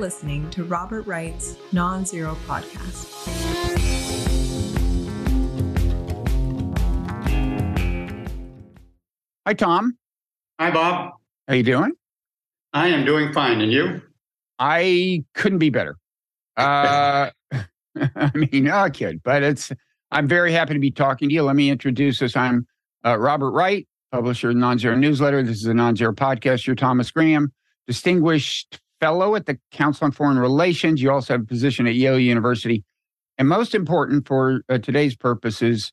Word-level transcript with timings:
listening 0.00 0.48
to 0.48 0.64
Robert 0.64 1.06
Wright's 1.06 1.56
Non 1.72 2.06
Zero 2.06 2.34
Podcast. 2.46 3.06
Hi, 9.46 9.52
Tom. 9.52 9.98
Hi, 10.58 10.70
Bob. 10.70 11.12
How 11.46 11.54
you 11.54 11.62
doing? 11.62 11.92
I 12.72 12.88
am 12.88 13.04
doing 13.04 13.32
fine, 13.34 13.60
and 13.60 13.70
you? 13.70 14.00
I 14.58 15.24
couldn't 15.34 15.58
be 15.58 15.70
better. 15.70 15.96
Uh, 16.56 17.30
I 17.96 18.30
mean, 18.34 18.64
no, 18.64 18.76
I 18.76 18.90
kid, 18.90 19.22
but 19.22 19.42
it's. 19.42 19.72
I'm 20.10 20.28
very 20.28 20.52
happy 20.52 20.74
to 20.74 20.80
be 20.80 20.90
talking 20.90 21.28
to 21.30 21.34
you. 21.34 21.42
Let 21.42 21.56
me 21.56 21.70
introduce 21.70 22.20
us. 22.20 22.36
I'm 22.36 22.66
uh, 23.06 23.18
Robert 23.18 23.52
Wright, 23.52 23.88
publisher 24.12 24.50
of 24.50 24.56
the 24.56 24.60
Non-Zero 24.60 24.96
Newsletter. 24.96 25.42
This 25.42 25.56
is 25.56 25.66
a 25.66 25.72
Non-Zero 25.72 26.12
podcast. 26.12 26.66
You're 26.66 26.76
Thomas 26.76 27.10
Graham, 27.10 27.50
distinguished 27.86 28.78
fellow 29.00 29.34
at 29.34 29.46
the 29.46 29.58
Council 29.72 30.04
on 30.04 30.12
Foreign 30.12 30.38
Relations. 30.38 31.02
You 31.02 31.10
also 31.10 31.34
have 31.34 31.42
a 31.42 31.46
position 31.46 31.86
at 31.86 31.94
Yale 31.94 32.18
University, 32.18 32.84
and 33.38 33.48
most 33.48 33.74
important 33.74 34.26
for 34.28 34.62
uh, 34.68 34.78
today's 34.78 35.16
purposes, 35.16 35.92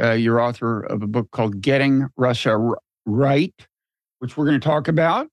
uh, 0.00 0.12
you're 0.12 0.40
author 0.40 0.80
of 0.80 1.02
a 1.02 1.06
book 1.06 1.30
called 1.30 1.60
"Getting 1.60 2.06
Russia 2.16 2.52
R- 2.52 2.78
Right," 3.06 3.54
which 4.18 4.36
we're 4.36 4.46
going 4.46 4.60
to 4.60 4.66
talk 4.66 4.88
about. 4.88 5.28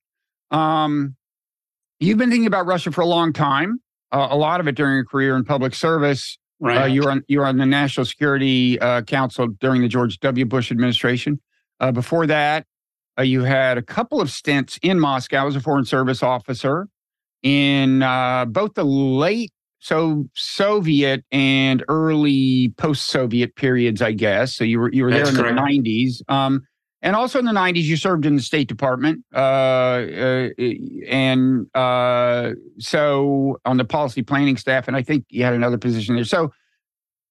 Um, 0.51 1.15
you've 1.99 2.17
been 2.17 2.29
thinking 2.29 2.47
about 2.47 2.65
Russia 2.65 2.91
for 2.91 3.01
a 3.01 3.07
long 3.07 3.33
time. 3.33 3.79
Uh, 4.11 4.27
a 4.29 4.37
lot 4.37 4.59
of 4.59 4.67
it 4.67 4.75
during 4.75 4.95
your 4.95 5.05
career 5.05 5.35
in 5.35 5.43
public 5.43 5.73
service. 5.73 6.37
Right. 6.59 6.83
Uh, 6.83 6.85
you 6.85 7.01
were 7.01 7.11
on 7.11 7.23
you 7.27 7.39
were 7.39 7.45
on 7.45 7.57
the 7.57 7.65
National 7.65 8.05
Security 8.05 8.79
uh, 8.79 9.01
Council 9.01 9.47
during 9.59 9.81
the 9.81 9.87
George 9.87 10.19
W. 10.19 10.45
Bush 10.45 10.71
administration. 10.71 11.41
Uh, 11.79 11.91
before 11.91 12.25
that, 12.27 12.65
uh, 13.19 13.23
you 13.23 13.43
had 13.43 13.77
a 13.77 13.81
couple 13.81 14.21
of 14.21 14.29
stints 14.29 14.79
in 14.81 14.99
Moscow 14.99 15.47
as 15.47 15.55
a 15.55 15.59
foreign 15.59 15.85
service 15.85 16.23
officer 16.23 16.87
in 17.45 18.01
uh, 18.01 18.43
both 18.45 18.73
the 18.73 18.83
late 18.83 19.51
so 19.79 20.27
Soviet 20.33 21.23
and 21.31 21.83
early 21.87 22.73
post-Soviet 22.77 23.55
periods, 23.55 24.01
I 24.01 24.13
guess. 24.13 24.55
So 24.55 24.63
you 24.63 24.79
were 24.79 24.91
you 24.91 25.03
were 25.03 25.11
there 25.11 25.25
That's 25.25 25.37
in 25.37 25.43
correct. 25.43 25.55
the 25.55 25.61
nineties. 25.61 26.23
Um, 26.27 26.65
and 27.03 27.15
also 27.15 27.37
in 27.37 27.45
the 27.45 27.51
90s, 27.51 27.83
you 27.83 27.97
served 27.97 28.25
in 28.25 28.35
the 28.35 28.41
State 28.41 28.67
Department. 28.67 29.23
Uh, 29.31 29.37
uh, 29.37 30.49
and 31.07 31.67
uh, 31.75 32.53
so 32.79 33.59
on 33.63 33.77
the 33.77 33.85
policy 33.85 34.23
planning 34.23 34.57
staff. 34.57 34.87
And 34.87 34.97
I 34.97 35.03
think 35.03 35.25
you 35.29 35.43
had 35.43 35.53
another 35.53 35.77
position 35.77 36.15
there. 36.15 36.23
So 36.23 36.51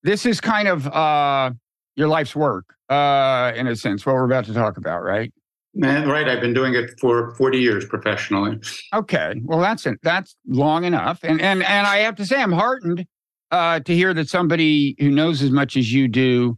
this 0.04 0.26
is 0.26 0.40
kind 0.40 0.68
of 0.68 0.86
uh, 0.86 1.50
your 1.96 2.06
life's 2.06 2.36
work, 2.36 2.76
uh, 2.88 3.50
in 3.56 3.66
a 3.66 3.74
sense, 3.74 4.06
what 4.06 4.14
we're 4.14 4.26
about 4.26 4.44
to 4.44 4.54
talk 4.54 4.76
about, 4.76 5.02
right? 5.02 5.32
Man, 5.74 6.08
right. 6.08 6.28
I've 6.28 6.40
been 6.40 6.54
doing 6.54 6.74
it 6.74 6.98
for 7.00 7.34
40 7.34 7.58
years 7.58 7.84
professionally. 7.84 8.60
Okay. 8.92 9.34
Well, 9.44 9.58
that's 9.58 9.86
it. 9.86 9.98
That's 10.02 10.36
long 10.46 10.84
enough. 10.84 11.24
And 11.24 11.40
and 11.40 11.62
and 11.64 11.86
I 11.86 11.98
have 11.98 12.14
to 12.16 12.26
say, 12.26 12.40
I'm 12.40 12.52
heartened 12.52 13.06
uh, 13.50 13.80
to 13.80 13.94
hear 13.94 14.14
that 14.14 14.28
somebody 14.28 14.94
who 15.00 15.10
knows 15.10 15.42
as 15.42 15.50
much 15.50 15.76
as 15.76 15.92
you 15.92 16.06
do 16.06 16.56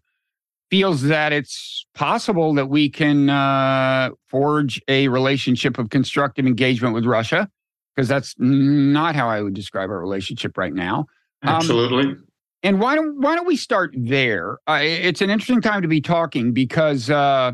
feels 0.71 1.03
that 1.03 1.33
it's 1.33 1.87
possible 1.95 2.55
that 2.55 2.67
we 2.67 2.91
can 2.91 3.31
uh, 3.31 4.11
forge 4.29 4.83
a 4.89 5.09
relationship 5.09 5.79
of 5.79 5.91
constructive 5.91 6.47
engagement 6.47 6.95
with 6.95 7.07
Russia, 7.07 7.49
because 7.95 8.09
that's 8.09 8.35
not 8.39 9.15
how 9.15 9.29
I 9.29 9.41
would 9.41 9.55
describe 9.55 9.91
our 9.91 9.99
relationship 9.99 10.59
right 10.59 10.75
now. 10.75 11.07
Um, 11.43 11.57
Absolutely. 11.57 12.17
And 12.63 12.81
why 12.81 12.97
don't 12.97 13.21
why 13.21 13.37
don't 13.37 13.47
we 13.47 13.57
start 13.57 13.95
there? 13.97 14.59
Uh, 14.67 14.81
it's 14.83 15.21
an 15.21 15.31
interesting 15.31 15.61
time 15.61 15.83
to 15.83 15.89
be 15.89 16.01
talking 16.01 16.53
because 16.53 17.09
uh, 17.09 17.53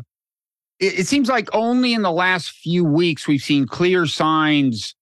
it, 0.79 0.99
it 0.99 1.07
seems 1.07 1.29
like 1.29 1.49
only 1.53 1.93
in 1.93 2.01
the 2.01 2.11
last 2.11 2.51
few 2.51 2.83
weeks 2.83 3.27
we've 3.27 3.41
seen 3.41 3.67
clear 3.67 4.05
signs 4.05 4.95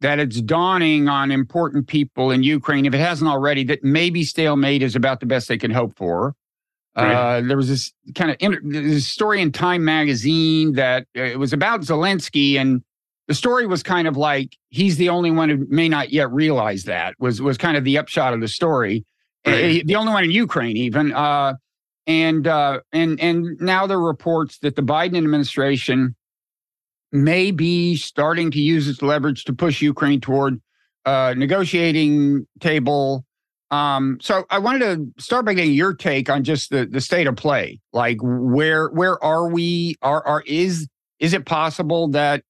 that 0.00 0.18
it's 0.18 0.40
dawning 0.40 1.08
on 1.08 1.30
important 1.30 1.86
people 1.86 2.30
in 2.30 2.42
Ukraine, 2.42 2.86
if 2.86 2.94
it 2.94 2.98
hasn't 2.98 3.30
already, 3.30 3.64
that 3.64 3.82
maybe 3.84 4.24
stalemate 4.24 4.82
is 4.82 4.96
about 4.96 5.20
the 5.20 5.26
best 5.26 5.48
they 5.48 5.58
can 5.58 5.70
hope 5.70 5.96
for. 5.96 6.34
Right. 6.96 7.38
Uh, 7.38 7.40
there 7.40 7.56
was 7.56 7.68
this 7.68 7.92
kind 8.14 8.30
of 8.30 8.36
inter- 8.40 8.60
this 8.62 9.08
story 9.08 9.40
in 9.40 9.50
Time 9.50 9.84
magazine 9.84 10.74
that 10.74 11.06
uh, 11.16 11.22
it 11.22 11.38
was 11.38 11.54
about 11.54 11.80
Zelensky, 11.80 12.56
and 12.56 12.82
the 13.28 13.34
story 13.34 13.66
was 13.66 13.82
kind 13.82 14.06
of 14.06 14.18
like 14.18 14.58
he's 14.68 14.98
the 14.98 15.08
only 15.08 15.30
one 15.30 15.48
who 15.48 15.66
may 15.70 15.88
not 15.88 16.12
yet 16.12 16.30
realize 16.30 16.84
that 16.84 17.14
was 17.18 17.40
was 17.40 17.56
kind 17.56 17.78
of 17.78 17.84
the 17.84 17.96
upshot 17.96 18.34
of 18.34 18.40
the 18.40 18.48
story. 18.48 19.06
Right. 19.46 19.80
Uh, 19.80 19.82
the 19.86 19.96
only 19.96 20.12
one 20.12 20.24
in 20.24 20.30
Ukraine, 20.32 20.76
even. 20.76 21.12
Uh, 21.12 21.54
and 22.06 22.46
uh, 22.46 22.80
and 22.92 23.20
and 23.20 23.60
now 23.60 23.86
there 23.86 23.98
are 23.98 24.06
reports 24.06 24.58
that 24.58 24.76
the 24.76 24.82
Biden 24.82 25.16
administration 25.16 26.14
may 27.12 27.50
be 27.50 27.96
starting 27.96 28.50
to 28.50 28.60
use 28.60 28.88
its 28.88 29.02
leverage 29.02 29.44
to 29.44 29.52
push 29.52 29.82
Ukraine 29.82 30.20
toward 30.20 30.60
uh, 31.04 31.34
negotiating 31.36 32.46
table. 32.60 33.24
Um, 33.70 34.18
so 34.20 34.44
I 34.50 34.58
wanted 34.58 34.80
to 35.16 35.22
start 35.22 35.44
by 35.46 35.54
getting 35.54 35.72
your 35.72 35.94
take 35.94 36.28
on 36.28 36.44
just 36.44 36.70
the 36.70 36.86
the 36.86 37.00
state 37.00 37.26
of 37.26 37.36
play. 37.36 37.80
Like 37.92 38.18
where 38.20 38.88
where 38.88 39.22
are 39.22 39.48
we? 39.48 39.96
Are 40.02 40.26
are 40.26 40.42
is 40.46 40.88
is 41.18 41.32
it 41.32 41.46
possible 41.46 42.08
that 42.08 42.42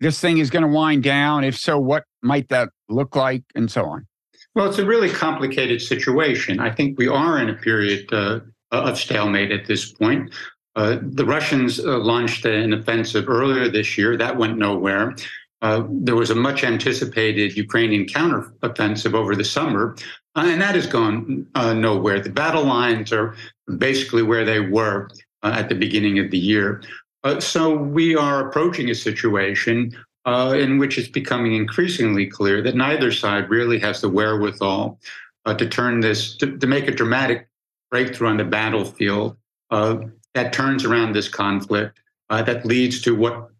this 0.00 0.20
thing 0.20 0.38
is 0.38 0.50
going 0.50 0.62
to 0.62 0.68
wind 0.68 1.02
down? 1.02 1.44
If 1.44 1.56
so, 1.56 1.78
what 1.78 2.04
might 2.22 2.48
that 2.48 2.70
look 2.88 3.14
like, 3.14 3.44
and 3.54 3.70
so 3.70 3.84
on? 3.84 4.06
Well, 4.54 4.68
it's 4.68 4.78
a 4.78 4.86
really 4.86 5.10
complicated 5.10 5.80
situation. 5.80 6.58
I 6.58 6.70
think 6.70 6.98
we 6.98 7.06
are 7.06 7.38
in 7.38 7.48
a 7.48 7.54
period 7.54 8.12
uh, 8.12 8.40
of 8.70 8.98
stalemate 8.98 9.50
at 9.50 9.66
this 9.66 9.92
point. 9.92 10.32
Uh, 10.76 10.98
the 11.02 11.24
Russians 11.24 11.80
uh, 11.80 11.98
launched 11.98 12.44
an 12.44 12.72
offensive 12.72 13.28
earlier 13.28 13.68
this 13.68 13.98
year. 13.98 14.16
That 14.16 14.36
went 14.36 14.58
nowhere. 14.58 15.16
Uh, 15.60 15.82
there 15.88 16.14
was 16.14 16.30
a 16.30 16.34
much 16.34 16.62
anticipated 16.62 17.56
Ukrainian 17.56 18.06
counteroffensive 18.06 19.14
over 19.14 19.34
the 19.34 19.44
summer, 19.44 19.96
uh, 20.36 20.44
and 20.46 20.60
that 20.60 20.76
has 20.76 20.86
gone 20.86 21.46
uh, 21.56 21.74
nowhere. 21.74 22.20
The 22.20 22.30
battle 22.30 22.64
lines 22.64 23.12
are 23.12 23.34
basically 23.78 24.22
where 24.22 24.44
they 24.44 24.60
were 24.60 25.10
uh, 25.42 25.54
at 25.56 25.68
the 25.68 25.74
beginning 25.74 26.20
of 26.20 26.30
the 26.30 26.38
year. 26.38 26.82
Uh, 27.24 27.40
so 27.40 27.74
we 27.74 28.14
are 28.14 28.48
approaching 28.48 28.90
a 28.90 28.94
situation 28.94 29.92
uh, 30.26 30.54
in 30.56 30.78
which 30.78 30.98
it's 30.98 31.08
becoming 31.08 31.54
increasingly 31.54 32.26
clear 32.26 32.62
that 32.62 32.76
neither 32.76 33.10
side 33.10 33.50
really 33.50 33.78
has 33.80 34.00
the 34.00 34.08
wherewithal 34.08 35.00
uh, 35.46 35.54
to 35.54 35.68
turn 35.68 36.00
this, 36.00 36.36
to, 36.36 36.56
to 36.58 36.66
make 36.66 36.86
a 36.86 36.92
dramatic 36.92 37.48
breakthrough 37.90 38.28
on 38.28 38.36
the 38.36 38.44
battlefield 38.44 39.36
uh, 39.70 39.98
that 40.34 40.52
turns 40.52 40.84
around 40.84 41.12
this 41.12 41.28
conflict, 41.28 41.98
uh, 42.30 42.42
that 42.42 42.64
leads 42.64 43.00
to 43.02 43.14
what 43.14 43.50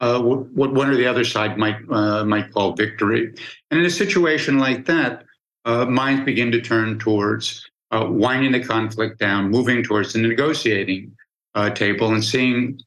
uh, 0.00 0.20
what 0.20 0.72
one 0.72 0.90
or 0.90 0.96
the 0.96 1.06
other 1.06 1.24
side 1.24 1.56
might 1.56 1.76
uh, 1.90 2.24
might 2.24 2.52
call 2.52 2.72
victory. 2.72 3.32
And 3.70 3.80
in 3.80 3.86
a 3.86 3.90
situation 3.90 4.58
like 4.58 4.84
that, 4.86 5.24
uh, 5.64 5.84
minds 5.86 6.24
begin 6.24 6.50
to 6.52 6.60
turn 6.60 6.98
towards 6.98 7.68
uh, 7.92 8.06
winding 8.08 8.52
the 8.52 8.64
conflict 8.64 9.18
down, 9.20 9.50
moving 9.50 9.82
towards 9.82 10.12
the 10.12 10.18
negotiating 10.18 11.16
table, 11.74 12.12
and 12.14 12.24
seeing 12.24 12.80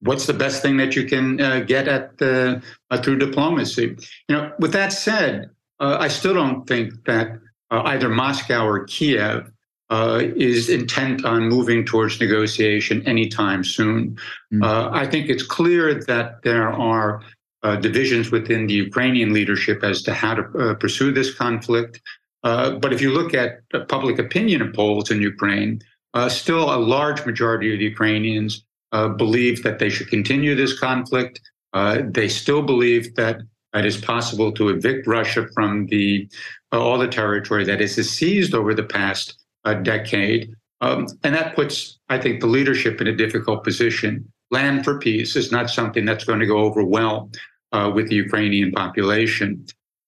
what's 0.00 0.26
the 0.26 0.32
best 0.34 0.62
thing 0.62 0.76
that 0.78 0.96
you 0.96 1.04
can 1.04 1.40
uh, 1.40 1.60
get 1.60 1.88
at 1.88 2.18
the, 2.18 2.62
uh, 2.90 3.00
through 3.00 3.18
diplomacy. 3.18 3.96
You 4.28 4.36
know, 4.36 4.52
with 4.58 4.72
that 4.72 4.92
said, 4.92 5.50
uh, 5.78 5.96
I 6.00 6.08
still 6.08 6.34
don't 6.34 6.66
think 6.66 7.04
that 7.04 7.38
either 7.70 8.08
Moscow 8.08 8.66
or 8.66 8.84
Kiev 8.84 9.50
uh, 9.90 10.20
is 10.36 10.68
intent 10.68 11.24
on 11.24 11.48
moving 11.48 11.84
towards 11.84 12.20
negotiation 12.20 13.06
anytime 13.06 13.64
soon. 13.64 14.16
Mm. 14.52 14.64
Uh, 14.64 14.90
I 14.92 15.06
think 15.06 15.28
it's 15.28 15.42
clear 15.42 15.94
that 16.04 16.42
there 16.42 16.70
are 16.70 17.22
uh, 17.62 17.76
divisions 17.76 18.30
within 18.30 18.66
the 18.66 18.74
Ukrainian 18.74 19.32
leadership 19.32 19.82
as 19.82 20.02
to 20.02 20.14
how 20.14 20.34
to 20.34 20.42
uh, 20.42 20.74
pursue 20.74 21.12
this 21.12 21.34
conflict. 21.34 22.00
Uh, 22.42 22.70
but 22.72 22.92
if 22.92 23.02
you 23.02 23.12
look 23.12 23.34
at 23.34 23.60
uh, 23.74 23.80
public 23.80 24.18
opinion 24.18 24.72
polls 24.72 25.10
in 25.10 25.20
Ukraine, 25.20 25.80
uh, 26.14 26.28
still 26.28 26.74
a 26.74 26.78
large 26.78 27.26
majority 27.26 27.72
of 27.72 27.78
the 27.78 27.84
Ukrainians 27.84 28.64
uh, 28.92 29.08
believe 29.08 29.62
that 29.62 29.78
they 29.78 29.88
should 29.88 30.08
continue 30.08 30.54
this 30.54 30.78
conflict. 30.78 31.40
Uh, 31.72 31.98
they 32.04 32.28
still 32.28 32.62
believe 32.62 33.14
that 33.16 33.40
it 33.74 33.84
is 33.84 33.96
possible 33.96 34.50
to 34.52 34.68
evict 34.70 35.06
Russia 35.06 35.46
from 35.54 35.86
the 35.86 36.28
uh, 36.72 36.80
all 36.80 36.98
the 36.98 37.08
territory 37.08 37.64
that 37.64 37.80
it 37.80 37.94
has 37.94 38.10
seized 38.10 38.54
over 38.54 38.74
the 38.74 38.82
past 38.82 39.39
uh, 39.64 39.74
decade, 39.74 40.54
um, 40.80 41.06
and 41.24 41.34
that 41.34 41.54
puts, 41.54 41.98
I 42.08 42.18
think, 42.18 42.40
the 42.40 42.46
leadership 42.46 43.00
in 43.00 43.06
a 43.06 43.16
difficult 43.16 43.64
position. 43.64 44.30
Land 44.50 44.84
for 44.84 44.98
peace 44.98 45.36
is 45.36 45.52
not 45.52 45.70
something 45.70 46.04
that's 46.04 46.24
going 46.24 46.40
to 46.40 46.46
go 46.46 46.58
over 46.58 46.82
well 46.82 47.30
uh, 47.72 47.90
with 47.94 48.08
the 48.08 48.16
Ukrainian 48.16 48.72
population. 48.72 49.64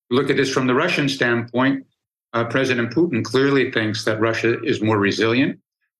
Look 0.09 0.29
at 0.29 0.37
this 0.37 0.51
from 0.51 0.67
the 0.67 0.73
Russian 0.73 1.07
standpoint. 1.07 1.85
Uh, 2.33 2.45
President 2.45 2.91
Putin 2.91 3.23
clearly 3.23 3.71
thinks 3.71 4.03
that 4.05 4.19
Russia 4.19 4.61
is 4.63 4.81
more 4.81 4.97
resilient, 4.97 5.59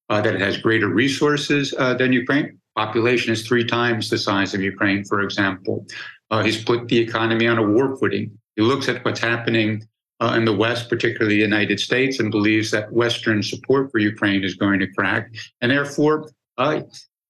uh, 0.10 0.22
that 0.22 0.36
it 0.36 0.42
has 0.42 0.58
greater 0.58 0.90
resources 0.90 1.74
uh, 1.78 1.94
than 1.94 2.12
Ukraine. 2.12 2.60
Population 2.76 3.32
is 3.32 3.48
three 3.48 3.66
times 3.66 4.10
the 4.10 4.18
size 4.18 4.54
of 4.56 4.62
Ukraine, 4.62 5.04
for 5.04 5.22
example. 5.22 5.86
Uh, 6.32 6.42
he's 6.44 6.64
put 6.64 6.88
the 6.88 6.98
economy 6.98 7.48
on 7.48 7.60
a 7.60 7.64
war 7.64 7.96
footing. 7.98 8.36
He 8.56 8.64
looks 8.64 8.90
at 8.90 9.06
what's 9.06 9.20
happening 9.20 9.88
uh, 10.24 10.36
in 10.36 10.46
the 10.46 10.56
West, 10.56 10.90
particularly 10.90 11.36
the 11.36 11.42
United 11.42 11.80
States, 11.82 12.20
and 12.20 12.32
believes 12.32 12.72
that 12.72 12.90
Western 12.94 13.44
support 13.44 13.92
for 13.92 14.00
Ukraine 14.00 14.44
is 14.44 14.56
going 14.56 14.80
to 14.80 14.88
crack. 14.88 15.30
And 15.60 15.70
therefore, 15.70 16.30
uh, 16.58 16.82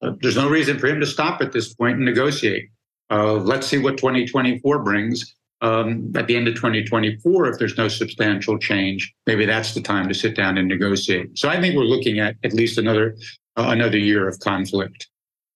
uh, 0.04 0.12
there's 0.22 0.36
no 0.36 0.48
reason 0.48 0.78
for 0.78 0.86
him 0.88 1.00
to 1.00 1.08
stop 1.08 1.42
at 1.42 1.52
this 1.52 1.74
point 1.74 1.96
and 1.96 2.06
negotiate. 2.06 2.70
Uh, 3.10 3.34
let's 3.34 3.66
see 3.66 3.80
what 3.80 3.98
2024 3.98 4.84
brings. 4.84 5.36
um, 5.62 6.12
at 6.16 6.28
the 6.28 6.36
end 6.36 6.48
of 6.50 6.56
2024, 6.56 7.48
if 7.48 7.58
there's 7.58 7.78
no 7.78 7.88
substantial 7.88 8.60
change, 8.60 9.12
maybe 9.26 9.46
that's 9.46 9.74
the 9.74 9.82
time 9.82 10.08
to 10.10 10.14
sit 10.14 10.36
down 10.36 10.58
and 10.58 10.68
negotiate. 10.68 11.38
So 11.38 11.48
I 11.48 11.60
think 11.62 11.76
we're 11.76 11.86
looking 11.96 12.20
at 12.20 12.36
at 12.44 12.54
least 12.54 12.78
another 12.78 13.16
uh, 13.56 13.68
another 13.70 13.98
year 13.98 14.28
of 14.28 14.38
conflict. 14.40 15.08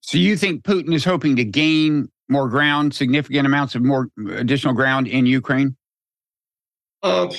So 0.02 0.18
you 0.18 0.38
think 0.38 0.64
Putin 0.64 0.94
is 0.94 1.04
hoping 1.04 1.36
to 1.36 1.44
gain 1.44 2.10
more 2.30 2.48
ground, 2.48 2.94
significant 2.94 3.46
amounts 3.46 3.76
of 3.76 3.82
more 3.84 4.10
additional 4.32 4.74
ground 4.74 5.08
in 5.08 5.26
Ukraine? 5.26 5.76
Uh, 7.04 7.34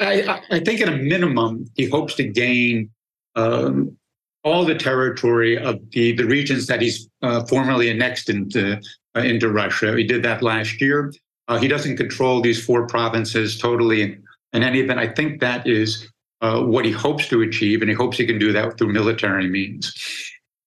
I, 0.00 0.42
I 0.50 0.60
think 0.60 0.80
at 0.80 0.88
a 0.88 0.96
minimum, 0.96 1.70
he 1.74 1.88
hopes 1.88 2.14
to 2.14 2.24
gain 2.24 2.90
um, 3.36 3.96
all 4.42 4.64
the 4.64 4.74
territory 4.74 5.58
of 5.58 5.78
the, 5.90 6.12
the 6.12 6.24
regions 6.24 6.66
that 6.66 6.82
he's 6.82 7.08
uh, 7.22 7.44
formerly 7.46 7.90
annexed 7.90 8.28
into, 8.28 8.80
uh, 9.16 9.20
into 9.20 9.50
Russia. 9.50 9.96
He 9.96 10.04
did 10.04 10.22
that 10.24 10.42
last 10.42 10.80
year. 10.80 11.12
Uh, 11.48 11.58
he 11.58 11.68
doesn't 11.68 11.96
control 11.96 12.40
these 12.40 12.64
four 12.64 12.86
provinces 12.86 13.58
totally. 13.58 14.02
In, 14.02 14.22
in 14.52 14.62
any 14.62 14.80
event, 14.80 14.98
I 15.00 15.08
think 15.08 15.40
that 15.40 15.66
is 15.66 16.10
uh, 16.40 16.60
what 16.62 16.84
he 16.84 16.90
hopes 16.90 17.28
to 17.28 17.42
achieve, 17.42 17.80
and 17.80 17.88
he 17.88 17.94
hopes 17.94 18.18
he 18.18 18.26
can 18.26 18.38
do 18.38 18.52
that 18.52 18.76
through 18.78 18.92
military 18.92 19.48
means. 19.48 19.92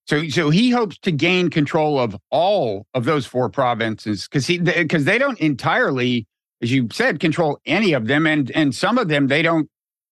So, 0.07 0.27
so 0.29 0.49
he 0.49 0.71
hopes 0.71 0.97
to 0.99 1.11
gain 1.11 1.49
control 1.49 1.99
of 1.99 2.15
all 2.31 2.87
of 2.93 3.05
those 3.05 3.25
four 3.25 3.49
provinces 3.49 4.27
because 4.27 4.47
he 4.47 4.57
because 4.57 5.05
they 5.05 5.17
don't 5.17 5.39
entirely, 5.39 6.25
as 6.61 6.71
you 6.71 6.87
said, 6.91 7.19
control 7.19 7.59
any 7.65 7.93
of 7.93 8.07
them, 8.07 8.25
and 8.25 8.51
and 8.51 8.73
some 8.73 8.97
of 8.97 9.07
them 9.07 9.27
they 9.27 9.41
don't 9.41 9.69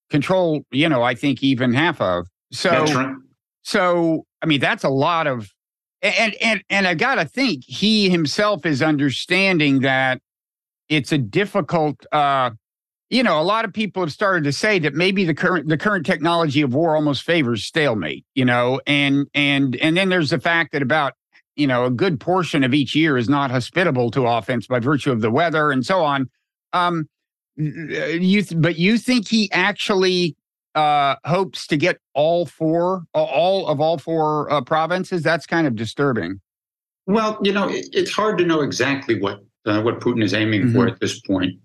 control. 0.10 0.64
You 0.72 0.90
know, 0.90 1.04
I 1.04 1.16
think 1.16 1.44
even 1.44 1.74
half 1.74 2.00
of. 2.02 2.28
So, 2.52 2.70
right. 2.70 3.16
so 3.64 4.26
I 4.42 4.46
mean, 4.46 4.60
that's 4.60 4.84
a 4.84 4.90
lot 4.90 5.28
of, 5.28 5.52
and 6.02 6.36
and 6.36 6.64
and 6.70 6.88
I 6.88 6.94
gotta 6.94 7.26
think 7.26 7.64
he 7.66 8.10
himself 8.10 8.66
is 8.66 8.82
understanding 8.82 9.82
that 9.82 10.22
it's 10.90 11.12
a 11.12 11.18
difficult. 11.18 12.06
uh 12.12 12.52
you 13.10 13.22
know, 13.22 13.40
a 13.40 13.44
lot 13.44 13.66
of 13.66 13.74
people 13.74 14.02
have 14.02 14.12
started 14.12 14.44
to 14.46 14.52
say 14.52 14.80
that 14.80 14.96
maybe 14.96 15.26
the 15.26 15.34
current 15.34 15.70
the 15.70 15.78
current 15.78 16.06
technology 16.06 16.62
of 16.62 16.74
war 16.74 16.96
almost 16.96 17.24
favors 17.24 17.64
stalemate, 17.64 18.26
you 18.34 18.44
know, 18.44 18.82
and 18.88 19.28
and 19.34 19.76
and 19.78 19.96
then 19.96 20.10
there's 20.10 20.32
the 20.32 20.40
fact 20.40 20.72
that 20.72 20.82
about 20.82 21.14
you 21.56 21.68
know 21.68 21.86
a 21.86 21.92
good 21.92 22.20
portion 22.20 22.64
of 22.64 22.74
each 22.74 22.96
year 22.96 23.18
is 23.18 23.30
not 23.30 23.52
hospitable 23.52 24.10
to 24.12 24.26
offense 24.26 24.68
by 24.68 24.80
virtue 24.80 25.12
of 25.12 25.22
the 25.22 25.30
weather 25.30 25.72
and 25.72 25.86
so 25.86 26.04
on. 26.04 26.30
Um, 26.76 27.08
you 27.58 28.42
th- 28.42 28.62
but 28.62 28.78
you 28.78 28.98
think 28.98 29.28
he 29.28 29.50
actually 29.52 30.36
uh, 30.76 31.16
hopes 31.24 31.68
to 31.68 31.78
get 31.78 32.00
all 32.14 32.46
four, 32.46 33.06
all 33.14 33.68
of 33.68 33.80
all 33.80 33.98
four 33.98 34.52
uh, 34.52 34.62
provinces? 34.62 35.24
That's 35.24 35.46
kind 35.46 35.66
of 35.66 35.76
disturbing. 35.76 36.42
Well, 37.08 37.40
you 37.44 37.54
know, 37.54 37.70
it, 37.70 37.88
it's 37.94 38.12
hard 38.12 38.38
to 38.40 38.46
know 38.46 38.62
exactly 38.62 39.20
what 39.20 39.40
uh, 39.66 39.82
what 39.82 40.02
Putin 40.02 40.24
is 40.24 40.34
aiming 40.34 40.64
mm-hmm. 40.64 40.76
for 40.76 40.88
at 40.88 41.00
this 41.00 41.20
point. 41.22 41.58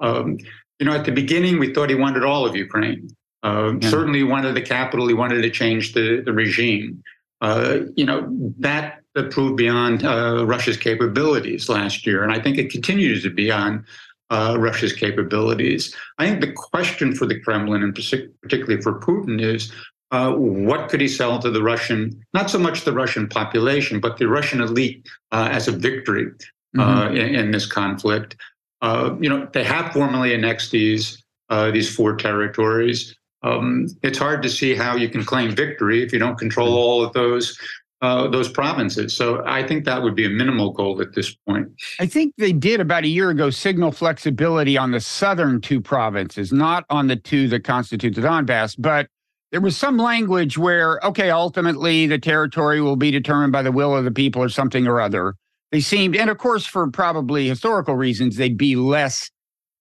Um, 0.00 0.38
you 0.78 0.86
know, 0.86 0.92
at 0.92 1.04
the 1.04 1.12
beginning, 1.12 1.58
we 1.58 1.72
thought 1.72 1.90
he 1.90 1.96
wanted 1.96 2.24
all 2.24 2.46
of 2.46 2.54
Ukraine. 2.56 3.08
Uh, 3.42 3.74
yeah. 3.80 3.88
Certainly, 3.88 4.18
he 4.20 4.24
wanted 4.24 4.54
the 4.54 4.62
capital. 4.62 5.08
He 5.08 5.14
wanted 5.14 5.42
to 5.42 5.50
change 5.50 5.94
the, 5.94 6.22
the 6.24 6.32
regime. 6.32 7.02
Uh, 7.40 7.80
you 7.96 8.04
know, 8.04 8.52
that 8.58 9.00
proved 9.30 9.56
beyond 9.56 10.04
uh, 10.04 10.44
Russia's 10.46 10.76
capabilities 10.76 11.68
last 11.68 12.06
year. 12.06 12.22
And 12.22 12.32
I 12.32 12.40
think 12.40 12.58
it 12.58 12.70
continues 12.70 13.22
to 13.22 13.30
be 13.30 13.44
beyond 13.44 13.84
uh, 14.30 14.56
Russia's 14.58 14.92
capabilities. 14.92 15.94
I 16.18 16.26
think 16.26 16.40
the 16.40 16.52
question 16.52 17.14
for 17.14 17.26
the 17.26 17.38
Kremlin, 17.40 17.82
and 17.82 17.94
particularly 17.94 18.80
for 18.80 19.00
Putin, 19.00 19.40
is 19.42 19.72
uh, 20.12 20.32
what 20.32 20.88
could 20.88 21.00
he 21.00 21.08
sell 21.08 21.38
to 21.38 21.50
the 21.50 21.62
Russian, 21.62 22.24
not 22.34 22.50
so 22.50 22.58
much 22.58 22.84
the 22.84 22.92
Russian 22.92 23.28
population, 23.28 24.00
but 24.00 24.16
the 24.16 24.28
Russian 24.28 24.60
elite 24.60 25.06
uh, 25.30 25.48
as 25.50 25.68
a 25.68 25.72
victory 25.72 26.26
mm-hmm. 26.76 27.16
in, 27.16 27.34
in, 27.34 27.50
this 27.50 27.66
conflict? 27.66 28.36
Uh, 28.82 29.14
you 29.20 29.28
know, 29.28 29.48
they 29.52 29.62
have 29.62 29.92
formally 29.92 30.34
annexed 30.34 30.70
these 30.72 31.22
uh, 31.50 31.70
these 31.70 31.94
four 31.94 32.16
territories. 32.16 33.16
Um, 33.42 33.88
it's 34.02 34.18
hard 34.18 34.42
to 34.42 34.48
see 34.48 34.74
how 34.74 34.96
you 34.96 35.08
can 35.08 35.24
claim 35.24 35.54
victory 35.54 36.02
if 36.02 36.12
you 36.12 36.18
don't 36.18 36.38
control 36.38 36.74
all 36.74 37.02
of 37.02 37.12
those 37.12 37.58
uh, 38.02 38.28
those 38.28 38.48
provinces. 38.48 39.14
So 39.14 39.42
I 39.46 39.66
think 39.66 39.84
that 39.84 40.02
would 40.02 40.14
be 40.14 40.24
a 40.24 40.30
minimal 40.30 40.72
goal 40.72 41.00
at 41.00 41.14
this 41.14 41.34
point. 41.48 41.68
I 41.98 42.06
think 42.06 42.34
they 42.38 42.52
did 42.52 42.80
about 42.80 43.04
a 43.04 43.08
year 43.08 43.30
ago 43.30 43.50
signal 43.50 43.92
flexibility 43.92 44.78
on 44.78 44.90
the 44.90 45.00
southern 45.00 45.60
two 45.60 45.80
provinces, 45.80 46.52
not 46.52 46.84
on 46.90 47.06
the 47.08 47.16
two 47.16 47.48
that 47.48 47.64
constitute 47.64 48.14
the 48.14 48.22
Donbass, 48.22 48.76
but 48.78 49.08
there 49.52 49.60
was 49.60 49.76
some 49.76 49.96
language 49.96 50.56
where, 50.56 51.00
okay, 51.02 51.30
ultimately 51.30 52.06
the 52.06 52.18
territory 52.18 52.80
will 52.80 52.96
be 52.96 53.10
determined 53.10 53.52
by 53.52 53.62
the 53.62 53.72
will 53.72 53.96
of 53.96 54.04
the 54.04 54.12
people 54.12 54.42
or 54.42 54.48
something 54.48 54.86
or 54.86 55.00
other 55.00 55.34
they 55.70 55.80
seemed, 55.80 56.16
and 56.16 56.28
of 56.28 56.38
course, 56.38 56.66
for 56.66 56.90
probably 56.90 57.48
historical 57.48 57.94
reasons, 57.94 58.36
they'd 58.36 58.58
be 58.58 58.76
less 58.76 59.30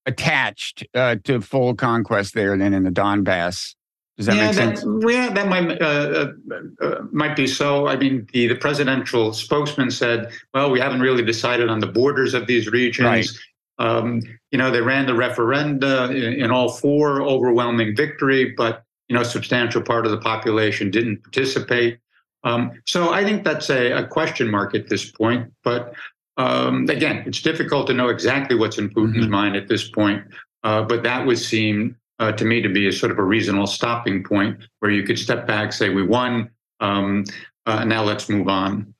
attached 0.05 0.85
uh, 0.93 1.15
to 1.23 1.41
full 1.41 1.75
conquest 1.75 2.33
there 2.35 2.57
than 2.57 2.73
in 2.73 2.83
the 2.83 2.91
Donbass. 2.91 3.75
Does 4.19 4.25
that 4.25 4.35
yeah, 4.35 4.47
make 4.47 4.55
sense? 4.55 4.81
That, 4.81 5.05
yeah, 5.07 5.29
that 5.29 5.47
might 5.47 5.81
uh, 5.81 5.85
uh, 5.85 6.85
uh, 6.85 7.01
might 7.09 7.37
be 7.37 7.47
so. 7.47 7.87
I 7.87 7.95
mean, 7.95 8.27
the, 8.33 8.47
the 8.47 8.55
presidential 8.55 9.31
spokesman 9.31 9.91
said, 9.91 10.33
"Well, 10.53 10.71
we 10.71 10.79
haven't 10.81 10.99
really 10.99 11.23
decided 11.23 11.69
on 11.69 11.79
the 11.79 11.87
borders 11.87 12.33
of 12.33 12.45
these 12.45 12.67
regions." 12.67 13.07
Right. 13.07 13.87
Um, 13.87 14.21
you 14.51 14.57
know, 14.57 14.71
they 14.71 14.81
ran 14.81 15.05
the 15.05 15.13
referenda 15.13 16.09
in, 16.09 16.33
in 16.33 16.51
all 16.51 16.67
four, 16.67 17.21
overwhelming 17.21 17.95
victory, 17.95 18.53
but 18.57 18.83
you 19.07 19.15
know, 19.15 19.21
a 19.21 19.25
substantial 19.25 19.81
part 19.81 20.03
of 20.05 20.11
the 20.11 20.17
population 20.17 20.91
didn't 20.91 21.23
participate. 21.23 21.99
Um, 22.43 22.73
so 22.85 23.13
I 23.13 23.23
think 23.23 23.45
that's 23.45 23.69
a, 23.69 24.03
a, 24.03 24.05
question 24.05 24.51
mark 24.51 24.75
at 24.75 24.89
this 24.89 25.09
point. 25.09 25.49
But 25.63 25.93
um, 26.35 26.89
again, 26.89 27.23
it's 27.25 27.41
difficult 27.41 27.87
to 27.87 27.93
know 27.93 28.09
exactly 28.09 28.57
what's 28.57 28.77
in 28.77 28.89
Putin's 28.89 29.19
mm-hmm. 29.19 29.31
mind 29.31 29.55
at 29.55 29.69
this 29.69 29.89
point. 29.89 30.25
Uh, 30.63 30.81
but 30.83 31.03
that 31.03 31.25
would 31.25 31.39
seem 31.39 31.95
uh, 32.19 32.31
to 32.33 32.45
me 32.45 32.61
to 32.61 32.69
be 32.69 32.87
a 32.87 32.91
sort 32.91 33.11
of 33.11 33.17
a 33.17 33.23
reasonable 33.23 33.67
stopping 33.67 34.23
point 34.23 34.59
where 34.79 34.91
you 34.91 35.03
could 35.03 35.17
step 35.17 35.47
back, 35.47 35.73
say, 35.73 35.89
we 35.89 36.03
won, 36.03 36.49
um, 36.79 37.23
uh, 37.65 37.83
now 37.85 38.03
let's 38.03 38.29
move 38.29 38.47
on. 38.47 38.93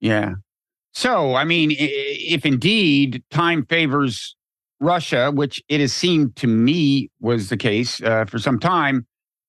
Yeah. 0.00 0.34
So, 0.92 1.34
I 1.34 1.44
mean, 1.44 1.74
if 1.76 2.46
indeed 2.46 3.22
time 3.30 3.66
favors 3.66 4.36
Russia, 4.80 5.30
which 5.30 5.62
it 5.68 5.80
has 5.80 5.92
seemed 5.92 6.36
to 6.36 6.46
me 6.46 7.10
was 7.20 7.48
the 7.48 7.56
case 7.56 8.02
uh, 8.02 8.26
for 8.26 8.38
some 8.38 8.60
time, 8.60 9.06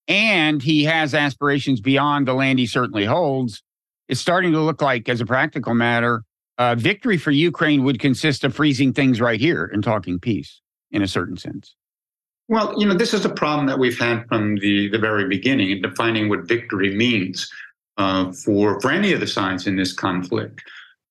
and 0.07 0.61
he 0.61 0.83
has 0.85 1.13
aspirations 1.13 1.81
beyond 1.81 2.27
the 2.27 2.33
land 2.33 2.59
he 2.59 2.65
certainly 2.65 3.05
holds, 3.05 3.61
it's 4.07 4.21
starting 4.21 4.51
to 4.53 4.59
look 4.59 4.81
like, 4.81 5.09
as 5.09 5.19
a 5.19 5.25
practical 5.25 5.73
matter, 5.73 6.23
uh, 6.57 6.75
victory 6.75 7.17
for 7.17 7.31
Ukraine 7.31 7.83
would 7.83 7.99
consist 7.99 8.43
of 8.43 8.55
freezing 8.55 8.93
things 8.93 9.19
right 9.19 9.39
here 9.39 9.65
and 9.65 9.83
talking 9.83 10.19
peace 10.19 10.61
in 10.91 11.01
a 11.01 11.07
certain 11.07 11.37
sense. 11.37 11.75
Well, 12.47 12.79
you 12.79 12.85
know, 12.85 12.93
this 12.93 13.13
is 13.13 13.25
a 13.25 13.29
problem 13.29 13.65
that 13.67 13.79
we've 13.79 13.97
had 13.97 14.27
from 14.27 14.55
the, 14.57 14.87
the 14.89 14.99
very 14.99 15.27
beginning 15.27 15.71
in 15.71 15.81
defining 15.81 16.29
what 16.29 16.47
victory 16.47 16.95
means 16.95 17.49
uh, 17.97 18.31
for, 18.31 18.79
for 18.81 18.91
any 18.91 19.13
of 19.13 19.19
the 19.19 19.27
sides 19.27 19.65
in 19.65 19.75
this 19.75 19.93
conflict. 19.93 20.61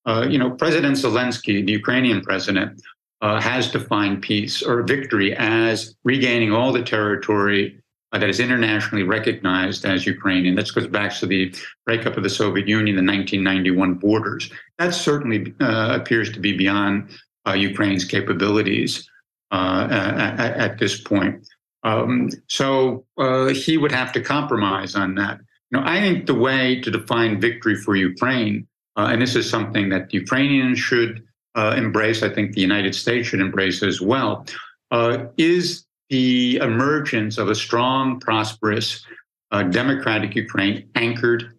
Uh, 0.07 0.26
you 0.29 0.38
know, 0.38 0.50
President 0.50 0.97
Zelensky, 0.97 1.64
the 1.64 1.73
Ukrainian 1.73 2.21
president, 2.21 2.81
uh, 3.21 3.41
has 3.41 3.73
defined 3.73 4.23
peace 4.23 4.62
or 4.62 4.83
victory 4.83 5.35
as 5.37 5.97
regaining 6.05 6.53
all 6.53 6.73
the 6.73 6.83
territory 6.83 7.83
uh, 8.12 8.19
that 8.19 8.29
is 8.29 8.38
internationally 8.38 9.03
recognized 9.03 9.85
as 9.85 10.07
Ukrainian. 10.07 10.55
That 10.55 10.73
goes 10.73 10.87
back 10.87 11.17
to 11.17 11.26
the 11.26 11.53
breakup 11.85 12.17
of 12.17 12.23
the 12.23 12.31
Soviet 12.31 12.69
Union, 12.69 12.95
the 12.95 13.03
1991 13.03 13.95
borders. 13.95 14.50
That 14.79 14.95
certainly 14.95 15.53
uh, 15.61 15.99
appears 16.00 16.31
to 16.33 16.38
be 16.38 16.57
beyond 16.57 17.11
uh, 17.47 17.55
Ukraine's 17.55 18.05
capabilities 18.05 19.09
uh, 19.55 19.89
at, 19.91 20.57
at, 20.57 20.79
this 20.79 21.01
point. 21.01 21.47
Um, 21.85 22.31
so 22.49 23.05
uh, 23.19 23.49
he 23.49 23.77
would 23.79 23.93
have 23.93 24.11
to 24.15 24.21
compromise 24.21 24.97
on 24.97 25.15
that. 25.15 25.39
You 25.71 25.79
know, 25.79 25.85
I 25.87 26.01
think 26.01 26.27
the 26.27 26.35
way 26.35 26.81
to 26.81 26.91
define 26.91 27.41
victory 27.41 27.77
for 27.77 27.95
Ukraine, 27.95 28.67
uh, 28.97 29.09
and 29.13 29.23
this 29.23 29.37
is 29.37 29.49
something 29.49 29.91
that 29.91 30.13
Ukrainians 30.13 30.79
should 30.79 31.23
embrace, 31.57 32.25
I 32.25 32.31
think 32.31 32.53
the 32.53 32.61
United 32.61 32.97
States 32.97 33.29
should 33.29 33.41
embrace 33.41 33.81
as 33.85 34.01
well, 34.01 34.45
is 35.37 35.87
the 36.11 36.57
emergence 36.57 37.39
of 37.39 37.49
a 37.49 37.55
strong, 37.55 38.19
prosperous, 38.19 39.07
uh, 39.53 39.63
democratic 39.63 40.35
Ukraine 40.35 40.89
anchored 40.97 41.55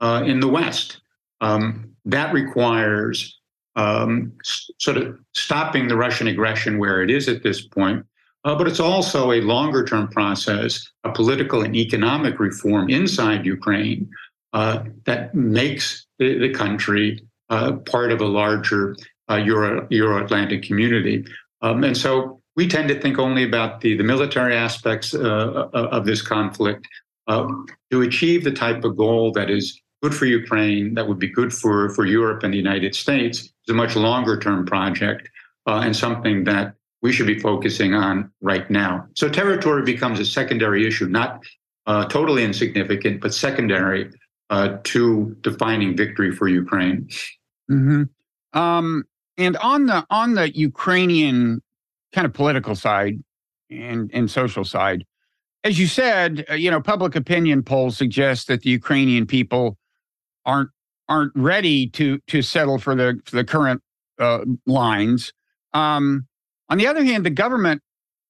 uh, 0.00 0.22
in 0.24 0.38
the 0.38 0.46
West. 0.48 1.00
Um, 1.40 1.90
that 2.04 2.32
requires 2.32 3.40
um, 3.76 4.32
sort 4.78 4.96
of 4.96 5.18
stopping 5.34 5.88
the 5.88 5.96
Russian 5.96 6.28
aggression 6.28 6.78
where 6.78 7.02
it 7.02 7.10
is 7.10 7.28
at 7.28 7.42
this 7.42 7.66
point. 7.66 8.04
Uh, 8.44 8.56
but 8.56 8.66
it's 8.66 8.80
also 8.80 9.32
a 9.32 9.40
longer 9.40 9.84
term 9.84 10.08
process, 10.08 10.90
a 11.04 11.12
political 11.12 11.62
and 11.62 11.76
economic 11.76 12.40
reform 12.40 12.90
inside 12.90 13.46
Ukraine 13.46 14.10
uh, 14.52 14.82
that 15.04 15.34
makes 15.34 16.06
the, 16.18 16.38
the 16.38 16.50
country 16.50 17.22
uh, 17.50 17.72
part 17.72 18.10
of 18.10 18.20
a 18.20 18.26
larger 18.26 18.96
uh, 19.30 19.36
Euro 19.36 20.24
Atlantic 20.24 20.62
community. 20.62 21.24
Um, 21.60 21.84
and 21.84 21.96
so 21.96 22.40
we 22.56 22.66
tend 22.66 22.88
to 22.88 23.00
think 23.00 23.18
only 23.18 23.44
about 23.44 23.80
the, 23.80 23.96
the 23.96 24.02
military 24.02 24.56
aspects 24.56 25.14
uh, 25.14 25.68
uh, 25.72 25.88
of 25.92 26.04
this 26.04 26.20
conflict. 26.20 26.86
To 27.28 28.00
achieve 28.02 28.42
the 28.44 28.52
type 28.52 28.84
of 28.84 28.96
goal 28.96 29.32
that 29.32 29.48
is 29.48 29.80
good 30.02 30.14
for 30.14 30.26
Ukraine, 30.26 30.94
that 30.94 31.06
would 31.06 31.18
be 31.18 31.28
good 31.28 31.52
for, 31.52 31.90
for 31.90 32.04
Europe 32.04 32.42
and 32.42 32.52
the 32.52 32.58
United 32.58 32.94
States, 32.94 33.51
is 33.66 33.72
a 33.72 33.74
much 33.74 33.96
longer 33.96 34.38
term 34.38 34.66
project. 34.66 35.28
uh, 35.66 35.80
and 35.84 35.94
something 35.96 36.44
that 36.44 36.74
we 37.02 37.12
should 37.12 37.26
be 37.26 37.38
focusing 37.38 37.94
on 37.94 38.30
right 38.40 38.68
now. 38.70 39.06
So 39.14 39.28
territory 39.28 39.82
becomes 39.82 40.20
a 40.20 40.24
secondary 40.24 40.86
issue, 40.86 41.06
not 41.06 41.42
uh, 41.86 42.06
totally 42.06 42.44
insignificant, 42.44 43.20
but 43.20 43.34
secondary 43.34 44.10
uh, 44.50 44.78
to 44.84 45.36
defining 45.40 45.96
victory 45.96 46.34
for 46.34 46.48
Ukraine. 46.48 47.08
Mm-hmm. 47.70 48.58
Um, 48.58 49.04
and 49.38 49.56
on 49.58 49.86
the 49.86 50.06
on 50.10 50.34
the 50.34 50.54
Ukrainian 50.54 51.62
kind 52.12 52.26
of 52.26 52.34
political 52.34 52.74
side 52.74 53.22
and 53.70 54.10
and 54.12 54.30
social 54.30 54.64
side, 54.64 55.04
as 55.64 55.78
you 55.78 55.86
said, 55.86 56.44
uh, 56.50 56.54
you 56.54 56.70
know, 56.70 56.80
public 56.80 57.16
opinion 57.16 57.62
polls 57.62 57.96
suggest 57.96 58.48
that 58.48 58.60
the 58.62 58.70
Ukrainian 58.70 59.26
people 59.26 59.78
aren't 60.44 60.70
aren't 61.12 61.32
ready 61.34 61.88
to 61.88 62.18
to 62.26 62.40
settle 62.40 62.78
for 62.78 62.94
the 62.94 63.20
for 63.26 63.36
the 63.36 63.44
current 63.44 63.82
uh, 64.18 64.44
lines. 64.66 65.32
Um, 65.74 66.26
on 66.70 66.78
the 66.78 66.86
other 66.86 67.04
hand, 67.04 67.26
the 67.26 67.30
government 67.30 67.82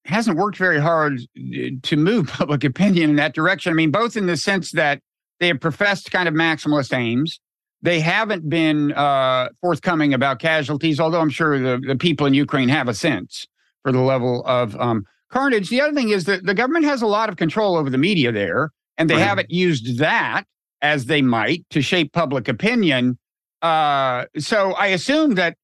hasn't 0.04 0.36
worked 0.36 0.58
very 0.58 0.80
hard 0.80 1.20
uh, 1.20 1.68
to 1.82 1.96
move 1.96 2.26
public 2.40 2.64
opinion 2.64 3.10
in 3.10 3.16
that 3.16 3.34
direction. 3.34 3.72
I 3.72 3.74
mean, 3.74 3.92
both 3.92 4.16
in 4.16 4.26
the 4.26 4.36
sense 4.36 4.72
that 4.72 5.00
they 5.38 5.46
have 5.48 5.60
professed 5.60 6.10
kind 6.10 6.28
of 6.28 6.34
maximalist 6.34 6.96
aims. 6.96 7.40
They 7.82 7.98
haven't 7.98 8.48
been 8.48 8.92
uh, 8.92 9.48
forthcoming 9.60 10.14
about 10.14 10.38
casualties, 10.38 11.00
although 11.00 11.20
I'm 11.20 11.30
sure 11.30 11.58
the, 11.58 11.84
the 11.84 11.96
people 11.96 12.26
in 12.26 12.34
Ukraine 12.34 12.68
have 12.68 12.88
a 12.88 12.94
sense 12.94 13.46
for 13.82 13.90
the 13.90 14.00
level 14.00 14.44
of 14.46 14.76
um, 14.76 15.04
carnage. 15.30 15.68
The 15.68 15.80
other 15.80 15.92
thing 15.92 16.10
is 16.10 16.24
that 16.26 16.46
the 16.46 16.54
government 16.54 16.84
has 16.84 17.02
a 17.02 17.08
lot 17.08 17.28
of 17.28 17.36
control 17.36 17.76
over 17.76 17.90
the 17.90 17.98
media 17.98 18.30
there, 18.30 18.70
and 18.98 19.10
they 19.10 19.16
right. 19.16 19.26
haven't 19.26 19.50
used 19.50 19.98
that 19.98 20.44
as 20.82 21.06
they 21.06 21.22
might 21.22 21.64
to 21.70 21.80
shape 21.80 22.12
public 22.12 22.48
opinion. 22.48 23.18
Uh, 23.62 24.26
so 24.38 24.72
I 24.72 24.88
assume 24.88 25.36
that 25.36 25.56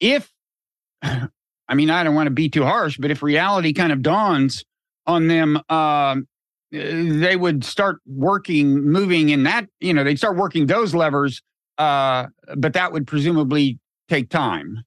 if, 0.00 0.30
I 1.02 1.74
mean, 1.74 1.88
I 1.88 2.02
don't 2.04 2.14
want 2.14 2.26
to 2.26 2.32
be 2.32 2.50
too 2.50 2.64
harsh, 2.64 2.98
but 2.98 3.10
if 3.10 3.22
reality 3.22 3.72
kind 3.72 3.92
of 3.92 4.02
dawns 4.02 4.64
on 5.06 5.28
them, 5.28 5.60
um, 5.70 6.26
they 6.70 7.36
would 7.36 7.64
start 7.64 8.00
working, 8.04 8.82
moving 8.82 9.28
in 9.28 9.44
that, 9.44 9.66
you 9.80 9.94
know, 9.94 10.02
they'd 10.02 10.18
start 10.18 10.36
working 10.36 10.66
those 10.66 10.94
levers, 10.94 11.40
uh, 11.78 12.26
but 12.56 12.72
that 12.72 12.92
would 12.92 13.06
presumably 13.06 13.78
take 14.08 14.28
time. 14.28 14.82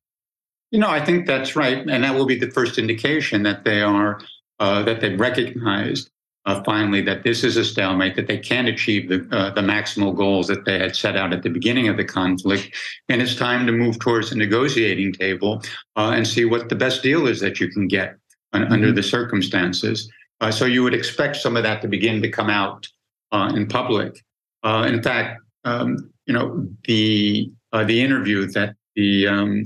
You 0.72 0.80
know, 0.80 0.90
I 0.90 1.04
think 1.04 1.26
that's 1.26 1.56
right, 1.56 1.78
and 1.78 2.04
that 2.04 2.14
will 2.14 2.26
be 2.26 2.38
the 2.38 2.52
first 2.52 2.78
indication 2.78 3.44
that 3.44 3.64
they 3.64 3.82
are 3.82 4.20
uh, 4.60 4.84
that 4.84 5.00
they've 5.00 5.18
recognized 5.18 6.10
uh, 6.48 6.64
finally 6.64 7.02
that 7.02 7.24
this 7.24 7.44
is 7.44 7.58
a 7.58 7.66
stalemate, 7.66 8.16
that 8.16 8.26
they 8.26 8.38
can't 8.38 8.70
achieve 8.70 9.10
the 9.10 9.28
uh, 9.38 9.52
the 9.52 9.62
maximal 9.62 10.16
goals 10.16 10.48
that 10.48 10.64
they 10.66 10.80
had 10.80 10.96
set 10.96 11.18
out 11.18 11.34
at 11.34 11.44
the 11.44 11.50
beginning 11.50 11.90
of 11.90 11.98
the 11.98 12.06
conflict, 12.06 12.74
and 13.10 13.22
it's 13.22 13.36
time 13.36 13.68
to 13.68 13.74
move 13.74 14.00
towards 14.00 14.30
the 14.30 14.36
negotiating 14.36 15.12
table 15.14 15.62
uh, 15.98 16.14
and 16.16 16.26
see 16.26 16.46
what 16.46 16.70
the 16.70 16.76
best 16.76 17.04
deal 17.04 17.28
is 17.28 17.42
that 17.42 17.60
you 17.60 17.70
can 17.70 17.88
get 17.88 18.16
under 18.54 18.94
the 18.94 19.04
circumstances. 19.04 20.10
Uh, 20.40 20.50
so 20.50 20.66
you 20.66 20.82
would 20.84 20.94
expect 20.94 21.36
some 21.36 21.58
of 21.58 21.64
that 21.64 21.82
to 21.82 21.88
begin 21.88 22.22
to 22.22 22.30
come 22.30 22.50
out 22.50 22.88
uh, 23.34 23.52
in 23.54 23.68
public. 23.68 24.24
in 24.64 25.04
fact, 25.04 25.42
um, 25.66 26.10
you 26.26 26.34
know 26.34 26.66
the 26.86 27.52
the 27.86 28.02
interview 28.02 28.48
that 28.48 28.74
the 28.96 29.28
um, 29.28 29.64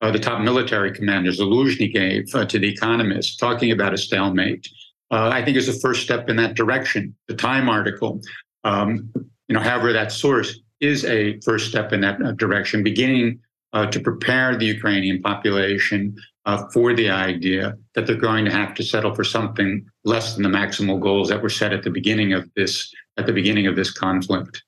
uh, 0.00 0.10
the 0.10 0.18
top 0.18 0.40
military 0.40 0.92
commander 0.92 1.30
Zaluzhny 1.30 1.92
gave 1.92 2.34
uh, 2.34 2.44
to 2.46 2.58
The 2.58 2.68
Economist, 2.68 3.38
talking 3.38 3.70
about 3.70 3.94
a 3.94 3.98
stalemate, 3.98 4.68
uh, 5.10 5.30
I 5.32 5.44
think 5.44 5.56
is 5.56 5.66
the 5.66 5.80
first 5.80 6.02
step 6.02 6.28
in 6.28 6.36
that 6.36 6.54
direction. 6.54 7.14
The 7.28 7.34
Time 7.34 7.68
article, 7.68 8.20
um, 8.64 9.12
you 9.48 9.54
know, 9.54 9.60
however, 9.60 9.92
that 9.92 10.12
source 10.12 10.58
is 10.80 11.04
a 11.04 11.40
first 11.40 11.68
step 11.68 11.92
in 11.92 12.00
that 12.02 12.20
uh, 12.22 12.32
direction, 12.32 12.82
beginning 12.82 13.40
uh, 13.72 13.86
to 13.86 14.00
prepare 14.00 14.56
the 14.56 14.66
Ukrainian 14.66 15.22
population 15.22 16.16
uh, 16.44 16.64
for 16.72 16.94
the 16.94 17.10
idea 17.10 17.76
that 17.94 18.06
they're 18.06 18.16
going 18.16 18.44
to 18.44 18.50
have 18.50 18.74
to 18.74 18.82
settle 18.82 19.14
for 19.14 19.24
something 19.24 19.84
less 20.04 20.34
than 20.34 20.42
the 20.42 20.48
maximal 20.48 21.00
goals 21.00 21.28
that 21.28 21.42
were 21.42 21.48
set 21.50 21.72
at 21.72 21.82
the 21.82 21.90
beginning 21.90 22.32
of 22.32 22.48
this 22.54 22.92
at 23.16 23.26
the 23.26 23.32
beginning 23.32 23.66
of 23.66 23.76
this 23.76 23.90
conflict. 23.90 24.62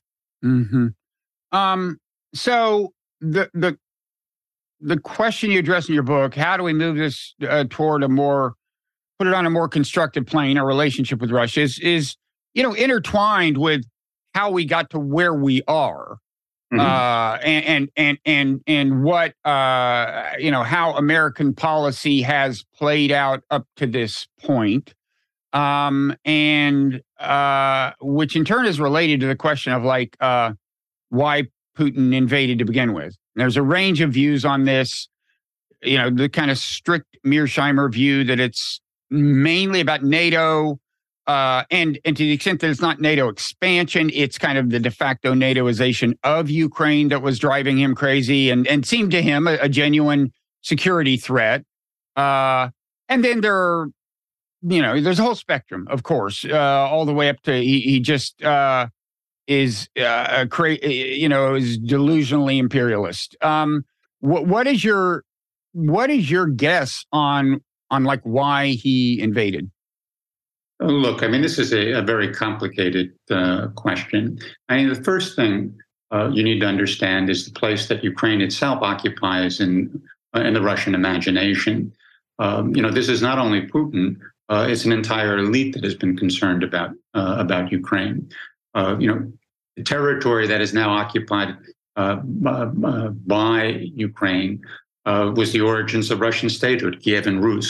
Mm-hmm. 0.45 0.89
Um, 1.53 1.99
so 2.35 2.93
the 3.21 3.51
the 3.55 3.79
the 4.81 4.99
question 5.01 5.51
you 5.51 5.59
address 5.59 5.89
in 5.89 5.95
your 5.95 6.03
book, 6.03 6.35
how 6.35 6.57
do 6.57 6.63
we 6.63 6.73
move 6.73 6.97
this 6.97 7.35
uh, 7.49 7.65
toward 7.69 8.03
a 8.03 8.09
more, 8.09 8.55
put 9.19 9.27
it 9.27 9.35
on 9.35 9.47
a 9.47 9.51
more 9.51 9.69
constructive 9.69 10.27
plane, 10.27 10.59
our 10.59 10.67
relationship 10.67 11.21
with 11.21 11.31
Russia 11.31 11.63
is, 11.63 11.79
is, 11.81 12.17
you 12.55 12.63
know, 12.63 12.73
intertwined 12.73 13.59
with 13.59 13.83
how 14.35 14.51
we 14.51 14.65
got 14.65 14.91
to 14.91 14.99
where 14.99 15.35
we 15.35 15.63
are. 15.67 16.19
Mm-hmm. 16.73 16.81
Uh, 16.81 17.39
and, 17.43 17.65
and, 17.65 17.91
and, 17.97 18.19
and, 18.27 18.61
and 18.67 19.03
what, 19.03 19.35
uh, 19.45 20.31
you 20.39 20.51
know, 20.51 20.63
how 20.63 20.93
American 20.93 21.55
policy 21.55 22.21
has 22.23 22.65
played 22.75 23.11
out 23.11 23.43
up 23.51 23.67
to 23.77 23.87
this 23.87 24.27
point. 24.41 24.95
Um, 25.55 26.15
and, 26.27 27.01
uh, 27.19 27.93
which 28.03 28.37
in 28.37 28.45
turn 28.45 28.67
is 28.67 28.79
related 28.79 29.21
to 29.21 29.27
the 29.27 29.35
question 29.35 29.73
of 29.73 29.83
like, 29.83 30.15
uh, 30.21 30.53
why 31.09 31.45
Putin 31.77 32.15
invaded 32.15 32.59
to 32.59 32.65
begin 32.65 32.93
with. 32.93 33.17
There's 33.35 33.57
a 33.57 33.63
range 33.63 34.01
of 34.01 34.13
views 34.13 34.45
on 34.45 34.65
this. 34.65 35.09
You 35.83 35.97
know, 35.97 36.11
the 36.11 36.29
kind 36.29 36.51
of 36.51 36.59
strict 36.59 37.17
Mearsheimer 37.25 37.91
view 37.91 38.25
that 38.25 38.41
it's 38.41 38.81
mainly 39.11 39.81
about 39.81 40.03
NATO, 40.03 40.79
uh, 41.27 41.65
and 41.71 41.99
and 42.05 42.17
to 42.17 42.23
the 42.23 42.33
extent 42.33 42.61
that 42.61 42.71
it's 42.71 42.81
not 42.81 43.01
NATO 43.01 43.29
expansion, 43.29 44.11
it's 44.15 44.39
kind 44.39 44.57
of 44.59 44.71
the 44.71 44.81
de 44.81 44.91
facto 44.91 45.35
NATOization 45.35 46.15
of 46.25 46.49
Ukraine 46.49 47.09
that 47.09 47.23
was 47.23 47.39
driving 47.39 47.79
him 47.79 47.95
crazy 47.95 48.51
and 48.51 48.67
and 48.67 48.87
seemed 48.87 49.11
to 49.13 49.23
him 49.23 49.47
a, 49.47 49.59
a 49.61 49.69
genuine 49.69 50.33
security 50.63 51.17
threat. 51.17 51.65
Uh, 52.17 52.71
and 53.09 53.25
then 53.25 53.41
there 53.41 53.57
are, 53.57 53.89
you 54.63 54.83
know, 54.83 55.01
there's 55.01 55.19
a 55.19 55.23
whole 55.23 55.35
spectrum, 55.35 55.87
of 55.91 56.03
course, 56.03 56.45
uh, 56.45 56.57
all 56.57 57.05
the 57.05 57.15
way 57.15 57.29
up 57.29 57.41
to 57.43 57.53
he, 57.53 57.81
he 57.81 58.01
just 58.01 58.43
uh, 58.43 58.89
is 59.47 59.89
uh, 60.01 60.47
cra- 60.51 60.87
you 60.87 61.29
know 61.29 61.55
is 61.55 61.79
delusionally 61.79 62.59
imperialist. 62.59 63.37
Um, 63.43 63.85
what 64.21 64.47
what 64.47 64.67
is 64.67 64.85
your 64.85 65.25
what 65.73 66.11
is 66.11 66.31
your 66.31 66.47
guess 66.47 67.05
on 67.13 67.63
on 67.91 68.05
like 68.05 68.21
why 68.23 68.69
he 68.69 69.21
invaded? 69.21 69.71
Look, 70.81 71.23
I 71.23 71.29
mean, 71.29 71.43
this 71.43 71.59
is 71.59 71.73
a, 71.73 71.93
a 71.93 72.03
very 72.03 72.33
complicated 72.33 73.13
uh, 73.31 73.69
question. 73.75 74.39
I 74.69 74.77
mean, 74.77 74.89
the 74.89 75.03
first 75.03 75.35
thing 75.35 75.77
uh, 76.13 76.31
you 76.33 76.43
need 76.43 76.61
to 76.61 76.67
understand 76.67 77.29
is 77.31 77.45
the 77.45 77.59
place 77.59 77.89
that 77.89 78.05
Ukraine 78.05 78.41
itself 78.41 78.83
occupies 78.83 79.61
in 79.61 80.01
uh, 80.37 80.41
in 80.41 80.55
the 80.55 80.63
Russian 80.63 80.95
imagination. 80.95 81.93
Um, 82.39 82.75
you 82.77 82.83
know, 82.83 82.91
this 82.91 83.09
is 83.09 83.21
not 83.21 83.39
only 83.39 83.63
Putin; 83.63 84.19
uh, 84.49 84.67
it's 84.69 84.85
an 84.85 84.93
entire 84.93 85.39
elite 85.39 85.75
that 85.75 85.85
has 85.85 85.95
been 85.95 86.17
concerned 86.17 86.63
about 86.63 86.91
uh, 87.15 87.37
about 87.39 87.73
Ukraine. 87.73 88.29
Uh, 88.75 88.97
you 89.01 89.09
know, 89.09 89.33
the 89.77 89.83
territory 89.83 90.47
that 90.47 90.61
is 90.61 90.73
now 90.73 90.91
occupied 90.91 91.57
uh, 91.97 92.21
uh, 92.47 92.71
uh, 92.85 93.09
by 93.09 93.83
Ukraine 93.95 94.63
uh, 95.09 95.33
was 95.35 95.53
the 95.53 95.61
origins 95.61 96.11
of 96.11 96.21
Russian 96.21 96.51
statehood, 96.51 97.01
Kievan 97.03 97.43
Rus, 97.43 97.69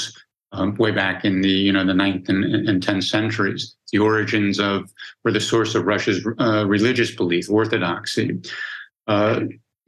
um, 0.53 0.75
way 0.77 0.91
back 0.91 1.25
in 1.25 1.41
the 1.41 1.57
you 1.67 1.73
know 1.73 1.85
the 1.85 1.95
ninth 1.95 2.29
and, 2.29 2.45
and 2.69 2.83
tenth 2.83 3.05
centuries. 3.05 3.75
The 3.93 3.99
origins 3.99 4.59
of 4.59 4.93
were 5.25 5.33
the 5.33 5.41
source 5.53 5.75
of 5.75 5.87
Russia's 5.87 6.27
uh, 6.39 6.67
religious 6.67 7.15
belief, 7.15 7.49
orthodoxy. 7.49 8.27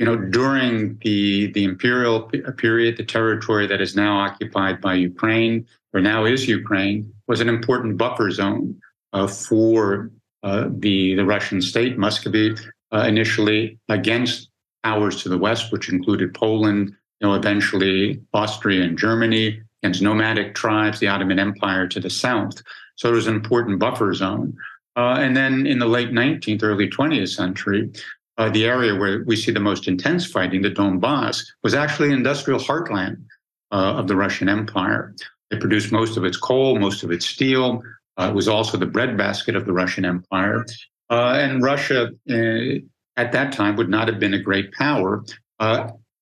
you 0.01 0.07
know, 0.07 0.17
during 0.17 0.99
the 1.05 1.53
the 1.57 1.65
imperial 1.65 2.17
period, 2.65 2.97
the 2.97 3.05
territory 3.05 3.67
that 3.67 3.81
is 3.87 3.95
now 4.05 4.13
occupied 4.27 4.81
by 4.81 4.95
Ukraine, 4.95 5.67
or 5.93 6.01
now 6.01 6.25
is 6.25 6.49
Ukraine, 6.49 7.13
was 7.27 7.41
an 7.41 7.51
important 7.57 7.99
buffer 7.99 8.31
zone 8.31 8.81
for 9.29 10.11
uh, 10.43 10.69
the, 10.79 11.15
the 11.17 11.25
Russian 11.25 11.61
state, 11.61 11.99
Muscovy, 11.99 12.57
uh, 12.93 13.05
initially 13.07 13.79
against 13.89 14.49
powers 14.83 15.23
to 15.23 15.29
the 15.29 15.37
west, 15.37 15.71
which 15.71 15.91
included 15.91 16.33
Poland, 16.33 16.95
you 17.21 17.29
know, 17.29 17.35
eventually 17.35 18.21
Austria 18.33 18.83
and 18.83 18.99
Germany, 18.99 19.61
against 19.83 20.03
nomadic 20.03 20.55
tribes, 20.55 20.99
the 20.99 21.09
Ottoman 21.09 21.39
Empire 21.39 21.87
to 21.89 22.01
the 22.01 22.11
south. 22.11 22.63
So 22.97 23.09
it 23.09 23.15
was 23.15 23.27
an 23.27 23.35
important 23.35 23.79
buffer 23.79 24.13
zone. 24.15 24.57
Uh, 24.97 25.17
and 25.19 25.37
then 25.37 25.67
in 25.67 25.79
the 25.79 25.87
late 25.87 26.11
19th, 26.11 26.63
early 26.63 26.89
20th 26.89 27.29
century, 27.29 27.91
uh, 28.37 28.51
the 28.51 28.65
area 28.65 28.95
where 28.95 29.25
we 29.25 29.37
see 29.37 29.53
the 29.53 29.61
most 29.61 29.89
intense 29.89 30.27
fighting, 30.27 30.63
the 30.63 30.71
Donbass, 30.71 31.45
was 31.63 31.75
actually 31.75 32.13
industrial 32.13 32.61
heartland 32.61 33.23
uh, 33.71 33.95
of 33.97 34.09
the 34.09 34.17
Russian 34.17 34.49
Empire. 34.49 35.15
It 35.51 35.61
produced 35.61 35.93
most 35.93 36.17
of 36.17 36.25
its 36.25 36.37
coal, 36.37 36.79
most 36.79 37.03
of 37.03 37.11
its 37.11 37.27
steel, 37.27 37.83
uh, 38.19 38.29
it 38.29 38.35
was 38.35 38.49
also 38.49 38.77
the 38.77 38.87
breadbasket 38.87 39.57
of 39.57 39.65
the 39.65 39.73
Russian 39.73 40.05
Empire. 40.05 40.67
Uh, 41.09 41.39
and 41.41 41.63
Russia 41.63 42.11
uh, 42.31 42.81
at 43.17 43.33
that 43.33 43.53
time 43.53 43.77
would 43.77 43.89
not 43.89 44.09
have 44.09 44.21
been 44.21 44.35
a 44.35 44.39
great 44.39 44.73
power 44.73 45.25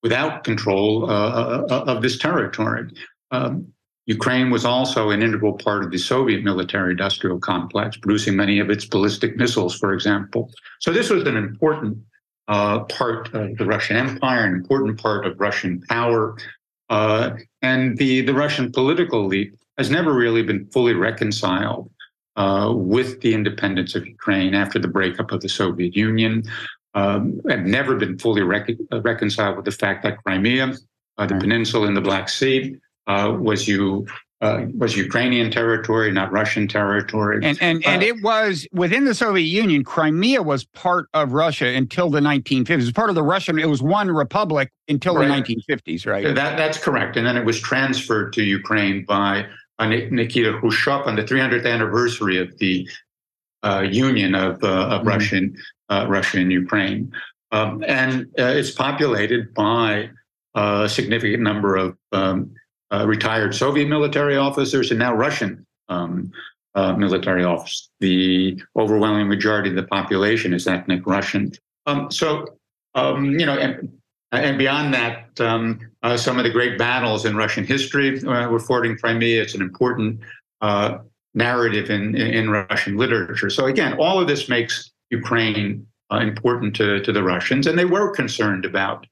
without 0.02 0.44
control 0.44 1.10
uh, 1.10 1.64
of 1.68 2.02
this 2.02 2.18
territory. 2.18 2.90
Um, 3.30 3.72
Ukraine 4.06 4.50
was 4.50 4.64
also 4.64 5.10
an 5.10 5.22
integral 5.22 5.52
part 5.52 5.84
of 5.84 5.90
the 5.90 5.98
Soviet 5.98 6.42
military 6.42 6.92
industrial 6.92 7.38
complex, 7.38 7.98
producing 7.98 8.36
many 8.36 8.58
of 8.58 8.70
its 8.70 8.86
ballistic 8.86 9.36
missiles, 9.36 9.78
for 9.78 9.92
example. 9.92 10.50
So 10.80 10.92
this 10.92 11.10
was 11.10 11.24
an 11.24 11.36
important 11.36 11.98
uh, 12.48 12.80
part 12.84 13.34
of 13.34 13.58
the 13.58 13.66
Russian 13.66 13.96
Empire, 13.96 14.44
an 14.46 14.54
important 14.54 14.98
part 14.98 15.26
of 15.26 15.38
Russian 15.38 15.82
power. 15.90 16.38
Uh, 16.88 17.32
and 17.60 17.98
the, 17.98 18.22
the 18.22 18.32
Russian 18.32 18.72
political 18.72 19.26
elite 19.26 19.52
has 19.76 19.90
never 19.90 20.14
really 20.14 20.42
been 20.42 20.64
fully 20.70 20.94
reconciled 20.94 21.90
uh, 22.36 22.72
with 22.74 23.20
the 23.20 23.34
independence 23.34 23.94
of 23.94 24.06
Ukraine 24.06 24.54
after 24.54 24.78
the 24.78 24.88
breakup 24.88 25.32
of 25.32 25.42
the 25.42 25.50
Soviet 25.50 25.94
Union. 25.94 26.44
Um, 26.98 27.40
have 27.48 27.64
never 27.64 27.94
been 27.94 28.18
fully 28.18 28.42
rec- 28.42 28.70
uh, 28.92 29.00
reconciled 29.02 29.54
with 29.56 29.64
the 29.66 29.70
fact 29.70 30.02
that 30.02 30.18
Crimea, 30.24 30.74
uh, 31.16 31.26
the 31.26 31.36
peninsula 31.36 31.86
in 31.86 31.94
the 31.94 32.00
Black 32.00 32.28
Sea, 32.28 32.74
uh, 33.06 33.36
was 33.38 33.68
you 33.68 34.04
uh, 34.40 34.66
was 34.76 34.96
Ukrainian 34.96 35.48
territory, 35.50 36.10
not 36.10 36.32
Russian 36.32 36.66
territory. 36.66 37.36
And 37.44 37.56
and 37.60 37.86
and 37.86 38.02
uh, 38.02 38.06
it 38.06 38.22
was 38.22 38.66
within 38.72 39.04
the 39.04 39.14
Soviet 39.14 39.46
Union. 39.46 39.84
Crimea 39.84 40.42
was 40.42 40.64
part 40.64 41.08
of 41.14 41.34
Russia 41.34 41.66
until 41.66 42.10
the 42.10 42.20
1950s. 42.20 42.70
It 42.70 42.76
was 42.76 42.92
part 42.92 43.10
of 43.10 43.14
the 43.14 43.22
Russian. 43.22 43.60
It 43.60 43.68
was 43.68 43.80
one 43.80 44.10
republic 44.10 44.72
until 44.88 45.14
right. 45.14 45.28
the 45.28 45.54
1950s, 45.54 46.04
right? 46.04 46.34
That 46.34 46.56
that's 46.56 46.78
correct. 46.78 47.16
And 47.16 47.24
then 47.24 47.36
it 47.36 47.44
was 47.44 47.60
transferred 47.60 48.32
to 48.32 48.42
Ukraine 48.42 49.04
by 49.04 49.46
uh, 49.78 49.86
Nikita 49.86 50.58
Khrushchev 50.58 51.06
on 51.06 51.14
the 51.14 51.22
300th 51.22 51.64
anniversary 51.64 52.38
of 52.38 52.58
the 52.58 52.88
union 53.90 54.34
of 54.34 54.62
uh, 54.62 54.66
of 54.66 55.00
mm-hmm. 55.00 55.08
Russian 55.08 55.56
Russia 55.90 56.38
and 56.38 56.52
Ukraine. 56.52 57.12
Um, 57.50 57.82
and 57.86 58.26
it's 58.36 58.70
populated 58.70 59.54
by 59.54 60.10
a 60.54 60.88
significant 60.88 61.42
number 61.42 61.76
of 61.76 61.96
um, 62.12 62.54
uh, 62.90 63.06
retired 63.06 63.54
Soviet 63.54 63.88
military 63.88 64.36
officers 64.36 64.90
and 64.90 64.98
now 64.98 65.14
Russian 65.14 65.66
um, 65.88 66.30
uh, 66.74 66.94
military 66.94 67.44
officers. 67.44 67.90
The 68.00 68.62
overwhelming 68.76 69.28
majority 69.28 69.70
of 69.70 69.76
the 69.76 69.82
population 69.84 70.52
is 70.52 70.66
ethnic 70.66 71.06
Russian. 71.06 71.52
Um, 71.86 72.10
so, 72.10 72.58
um, 72.94 73.38
you 73.38 73.46
know, 73.46 73.58
and, 73.58 73.98
and 74.32 74.58
beyond 74.58 74.94
that, 74.94 75.40
um, 75.40 75.80
uh, 76.02 76.16
some 76.16 76.38
of 76.38 76.44
the 76.44 76.50
great 76.50 76.78
battles 76.78 77.24
in 77.24 77.36
Russian 77.36 77.64
history 77.64 78.20
uh, 78.20 78.48
were 78.48 78.60
fought 78.60 78.86
in 78.86 78.96
Crimea. 78.96 79.42
It's 79.42 79.54
an 79.54 79.62
important 79.62 80.20
uh, 80.60 80.98
narrative 81.38 81.88
in, 81.90 82.14
in, 82.16 82.50
Russian 82.50 82.96
literature. 82.96 83.48
So, 83.48 83.66
again, 83.66 83.94
all 83.98 84.20
of 84.20 84.26
this 84.28 84.48
makes 84.48 84.90
Ukraine 85.10 85.86
uh, 86.12 86.18
important 86.18 86.76
to, 86.76 87.00
to 87.00 87.12
the 87.12 87.22
Russians, 87.22 87.66
and 87.66 87.78
they 87.78 87.86
were 87.86 88.10
concerned 88.10 88.64
about 88.66 89.06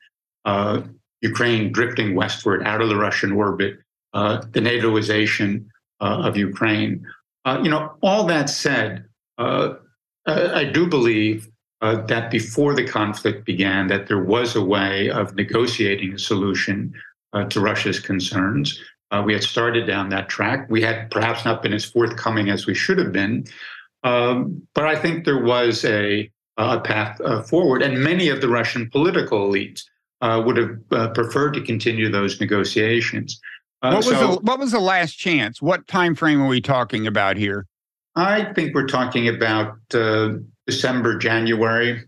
Ukraine 1.23 1.73
drifting 1.73 2.14
westward 2.14 2.62
out 2.64 2.80
of 2.80 2.88
the 2.88 2.97
Russian 2.97 3.33
orbit, 3.33 3.78
uh, 4.12 4.42
the 4.52 4.61
NATOization 4.61 5.66
uh, 6.00 6.23
of 6.26 6.37
Ukraine. 6.37 7.04
Uh, 7.45 7.61
you 7.62 7.71
know, 7.71 7.97
all 8.02 8.25
that 8.26 8.50
said, 8.50 9.04
uh, 9.38 9.75
I 10.26 10.64
do 10.64 10.87
believe 10.87 11.49
uh, 11.80 12.04
that 12.06 12.30
before 12.30 12.75
the 12.75 12.87
conflict 12.87 13.45
began, 13.45 13.87
that 13.88 14.09
there 14.09 14.23
was 14.23 14.56
a 14.56 14.64
way 14.64 15.11
of 15.11 15.35
negotiating 15.37 16.14
a 16.14 16.18
solution 16.18 16.92
uh, 17.33 17.45
to 17.45 17.61
Russia's 17.61 18.00
concerns. 18.00 18.80
We 19.25 19.32
had 19.32 19.42
started 19.42 19.86
down 19.86 20.08
that 20.10 20.28
track. 20.28 20.68
We 20.68 20.82
had 20.82 21.10
perhaps 21.10 21.44
not 21.44 21.62
been 21.62 21.72
as 21.72 21.84
forthcoming 21.84 22.50
as 22.50 22.66
we 22.66 22.75
should 22.75 22.98
have 22.98 23.12
been, 23.12 23.46
um, 24.02 24.66
but 24.75 24.84
I 24.84 24.96
think 24.96 25.25
there 25.25 25.42
was 25.42 25.84
a, 25.84 26.30
a 26.56 26.80
path 26.80 27.20
forward, 27.48 27.82
and 27.82 27.98
many 27.98 28.28
of 28.28 28.40
the 28.40 28.48
Russian 28.48 28.90
political 28.90 29.48
elites 29.48 29.83
uh, 30.20 30.42
would 30.44 30.57
have 30.57 30.78
uh, 30.92 31.09
preferred 31.11 31.52
to 31.54 31.61
continue 31.61 32.11
those 32.11 32.40
negotiations. 32.40 33.40
Uh, 33.83 33.90
what 33.90 33.96
was 34.07 34.07
so, 34.07 34.35
the 34.37 34.40
what 34.40 34.59
was 34.59 34.72
the 34.72 34.81
last 34.81 35.14
chance? 35.14 35.61
What 35.61 35.87
time 35.87 36.14
frame 36.14 36.40
are 36.40 36.46
we 36.46 36.61
talking 36.61 37.07
about 37.07 37.37
here? 37.37 37.66
I 38.14 38.52
think 38.54 38.74
we're 38.74 38.87
talking 38.87 39.28
about 39.28 39.76
uh, 39.92 40.35
December, 40.66 41.18
January, 41.18 42.02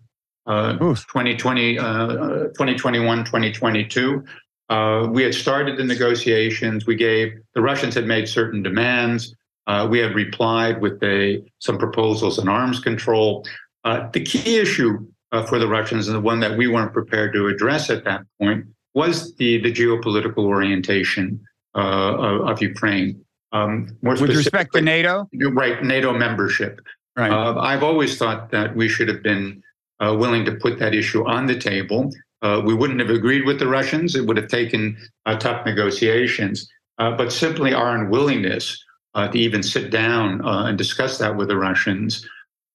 2020, 0.47 1.77
2021, 1.77 3.25
2022. 3.25 4.25
Uh, 4.69 5.09
we 5.11 5.23
had 5.23 5.35
started 5.35 5.79
the 5.79 5.85
negotiations. 5.85 6.87
We 6.87 6.95
gave 6.95 7.33
the 7.55 7.63
Russians 7.63 7.95
had 7.95 8.07
made 8.07 8.29
certain 8.29 8.63
demands. 8.63 9.35
Uh, 9.67 9.87
we 9.91 9.99
had 9.99 10.15
replied 10.15 10.81
with 10.81 11.03
a, 11.03 11.43
some 11.59 11.79
proposals 11.79 12.39
on 12.39 12.49
arms 12.49 12.81
control. 12.81 13.47
Uh, 13.85 14.09
the 14.13 14.21
key 14.21 14.59
issue 14.59 15.07
uh, 15.33 15.45
for 15.45 15.59
the 15.59 15.69
Russians 15.69 16.09
and 16.09 16.17
the 16.17 16.21
one 16.21 16.41
that 16.41 16.57
we 16.57 16.69
weren't 16.69 16.93
prepared 16.93 17.33
to 17.35 17.49
address 17.49 17.91
at 17.91 18.05
that 18.05 18.23
point 18.41 18.65
was 18.95 19.35
the, 19.37 19.61
the 19.61 19.73
geopolitical 19.73 20.45
orientation 20.45 21.41
uh, 21.75 22.15
of, 22.15 22.49
of, 22.49 22.63
Ukraine. 22.63 23.23
Um, 23.53 23.97
With 24.03 24.21
respect 24.21 24.73
to 24.75 24.81
NATO? 24.81 25.29
Right, 25.33 25.83
NATO 25.83 26.13
membership. 26.13 26.81
Right. 27.17 27.31
Uh, 27.31 27.59
I've 27.61 27.83
always 27.83 28.17
thought 28.17 28.51
that 28.51 28.75
we 28.75 28.89
should 28.89 29.09
have 29.09 29.23
been 29.23 29.63
uh, 30.01 30.17
willing 30.19 30.45
to 30.47 30.53
put 30.53 30.79
that 30.79 30.95
issue 30.95 31.27
on 31.27 31.47
the 31.47 31.59
table. 31.59 32.11
Uh, 32.43 32.63
we 32.65 32.75
wouldn't 32.75 33.01
have 33.01 33.11
agreed 33.11 33.45
with 33.45 33.59
the 33.59 33.67
Russians. 33.67 34.15
It 34.15 34.27
would 34.27 34.37
have 34.37 34.49
taken 34.49 34.97
uh, 35.27 35.37
tough 35.37 35.67
negotiations. 35.67 36.69
but 36.99 37.33
simply 37.33 37.75
our 37.75 37.97
unwillingness 37.97 38.85
to 39.15 39.37
even 39.37 39.65
sit 39.65 39.91
down 39.91 40.41
and 40.45 40.79
discuss 40.79 41.19
that 41.19 41.37
with 41.37 41.49
the 41.49 41.57
Russians 41.57 42.25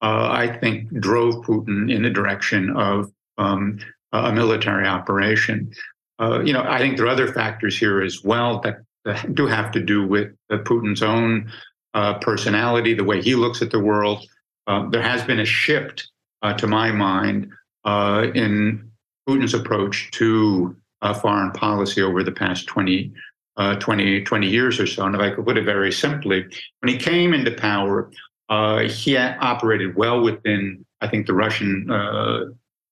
uh, 0.04 0.28
I 0.30 0.58
think 0.60 0.89
drove 0.99 1.45
Putin 1.45 1.91
in 1.91 2.04
the 2.04 2.10
direction 2.10 2.69
of 2.76 3.10
um, 3.38 3.80
a 4.12 4.34
military 4.34 4.86
operation. 4.86 5.71
Uh, 6.19 6.41
you 6.41 6.52
know, 6.52 6.62
I 6.62 6.78
think 6.78 6.97
there 6.97 7.06
are 7.06 7.10
other 7.10 7.32
factors 7.32 7.78
here 7.78 8.02
as 8.02 8.21
well 8.21 8.60
that, 8.60 8.80
that 9.06 9.34
do 9.34 9.47
have 9.47 9.71
to 9.71 9.80
do 9.80 10.06
with 10.06 10.34
uh, 10.52 10.58
Putin's 10.58 11.02
own 11.02 11.49
uh, 11.93 12.15
personality, 12.15 12.93
the 12.93 13.04
way 13.04 13.21
he 13.21 13.34
looks 13.36 13.62
at 13.62 13.71
the 13.71 13.80
world. 13.80 14.26
Uh, 14.67 14.89
there 14.89 15.02
has 15.02 15.23
been 15.23 15.39
a 15.39 15.45
shift, 15.45 16.10
uh, 16.41 16.54
to 16.54 16.67
my 16.67 16.91
mind, 16.91 17.49
in 18.36 18.91
Putin's 19.28 19.54
approach 19.54 20.12
to 20.12 20.76
foreign 21.22 21.52
policy 21.52 22.02
over 22.02 22.24
the 22.24 22.32
past 22.32 22.68
20, 22.68 23.12
20, 23.80 24.24
20 24.24 24.50
years 24.50 24.80
or 24.80 24.88
so. 24.88 25.06
And 25.06 25.16
if 25.16 25.22
I 25.22 25.32
could 25.32 25.46
put 25.46 25.58
it 25.58 25.66
very 25.66 25.92
simply, 25.92 26.46
when 26.80 26.94
he 26.94 26.98
came 26.98 27.34
into 27.34 27.52
power, 27.52 28.10
uh, 28.50 28.82
he 28.82 29.18
operated 29.18 29.96
well 29.96 30.22
within, 30.22 30.86
I 31.02 31.08
think, 31.08 31.28
the 31.28 31.34
Russian 31.34 31.90
uh, 31.90 32.46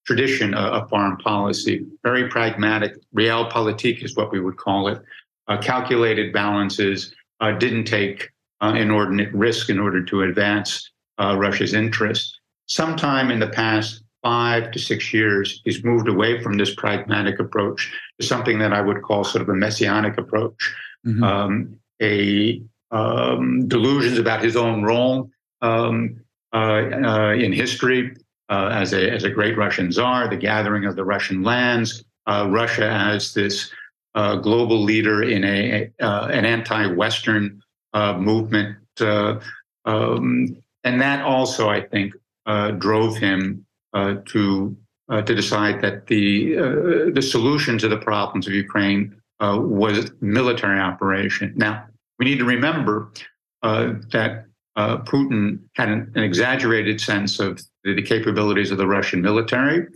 tradition 0.06 0.54
of 0.54 0.89
foreign 0.89 1.17
policy. 1.17 1.86
Very 2.04 2.28
pragmatic, 2.28 2.96
realpolitik 3.15 4.04
is 4.04 4.15
what 4.15 4.32
we 4.32 4.39
would 4.39 4.58
call 4.58 4.88
it. 4.88 5.02
Uh, 5.48 5.58
calculated 5.58 6.34
balances, 6.34 7.13
uh, 7.39 7.52
didn't 7.52 7.86
take 7.86 8.30
uh, 8.62 8.74
inordinate 8.78 9.34
risk 9.34 9.70
in 9.70 9.80
order 9.80 10.04
to 10.04 10.24
advance 10.24 10.91
uh, 11.20 11.36
Russia's 11.38 11.74
interests. 11.74 12.39
Sometime 12.67 13.32
in 13.32 13.39
the 13.39 13.50
past 13.50 14.04
five 14.23 14.71
to 14.71 14.79
six 14.79 15.13
years, 15.13 15.62
he's 15.65 15.84
moved 15.84 16.07
away 16.07 16.41
from 16.41 16.57
this 16.57 16.75
pragmatic 16.75 17.39
approach 17.39 17.91
to 18.19 18.25
something 18.25 18.60
that 18.60 18.73
I 18.73 18.81
would 18.81 19.01
call 19.01 19.23
sort 19.23 19.41
of 19.41 19.49
a 19.49 19.55
messianic 19.55 20.17
approach. 20.17 20.73
Mm-hmm. 21.05 21.23
Um, 21.23 21.79
a 22.01 22.62
um, 22.91 23.67
delusions 23.67 24.17
about 24.17 24.43
his 24.43 24.55
own 24.55 24.84
role 24.84 25.29
um, 25.62 26.19
uh, 26.53 26.57
uh, 26.57 27.34
in 27.34 27.53
history 27.53 28.15
uh, 28.49 28.69
as, 28.73 28.93
a, 28.93 29.10
as 29.10 29.23
a 29.23 29.29
great 29.29 29.57
Russian 29.57 29.91
czar, 29.91 30.27
the 30.27 30.36
gathering 30.36 30.86
of 30.86 30.95
the 30.95 31.05
Russian 31.05 31.43
lands, 31.43 32.03
Russia 32.27 32.89
as 32.89 33.34
this 33.34 33.71
global 34.13 34.81
leader 34.81 35.23
in 35.23 35.43
a, 35.43 35.89
an 35.99 36.45
anti-Western 36.45 37.62
movement. 37.95 38.77
Um, 39.86 40.57
and 40.84 41.01
that 41.01 41.23
also, 41.23 41.69
I 41.69 41.81
think, 41.81 42.13
drove 42.77 43.17
him 43.17 43.65
to 43.93 44.75
uh, 45.10 45.21
to 45.21 45.36
decide 45.36 45.82
that 45.82 46.08
the 46.08 46.58
uh, 46.58 47.12
the 47.13 47.21
solution 47.21 47.77
to 47.77 47.88
the 47.88 47.97
problems 47.97 48.47
of 48.47 48.54
Ukraine 48.54 49.15
uh, 49.39 49.58
was 49.60 50.12
military 50.21 50.80
operation. 50.80 51.54
Now 51.56 51.86
we 52.17 52.25
need 52.25 52.39
to 52.39 52.45
remember 52.45 53.12
that 53.62 54.45
uh, 54.75 54.97
Putin 54.99 55.60
had 55.75 55.89
an, 55.89 56.12
an, 56.15 56.23
exaggerated 56.23 57.01
sense 57.01 57.39
of 57.39 57.62
the, 57.84 57.93
the, 57.93 58.01
capabilities 58.01 58.71
of 58.71 58.77
the 58.77 58.88
Russian 58.88 59.21
military, 59.21 59.88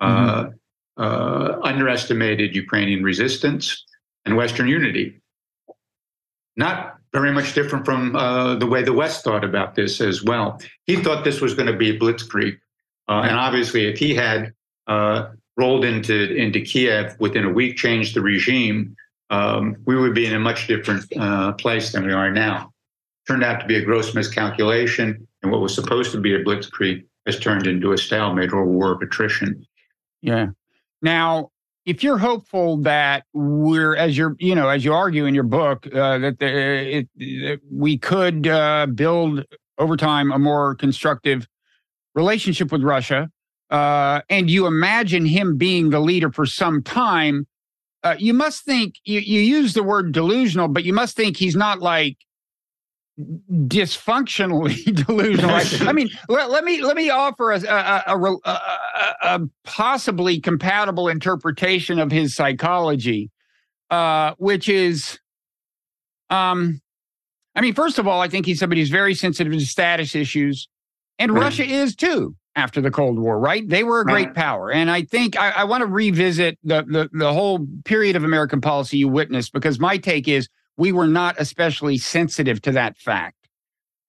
uh, 0.00 0.44
mm-hmm. 0.44 1.02
uh, 1.02 1.58
underestimated 1.62 2.56
Ukrainian 2.56 3.02
resistance 3.02 3.84
and 4.24 4.36
Western 4.36 4.68
unity. 4.68 5.20
Not 6.56 6.96
very 7.12 7.30
much 7.30 7.54
different 7.54 7.84
from 7.84 8.16
uh, 8.16 8.54
the 8.54 8.66
way 8.66 8.82
the 8.82 8.92
West 8.92 9.22
thought 9.22 9.44
about 9.44 9.74
this 9.74 10.00
as 10.00 10.24
well. 10.24 10.58
He 10.86 10.96
thought 10.96 11.24
this 11.24 11.40
was 11.40 11.54
going 11.54 11.66
to 11.66 11.76
be 11.76 11.90
a 11.90 11.98
blitzkrieg. 11.98 12.58
Uh, 13.08 13.22
and 13.22 13.36
obviously, 13.36 13.86
if 13.86 13.98
he 13.98 14.14
had 14.14 14.52
uh, 14.86 15.30
rolled 15.56 15.84
into, 15.84 16.34
into 16.34 16.60
Kiev 16.60 17.16
within 17.18 17.44
a 17.44 17.50
week, 17.50 17.76
changed 17.76 18.14
the 18.14 18.20
regime, 18.20 18.96
um, 19.30 19.76
we 19.86 19.96
would 19.96 20.14
be 20.14 20.26
in 20.26 20.34
a 20.34 20.38
much 20.38 20.66
different 20.66 21.10
place 21.58 21.92
than 21.92 22.06
we 22.06 22.12
are 22.12 22.30
now 22.30 22.72
turned 23.26 23.44
out 23.44 23.60
to 23.60 23.66
be 23.66 23.76
a 23.76 23.84
gross 23.84 24.14
miscalculation, 24.14 25.26
and 25.42 25.52
what 25.52 25.60
was 25.60 25.74
supposed 25.74 26.12
to 26.12 26.20
be 26.20 26.34
a 26.34 26.42
blitzkrieg 26.42 27.04
has 27.26 27.38
turned 27.38 27.66
into 27.66 27.92
a 27.92 27.98
stalemate 27.98 28.52
or 28.52 28.60
a 28.60 28.66
war 28.66 28.92
of 28.92 29.00
attrition. 29.00 29.64
Yeah. 30.22 30.48
Now, 31.00 31.50
if 31.84 32.02
you're 32.02 32.18
hopeful 32.18 32.78
that 32.78 33.24
we're, 33.32 33.96
as 33.96 34.16
you're, 34.16 34.36
you 34.38 34.54
know, 34.54 34.68
as 34.68 34.84
you 34.84 34.92
argue 34.92 35.26
in 35.26 35.34
your 35.34 35.44
book, 35.44 35.86
uh, 35.86 36.18
that 36.18 36.38
the, 36.38 36.98
it, 36.98 37.08
that 37.16 37.60
we 37.70 37.98
could 37.98 38.46
uh, 38.46 38.86
build 38.86 39.44
over 39.78 39.96
time 39.96 40.30
a 40.32 40.38
more 40.38 40.74
constructive 40.74 41.46
relationship 42.14 42.72
with 42.72 42.82
Russia, 42.82 43.30
uh, 43.70 44.20
and 44.28 44.50
you 44.50 44.66
imagine 44.66 45.24
him 45.24 45.56
being 45.56 45.90
the 45.90 46.00
leader 46.00 46.30
for 46.30 46.46
some 46.46 46.82
time, 46.82 47.46
uh, 48.04 48.16
you 48.18 48.34
must 48.34 48.64
think 48.64 48.96
you, 49.04 49.20
you 49.20 49.40
use 49.40 49.74
the 49.74 49.82
word 49.82 50.12
delusional, 50.12 50.68
but 50.68 50.84
you 50.84 50.92
must 50.92 51.16
think 51.16 51.36
he's 51.36 51.56
not 51.56 51.80
like 51.80 52.16
dysfunctionally 53.18 54.84
delusional. 55.06 55.88
I 55.88 55.92
mean, 55.92 56.10
let, 56.28 56.50
let, 56.50 56.64
me 56.64 56.82
let 56.82 56.96
me 56.96 57.10
offer 57.10 57.52
a 57.52 57.60
a, 57.60 58.02
a, 58.06 58.54
a, 59.22 59.40
possibly 59.64 60.40
compatible 60.40 61.08
interpretation 61.08 61.98
of 61.98 62.10
his 62.10 62.34
psychology, 62.34 63.30
uh, 63.90 64.34
which 64.38 64.68
is, 64.68 65.18
um, 66.30 66.80
I 67.54 67.60
mean, 67.60 67.74
first 67.74 67.98
of 67.98 68.08
all, 68.08 68.20
I 68.20 68.28
think 68.28 68.46
he's 68.46 68.58
somebody 68.58 68.80
who's 68.80 68.90
very 68.90 69.14
sensitive 69.14 69.52
to 69.52 69.60
status 69.60 70.14
issues, 70.14 70.68
and. 71.18 71.32
Russia 71.32 71.64
is 71.64 71.94
too 71.94 72.34
after 72.54 72.80
the 72.80 72.90
Cold 72.90 73.18
War, 73.18 73.38
right? 73.38 73.66
They 73.66 73.84
were 73.84 74.00
a 74.00 74.04
great 74.04 74.34
power. 74.34 74.70
And 74.70 74.90
I 74.90 75.02
think 75.02 75.38
I, 75.38 75.50
I 75.50 75.64
want 75.64 75.80
to 75.82 75.86
revisit 75.86 76.58
the, 76.62 76.82
the, 76.82 77.08
the 77.12 77.32
whole 77.32 77.66
period 77.84 78.14
of 78.14 78.24
American 78.24 78.60
policy 78.60 78.98
you 78.98 79.08
witnessed 79.08 79.52
because 79.52 79.80
my 79.80 79.96
take 79.96 80.28
is 80.28 80.48
we 80.76 80.92
were 80.92 81.06
not 81.06 81.36
especially 81.38 81.98
sensitive 81.98 82.60
to 82.62 82.72
that 82.72 82.98
fact. 82.98 83.36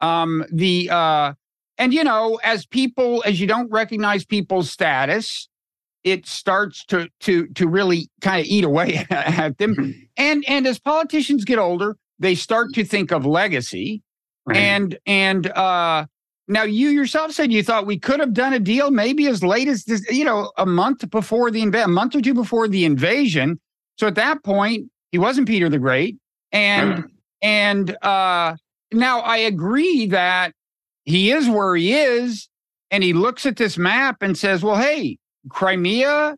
Um, 0.02 0.44
the 0.52 0.90
uh, 0.90 1.34
and 1.78 1.94
you 1.94 2.04
know, 2.04 2.40
as 2.44 2.66
people, 2.66 3.24
as 3.26 3.40
you 3.40 3.48
don't 3.48 3.72
recognize 3.72 4.26
people's 4.26 4.70
status, 4.70 5.48
it 6.04 6.26
starts 6.26 6.84
to 6.86 7.08
to 7.22 7.48
to 7.48 7.68
really 7.68 8.10
kind 8.20 8.42
of 8.42 8.46
eat 8.46 8.66
away 8.66 9.06
at 9.10 9.58
them. 9.58 9.76
Mm-hmm. 9.76 9.92
And 10.18 10.44
and 10.48 10.68
as 10.68 10.80
politicians 10.80 11.46
get 11.46 11.58
older, 11.58 11.96
they 12.20 12.36
start 12.36 12.74
to 12.74 12.84
think 12.84 13.12
of 13.12 13.26
legacy. 13.26 14.04
Right. 14.46 14.58
And 14.58 14.98
and 15.06 15.48
uh 15.48 16.06
now, 16.48 16.64
you 16.64 16.90
yourself 16.90 17.32
said 17.32 17.54
you 17.54 17.64
thought 17.64 17.86
we 17.86 17.98
could 17.98 18.20
have 18.20 18.34
done 18.34 18.54
a 18.54 18.60
deal 18.60 18.92
maybe 18.92 19.28
as 19.28 19.44
late 19.44 19.68
as 19.70 19.86
this, 19.86 20.06
you 20.12 20.26
know, 20.26 20.52
a 20.58 20.66
month 20.66 21.10
before 21.10 21.50
the 21.50 21.62
invasion, 21.62 21.90
a 21.90 21.94
month 21.94 22.16
or 22.16 22.22
two 22.22 22.34
before 22.34 22.68
the 22.68 22.84
invasion. 22.84 23.60
So 23.98 24.08
at 24.08 24.16
that 24.16 24.44
point, 24.44 24.90
he 25.12 25.18
wasn't 25.18 25.48
Peter 25.48 25.70
the 25.70 25.80
Great, 25.80 26.18
and 26.52 27.06
and 27.42 27.96
uh, 28.04 28.56
now 28.92 29.20
I 29.22 29.38
agree 29.38 30.08
that 30.08 30.54
he 31.06 31.32
is 31.32 31.48
where 31.48 31.76
he 31.76 31.94
is, 31.94 32.50
and 32.92 33.04
he 33.04 33.14
looks 33.14 33.46
at 33.46 33.56
this 33.56 33.78
map 33.78 34.18
and 34.22 34.38
says, 34.38 34.64
"Well, 34.64 34.76
hey, 34.76 35.20
Crimea, 35.50 36.36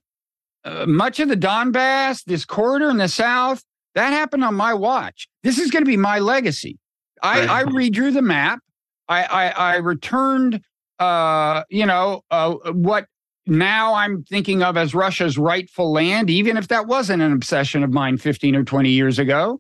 uh, 0.66 0.86
much 0.86 1.20
of 1.20 1.30
the 1.30 1.38
Donbass, 1.38 2.24
this 2.26 2.46
corridor 2.46 2.90
in 2.90 2.98
the 2.98 3.08
south, 3.08 3.64
that 3.96 4.12
happened 4.12 4.44
on 4.44 4.54
my 4.54 4.74
watch. 4.74 5.28
This 5.42 5.58
is 5.58 5.72
going 5.72 5.84
to 5.84 5.90
be 5.90 5.98
my 5.98 6.20
legacy." 6.20 6.78
I, 7.24 7.62
I 7.62 7.64
redrew 7.64 8.14
the 8.14 8.22
map. 8.22 8.60
I, 9.08 9.24
I, 9.24 9.50
I 9.50 9.76
returned, 9.78 10.62
uh, 11.00 11.64
you 11.70 11.86
know, 11.86 12.22
uh, 12.32 12.56
what 12.72 13.06
now 13.48 13.94
I'm 13.94 14.24
thinking 14.24 14.64
of 14.64 14.78
as 14.78 14.96
Russia's 14.96 15.38
rightful 15.38 15.92
land, 15.92 16.30
even 16.30 16.58
if 16.58 16.68
that 16.70 16.88
wasn't 16.88 17.22
an 17.22 17.32
obsession 17.32 17.84
of 17.84 17.92
mine 17.92 18.18
15 18.18 18.56
or 18.56 18.64
20 18.64 18.90
years 18.90 19.20
ago. 19.20 19.60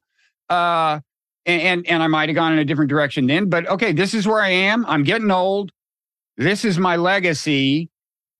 Uh, 0.49 0.99
and 1.45 1.85
and 1.85 2.01
I 2.01 2.07
might 2.07 2.29
have 2.29 2.35
gone 2.35 2.53
in 2.53 2.59
a 2.59 2.65
different 2.65 2.89
direction 2.89 3.27
then, 3.27 3.49
but 3.49 3.67
okay, 3.67 3.91
this 3.91 4.15
is 4.15 4.27
where 4.27 4.41
I 4.41 4.49
am. 4.49 4.83
I'm 4.87 5.03
getting 5.03 5.29
old. 5.29 5.71
This 6.37 6.65
is 6.65 6.79
my 6.79 6.95
legacy. 6.95 7.89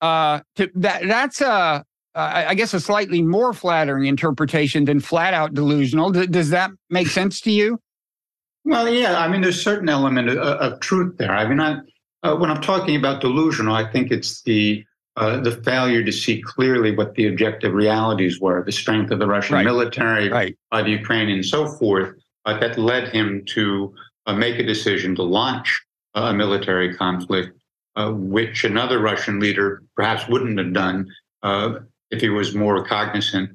Uh, 0.02 0.41
to, 0.56 0.70
that 0.76 1.04
that's 1.08 1.41
a 1.41 1.86
I 2.15 2.56
guess 2.56 2.74
a 2.74 2.80
slightly 2.80 3.22
more 3.22 3.52
flattering 3.54 4.06
interpretation 4.06 4.86
than 4.86 5.02
flat 5.02 5.34
out 5.34 5.54
delusional. 5.54 6.12
Does 6.12 6.50
that 6.50 6.72
make 6.89 7.08
sense 7.08 7.41
to 7.41 7.52
you? 7.52 7.80
Well, 8.65 8.89
yeah. 8.89 9.19
I 9.19 9.28
mean, 9.28 9.41
there's 9.41 9.60
a 9.60 9.62
certain 9.62 9.89
element 9.89 10.28
of, 10.30 10.38
of 10.38 10.80
truth 10.80 11.17
there. 11.17 11.32
I 11.32 11.47
mean, 11.47 11.60
I, 11.60 11.78
uh, 12.23 12.36
when 12.36 12.49
I'm 12.49 12.62
talking 12.62 12.95
about 12.95 13.21
delusional, 13.21 13.75
I 13.75 13.89
think 13.89 14.12
it's 14.12 14.41
the 14.41 14.84
uh, 15.17 15.39
the 15.39 15.51
failure 15.51 16.04
to 16.04 16.12
see 16.12 16.41
clearly 16.41 16.93
what 16.93 17.15
the 17.15 17.28
objective 17.28 17.73
realities 17.73 18.41
were, 18.41 18.62
the 18.65 18.71
strength 18.71 19.12
of 19.12 19.19
the 19.19 19.28
Russian 19.28 19.56
right. 19.56 19.63
military, 19.63 20.28
right. 20.28 20.58
Uh, 20.73 20.84
the 20.84 20.89
Ukraine, 20.89 21.30
and 21.30 21.45
so 21.45 21.67
forth, 21.67 22.15
uh, 22.43 22.60
that 22.60 22.78
led 22.78 23.08
him 23.10 23.45
to 23.45 23.93
uh, 24.25 24.34
make 24.34 24.60
a 24.60 24.63
decision 24.63 25.15
to 25.15 25.23
launch 25.23 25.82
a 26.15 26.34
military 26.34 26.93
conflict, 26.93 27.58
uh, 27.95 28.12
which 28.12 28.65
another 28.65 28.99
Russian 28.99 29.39
leader 29.39 29.84
perhaps 29.95 30.28
wouldn't 30.28 30.58
have 30.60 30.73
done 30.73 31.08
if 32.12 32.19
he 32.19 32.30
was 32.30 32.54
more 32.54 32.84
cognizant 32.84 33.51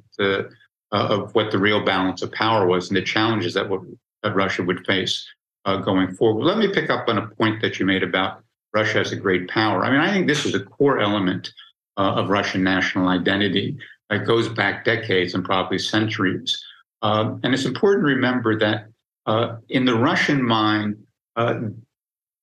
of 0.93 1.35
what 1.35 1.51
the 1.51 1.59
real 1.59 1.85
balance 1.85 2.23
of 2.23 2.33
power 2.33 2.67
was 2.67 2.89
and 2.89 2.97
the 2.97 3.03
challenges 3.03 3.53
that 3.53 3.69
would 3.69 3.99
that 4.23 4.35
Russia 4.35 4.63
would 4.63 4.85
face 4.87 5.27
uh, 5.65 5.77
going 5.77 6.15
forward. 6.15 6.45
Let 6.45 6.59
me 6.59 6.69
pick 6.73 6.91
up 6.91 7.09
on 7.09 7.19
a 7.19 7.29
point 7.29 7.61
that 7.63 7.79
you 7.79 7.87
made 7.87 8.03
about 8.03 8.43
Russia 8.73 9.01
as 9.01 9.13
a 9.13 9.17
great 9.17 9.49
power. 9.49 9.85
I 9.85 9.91
mean, 9.91 10.01
I 10.01 10.11
think 10.13 10.27
this 10.27 10.47
is 10.47 10.55
a 10.55 10.61
core 10.61 11.01
element 11.01 11.53
uh, 11.97 12.15
of 12.15 12.31
Russian 12.31 12.63
national 12.63 13.09
identity 13.09 13.77
that 14.09 14.27
goes 14.27 14.49
back 14.49 14.85
decades 14.85 15.35
and 15.35 15.45
probably 15.45 15.79
centuries. 15.79 16.63
Uh, 17.03 17.37
and 17.43 17.55
it's 17.55 17.65
important 17.65 18.03
to 18.03 18.15
remember 18.15 18.59
that 18.59 18.87
uh, 19.27 19.57
in 19.69 19.85
the 19.85 19.95
Russian 19.95 20.43
mind, 20.43 20.97
uh, 21.37 21.61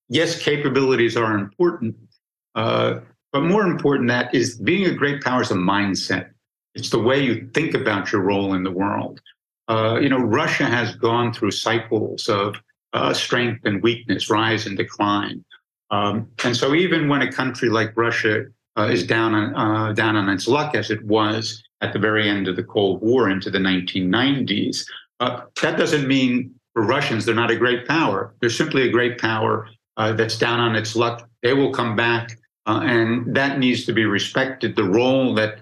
yes, 0.09 0.41
capabilities 0.41 1.17
are 1.17 1.35
important, 1.35 1.95
uh, 2.55 2.99
but 3.31 3.41
more 3.41 3.63
important 3.63 4.09
that 4.09 4.33
is 4.33 4.57
being 4.57 4.85
a 4.85 4.93
great 4.93 5.21
power 5.21 5.41
is 5.41 5.51
a 5.51 5.55
mindset. 5.55 6.29
It's 6.75 6.89
the 6.89 6.99
way 6.99 7.19
you 7.23 7.49
think 7.53 7.73
about 7.73 8.11
your 8.11 8.21
role 8.21 8.53
in 8.53 8.63
the 8.63 8.71
world. 8.71 9.19
Uh, 9.67 9.99
you 10.01 10.09
know, 10.09 10.19
Russia 10.19 10.65
has 10.65 10.95
gone 10.95 11.33
through 11.33 11.51
cycles 11.51 12.29
of 12.29 12.55
uh, 12.93 13.13
strength 13.13 13.65
and 13.65 13.83
weakness, 13.83 14.29
rise 14.29 14.65
and 14.65 14.77
decline. 14.77 15.43
Um, 15.91 16.29
and 16.43 16.55
so, 16.55 16.73
even 16.73 17.09
when 17.09 17.21
a 17.21 17.31
country 17.31 17.69
like 17.69 17.95
Russia 17.97 18.45
uh, 18.77 18.89
is 18.91 19.05
down 19.05 19.33
on 19.33 19.55
uh, 19.55 19.93
down 19.93 20.15
on 20.15 20.29
its 20.29 20.47
luck, 20.47 20.75
as 20.75 20.89
it 20.89 21.03
was 21.05 21.63
at 21.81 21.93
the 21.93 21.99
very 21.99 22.29
end 22.29 22.47
of 22.47 22.55
the 22.55 22.63
Cold 22.63 23.01
War 23.01 23.29
into 23.29 23.49
the 23.49 23.59
1990s, 23.59 24.85
uh, 25.19 25.41
that 25.61 25.77
doesn't 25.77 26.07
mean 26.07 26.53
for 26.73 26.83
Russians 26.83 27.25
they're 27.25 27.35
not 27.35 27.51
a 27.51 27.55
great 27.57 27.87
power. 27.87 28.33
They're 28.39 28.49
simply 28.49 28.87
a 28.87 28.91
great 28.91 29.19
power 29.19 29.69
that's 29.97 30.37
down 30.37 30.59
on 30.59 30.75
its 30.75 30.95
luck. 30.95 31.27
They 31.43 31.53
will 31.53 31.73
come 31.73 31.95
back, 31.95 32.37
and 32.65 33.35
that 33.35 33.59
needs 33.59 33.85
to 33.85 33.93
be 33.93 34.05
respected. 34.05 34.75
The 34.75 34.83
role 34.83 35.33
that 35.35 35.59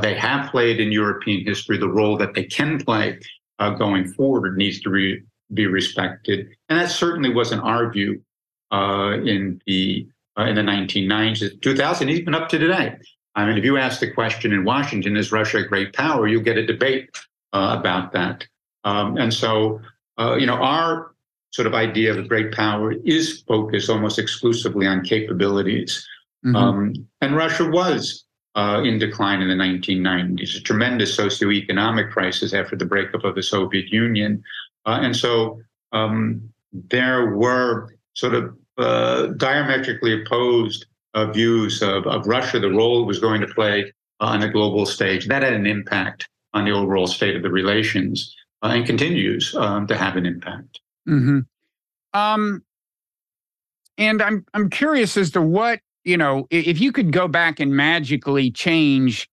they 0.00 0.14
have 0.14 0.50
played 0.50 0.78
in 0.80 0.92
European 0.92 1.44
history, 1.44 1.78
the 1.78 1.88
role 1.88 2.16
that 2.18 2.34
they 2.34 2.44
can 2.44 2.78
play 2.78 3.18
uh, 3.58 3.70
going 3.70 4.12
forward 4.12 4.56
needs 4.56 4.80
to 4.80 4.90
re- 4.90 5.22
be 5.54 5.66
respected, 5.66 6.48
and 6.68 6.78
that 6.78 6.90
certainly 6.90 7.32
wasn't 7.32 7.62
our 7.62 7.90
view 7.90 8.22
uh, 8.72 9.18
in 9.24 9.60
the 9.66 10.06
uh, 10.38 10.44
in 10.44 10.54
the 10.54 10.62
1990s, 10.62 11.60
2000, 11.62 12.08
even 12.08 12.34
up 12.34 12.48
to 12.48 12.58
today. 12.58 12.96
I 13.34 13.46
mean, 13.46 13.58
if 13.58 13.64
you 13.64 13.76
ask 13.76 14.00
the 14.00 14.10
question 14.10 14.52
in 14.52 14.64
Washington, 14.64 15.16
is 15.16 15.32
Russia 15.32 15.58
a 15.58 15.64
great 15.64 15.92
power? 15.92 16.28
You'll 16.28 16.42
get 16.42 16.58
a 16.58 16.66
debate 16.66 17.10
uh, 17.52 17.76
about 17.78 18.12
that. 18.12 18.46
Um, 18.84 19.16
and 19.16 19.32
so, 19.32 19.80
uh, 20.18 20.36
you 20.36 20.46
know, 20.46 20.54
our 20.54 21.12
sort 21.50 21.66
of 21.66 21.74
idea 21.74 22.10
of 22.10 22.18
a 22.18 22.22
great 22.22 22.52
power 22.52 22.92
is 23.04 23.42
focused 23.42 23.90
almost 23.90 24.18
exclusively 24.18 24.86
on 24.86 25.02
capabilities. 25.02 26.06
Mm-hmm. 26.44 26.56
Um, 26.56 26.94
and 27.20 27.36
Russia 27.36 27.68
was 27.68 28.24
uh, 28.58 28.82
in 28.82 28.98
decline 28.98 29.40
in 29.40 29.46
the 29.46 29.54
1990s, 29.54 30.56
a 30.56 30.60
tremendous 30.60 31.16
socioeconomic 31.16 32.10
crisis 32.10 32.52
after 32.52 32.74
the 32.74 32.84
breakup 32.84 33.22
of 33.22 33.36
the 33.36 33.42
Soviet 33.42 33.86
Union. 33.92 34.42
Uh, 34.84 34.98
and 35.00 35.14
so 35.14 35.60
um, 35.92 36.42
there 36.72 37.36
were 37.36 37.94
sort 38.14 38.34
of 38.34 38.56
uh, 38.76 39.26
diametrically 39.36 40.20
opposed 40.20 40.86
uh, 41.14 41.26
views 41.26 41.82
of, 41.82 42.04
of 42.08 42.26
Russia, 42.26 42.58
the 42.58 42.68
role 42.68 43.00
it 43.00 43.06
was 43.06 43.20
going 43.20 43.40
to 43.40 43.46
play 43.46 43.92
on 44.18 44.42
a 44.42 44.50
global 44.50 44.86
stage. 44.86 45.28
That 45.28 45.44
had 45.44 45.52
an 45.52 45.66
impact 45.66 46.28
on 46.52 46.64
the 46.64 46.72
overall 46.72 47.06
state 47.06 47.36
of 47.36 47.44
the 47.44 47.52
relations 47.52 48.34
uh, 48.62 48.72
and 48.74 48.84
continues 48.84 49.54
um, 49.54 49.86
to 49.86 49.96
have 49.96 50.16
an 50.16 50.26
impact. 50.26 50.80
Mm-hmm. 51.08 51.38
Um, 52.12 52.64
and 53.98 54.20
I'm 54.20 54.44
I'm 54.52 54.68
curious 54.68 55.16
as 55.16 55.30
to 55.32 55.42
what 55.42 55.78
you 56.04 56.16
know, 56.16 56.46
if 56.50 56.80
you 56.80 56.92
could 56.92 57.12
go 57.12 57.28
back 57.28 57.60
and 57.60 57.74
magically 57.74 58.50
change 58.50 59.28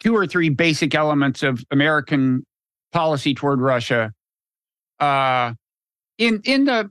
two 0.00 0.16
or 0.16 0.26
three 0.26 0.48
basic 0.48 0.94
elements 0.94 1.42
of 1.42 1.64
American 1.70 2.44
policy 2.92 3.34
toward 3.34 3.60
Russia, 3.60 4.12
uh, 5.00 5.52
in 6.18 6.40
in 6.44 6.64
the, 6.64 6.90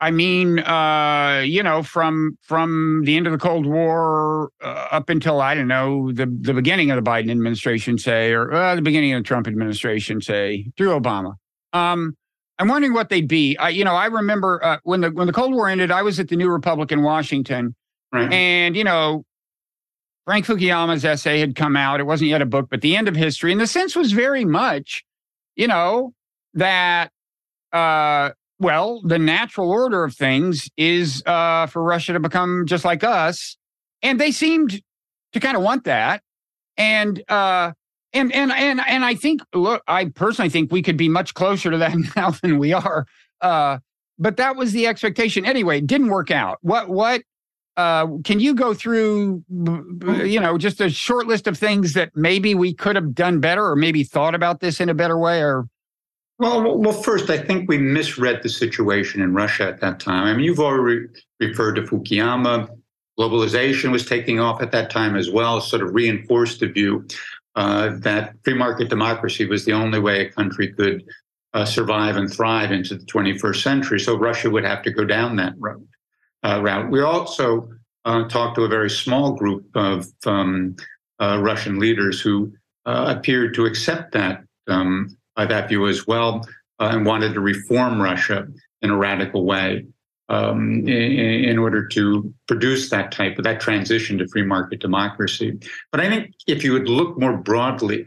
I 0.00 0.10
mean, 0.10 0.60
uh, 0.60 1.42
you 1.44 1.62
know, 1.62 1.82
from 1.82 2.38
from 2.42 3.02
the 3.04 3.16
end 3.16 3.26
of 3.26 3.32
the 3.32 3.38
Cold 3.38 3.66
War 3.66 4.50
uh, 4.62 4.88
up 4.90 5.08
until 5.08 5.40
I 5.40 5.54
don't 5.54 5.68
know 5.68 6.12
the 6.12 6.26
the 6.26 6.54
beginning 6.54 6.90
of 6.90 7.02
the 7.02 7.10
Biden 7.10 7.30
administration, 7.30 7.98
say, 7.98 8.32
or 8.32 8.52
uh, 8.52 8.74
the 8.74 8.82
beginning 8.82 9.12
of 9.14 9.20
the 9.20 9.26
Trump 9.26 9.46
administration, 9.46 10.20
say, 10.20 10.70
through 10.76 10.98
Obama. 10.98 11.34
Um, 11.72 12.14
I'm 12.58 12.68
wondering 12.68 12.92
what 12.92 13.08
they'd 13.08 13.28
be. 13.28 13.56
I, 13.56 13.68
you 13.68 13.84
know, 13.84 13.94
I 13.94 14.06
remember 14.06 14.64
uh, 14.64 14.78
when 14.82 15.00
the 15.00 15.10
when 15.10 15.26
the 15.26 15.32
Cold 15.32 15.52
War 15.52 15.68
ended, 15.68 15.90
I 15.90 16.02
was 16.02 16.18
at 16.18 16.28
the 16.28 16.36
New 16.36 16.50
Republic 16.50 16.90
in 16.90 17.02
Washington, 17.02 17.74
Right. 18.12 18.32
And, 18.32 18.76
you 18.76 18.84
know, 18.84 19.24
Frank 20.24 20.46
Fukuyama's 20.46 21.04
essay 21.04 21.40
had 21.40 21.54
come 21.54 21.76
out. 21.76 22.00
It 22.00 22.04
wasn't 22.04 22.30
yet 22.30 22.42
a 22.42 22.46
book, 22.46 22.68
but 22.70 22.80
the 22.80 22.96
end 22.96 23.08
of 23.08 23.16
history. 23.16 23.52
And 23.52 23.60
the 23.60 23.66
sense 23.66 23.96
was 23.96 24.12
very 24.12 24.44
much, 24.44 25.04
you 25.56 25.66
know, 25.66 26.12
that, 26.54 27.10
uh, 27.72 28.30
well, 28.58 29.00
the 29.02 29.18
natural 29.18 29.70
order 29.70 30.04
of 30.04 30.14
things 30.14 30.68
is 30.76 31.22
uh, 31.26 31.66
for 31.66 31.82
Russia 31.82 32.12
to 32.12 32.20
become 32.20 32.66
just 32.66 32.84
like 32.84 33.04
us. 33.04 33.56
And 34.02 34.20
they 34.20 34.32
seemed 34.32 34.80
to 35.32 35.40
kind 35.40 35.56
of 35.56 35.62
want 35.62 35.84
that. 35.84 36.22
And 36.76 37.22
uh, 37.30 37.72
and 38.12 38.32
and 38.32 38.52
and 38.52 38.80
and 38.86 39.04
I 39.04 39.14
think 39.14 39.42
look, 39.54 39.82
I 39.86 40.06
personally 40.06 40.48
think 40.48 40.72
we 40.72 40.82
could 40.82 40.96
be 40.96 41.08
much 41.08 41.34
closer 41.34 41.70
to 41.70 41.78
that 41.78 41.94
now 42.16 42.30
than 42.30 42.58
we 42.58 42.72
are. 42.72 43.06
Uh, 43.40 43.78
but 44.18 44.36
that 44.36 44.56
was 44.56 44.72
the 44.72 44.86
expectation 44.86 45.44
anyway. 45.44 45.78
It 45.78 45.86
didn't 45.86 46.08
work 46.08 46.30
out. 46.30 46.58
What 46.62 46.88
what 46.88 47.22
uh, 47.78 48.08
can 48.24 48.40
you 48.40 48.54
go 48.54 48.74
through, 48.74 49.44
you 49.48 50.40
know, 50.40 50.58
just 50.58 50.80
a 50.80 50.90
short 50.90 51.28
list 51.28 51.46
of 51.46 51.56
things 51.56 51.92
that 51.92 52.10
maybe 52.16 52.52
we 52.52 52.74
could 52.74 52.96
have 52.96 53.14
done 53.14 53.38
better, 53.38 53.64
or 53.64 53.76
maybe 53.76 54.02
thought 54.02 54.34
about 54.34 54.58
this 54.58 54.80
in 54.80 54.88
a 54.88 54.94
better 54.94 55.16
way, 55.16 55.40
or? 55.40 55.68
Well, 56.40 56.76
well, 56.76 56.92
first, 56.92 57.30
I 57.30 57.38
think 57.38 57.68
we 57.68 57.78
misread 57.78 58.42
the 58.42 58.48
situation 58.48 59.22
in 59.22 59.32
Russia 59.32 59.68
at 59.68 59.80
that 59.80 60.00
time. 60.00 60.24
I 60.24 60.32
mean, 60.32 60.44
you've 60.44 60.58
already 60.58 61.06
referred 61.38 61.76
to 61.76 61.82
Fukuyama. 61.82 62.68
Globalization 63.16 63.92
was 63.92 64.04
taking 64.04 64.40
off 64.40 64.60
at 64.60 64.72
that 64.72 64.90
time 64.90 65.16
as 65.16 65.30
well, 65.30 65.60
sort 65.60 65.82
of 65.82 65.94
reinforced 65.94 66.58
the 66.58 66.66
view 66.66 67.06
uh, 67.54 67.90
that 68.00 68.34
free 68.42 68.54
market 68.54 68.88
democracy 68.88 69.46
was 69.46 69.64
the 69.64 69.72
only 69.72 70.00
way 70.00 70.26
a 70.26 70.30
country 70.30 70.72
could 70.72 71.04
uh, 71.54 71.64
survive 71.64 72.16
and 72.16 72.32
thrive 72.32 72.72
into 72.72 72.96
the 72.96 73.04
21st 73.06 73.62
century. 73.62 74.00
So 74.00 74.16
Russia 74.16 74.50
would 74.50 74.64
have 74.64 74.82
to 74.82 74.92
go 74.92 75.04
down 75.04 75.36
that 75.36 75.54
road 75.58 75.87
uh, 76.44 76.60
route. 76.62 76.90
We 76.90 77.00
also 77.00 77.68
uh, 78.04 78.28
talked 78.28 78.56
to 78.56 78.64
a 78.64 78.68
very 78.68 78.90
small 78.90 79.32
group 79.32 79.66
of 79.74 80.06
um, 80.26 80.76
uh, 81.20 81.38
Russian 81.42 81.78
leaders 81.78 82.20
who 82.20 82.52
uh, 82.86 83.14
appeared 83.16 83.54
to 83.54 83.66
accept 83.66 84.12
that 84.12 84.44
um, 84.66 85.16
that 85.36 85.68
view 85.68 85.86
as 85.86 86.06
well 86.06 86.46
and 86.80 87.06
wanted 87.06 87.34
to 87.34 87.40
reform 87.40 88.00
Russia 88.00 88.46
in 88.82 88.90
a 88.90 88.96
radical 88.96 89.44
way 89.44 89.84
um, 90.28 90.86
in, 90.86 91.44
in, 91.44 91.58
order 91.58 91.86
to 91.86 92.32
produce 92.46 92.90
that 92.90 93.10
type 93.12 93.38
of 93.38 93.44
that 93.44 93.60
transition 93.60 94.18
to 94.18 94.28
free 94.28 94.42
market 94.42 94.80
democracy. 94.80 95.58
But 95.90 96.00
I 96.00 96.08
think 96.08 96.34
if 96.46 96.62
you 96.62 96.72
would 96.72 96.88
look 96.88 97.18
more 97.18 97.36
broadly 97.36 98.06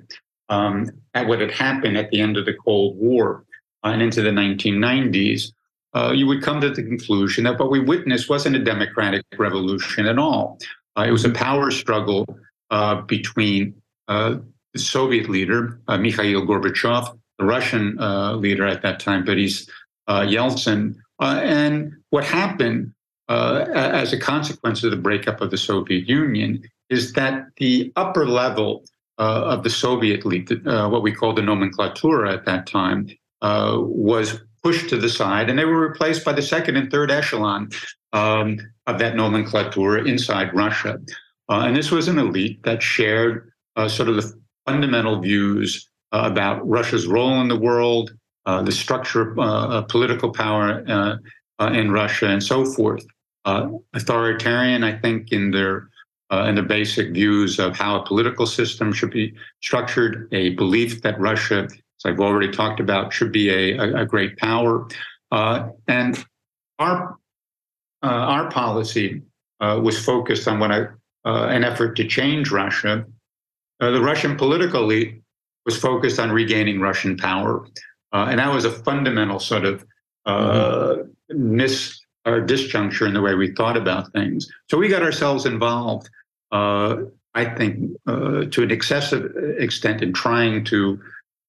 um, 0.49 0.89
at 1.13 1.27
what 1.27 1.41
had 1.41 1.51
happened 1.51 1.97
at 1.97 2.11
the 2.11 2.21
end 2.21 2.37
of 2.37 2.45
the 2.45 2.53
Cold 2.53 2.97
War 2.97 3.43
and 3.83 4.01
into 4.01 4.21
the 4.21 4.29
1990s, 4.29 5.51
uh, 5.93 6.11
you 6.15 6.25
would 6.25 6.41
come 6.41 6.61
to 6.61 6.69
the 6.69 6.83
conclusion 6.83 7.43
that 7.43 7.59
what 7.59 7.69
we 7.69 7.79
witnessed 7.79 8.29
wasn't 8.29 8.55
a 8.55 8.63
democratic 8.63 9.23
revolution 9.37 10.05
at 10.05 10.17
all. 10.17 10.57
Uh, 10.97 11.05
it 11.07 11.11
was 11.11 11.25
a 11.25 11.29
power 11.29 11.71
struggle 11.71 12.25
uh, 12.69 13.01
between 13.01 13.73
uh, 14.07 14.35
the 14.73 14.79
Soviet 14.79 15.29
leader, 15.29 15.79
uh, 15.87 15.97
Mikhail 15.97 16.41
Gorbachev, 16.45 17.17
the 17.37 17.45
Russian 17.45 17.99
uh, 17.99 18.35
leader 18.35 18.65
at 18.65 18.81
that 18.81 18.99
time, 18.99 19.25
Boris 19.25 19.67
Yeltsin. 20.07 20.95
and 21.19 21.93
what 22.09 22.23
happened 22.23 22.93
as 23.29 24.13
a 24.13 24.19
consequence 24.19 24.83
of 24.83 24.91
the 24.91 24.97
breakup 24.97 25.41
of 25.41 25.51
the 25.51 25.57
Soviet 25.57 26.07
Union 26.07 26.61
is 26.89 27.13
that 27.13 27.45
the 27.57 27.91
upper 27.95 28.25
level 28.25 28.83
of 29.17 29.63
the 29.63 29.69
Soviet 29.69 30.25
elite, 30.25 30.51
what 30.65 31.03
we 31.03 31.13
call 31.13 31.33
the 31.33 31.41
nomenclatura 31.41 32.33
at 32.33 32.45
that 32.45 32.67
time, 32.67 33.07
was 33.41 34.41
pushed 34.63 34.89
to 34.89 34.97
the 34.97 35.09
side, 35.09 35.49
and 35.49 35.57
they 35.57 35.65
were 35.65 35.79
replaced 35.79 36.23
by 36.23 36.33
the 36.33 36.41
second 36.41 36.77
and 36.77 36.91
third 36.91 37.11
echelon 37.11 37.69
um, 38.13 38.59
of 38.87 38.99
that 38.99 39.15
nomenclatura 39.15 40.07
inside 40.07 40.53
Russia. 40.53 40.99
Uh, 41.49 41.63
and 41.65 41.75
this 41.75 41.91
was 41.91 42.07
an 42.07 42.19
elite 42.19 42.61
that 42.63 42.81
shared 42.81 43.51
uh, 43.75 43.87
sort 43.87 44.09
of 44.09 44.15
the 44.15 44.33
fundamental 44.65 45.19
views 45.19 45.89
uh, 46.11 46.23
about 46.31 46.67
Russia's 46.67 47.07
role 47.07 47.41
in 47.41 47.47
the 47.47 47.57
world, 47.57 48.13
uh, 48.45 48.61
the 48.61 48.71
structure 48.71 49.39
uh, 49.39 49.79
of 49.79 49.87
political 49.87 50.31
power 50.31 50.83
uh, 50.87 51.71
in 51.71 51.91
Russia, 51.91 52.27
and 52.27 52.43
so 52.43 52.65
forth. 52.65 53.05
authoritarian, 53.45 54.83
I 54.83 54.97
think, 54.99 55.31
in 55.31 55.51
their 55.51 55.87
in 56.47 56.55
the 56.55 56.63
basic 56.63 57.11
views 57.11 57.59
of 57.59 57.75
how 57.75 57.99
a 57.99 58.05
political 58.05 58.45
system 58.45 58.93
should 58.93 59.11
be 59.11 59.33
structured, 59.61 60.29
a 60.31 60.51
belief 60.55 61.01
that 61.01 61.19
Russia 61.19 61.67
as 62.03 62.11
I've 62.11 62.19
already 62.19 62.51
talked 62.51 62.79
about, 62.79 63.13
should 63.13 63.31
be 63.31 63.49
a, 63.49 64.01
a, 64.01 64.05
great 64.05 64.37
power. 64.37 64.87
Uh, 65.31 65.69
and 65.87 66.23
our 66.79 67.17
uh, 68.03 68.07
our 68.07 68.49
policy 68.49 69.21
uh, 69.59 69.79
was 69.81 70.03
focused 70.03 70.47
on 70.47 70.59
what 70.59 70.71
I, 70.71 70.81
uh, 71.25 71.47
an 71.47 71.63
effort 71.63 71.95
to 71.97 72.07
change 72.07 72.51
Russia. 72.51 73.05
Uh, 73.79 73.91
the 73.91 74.01
Russian 74.01 74.35
political 74.35 74.83
elite 74.83 75.21
was 75.65 75.77
focused 75.77 76.19
on 76.19 76.31
regaining 76.31 76.79
Russian 76.79 77.15
power, 77.15 77.67
uh, 78.11 78.27
and 78.29 78.39
that 78.39 78.51
was 78.53 78.65
a 78.65 78.71
fundamental 78.71 79.39
sort 79.39 79.65
of 79.65 79.85
mm-hmm. 80.27 81.07
miss 81.29 81.99
or 82.25 82.41
disjuncture 82.41 83.07
in 83.07 83.13
the 83.13 83.21
way 83.21 83.33
we 83.33 83.53
thought 83.53 83.77
about 83.77 84.11
things. 84.13 84.47
So 84.69 84.77
we 84.77 84.87
got 84.87 85.01
ourselves 85.01 85.45
involved. 85.45 86.09
I 87.33 87.45
think 87.45 87.91
to 88.05 88.63
an 88.63 88.71
excessive 88.71 89.31
extent 89.57 90.01
in 90.01 90.11
trying 90.11 90.65
to 90.65 90.99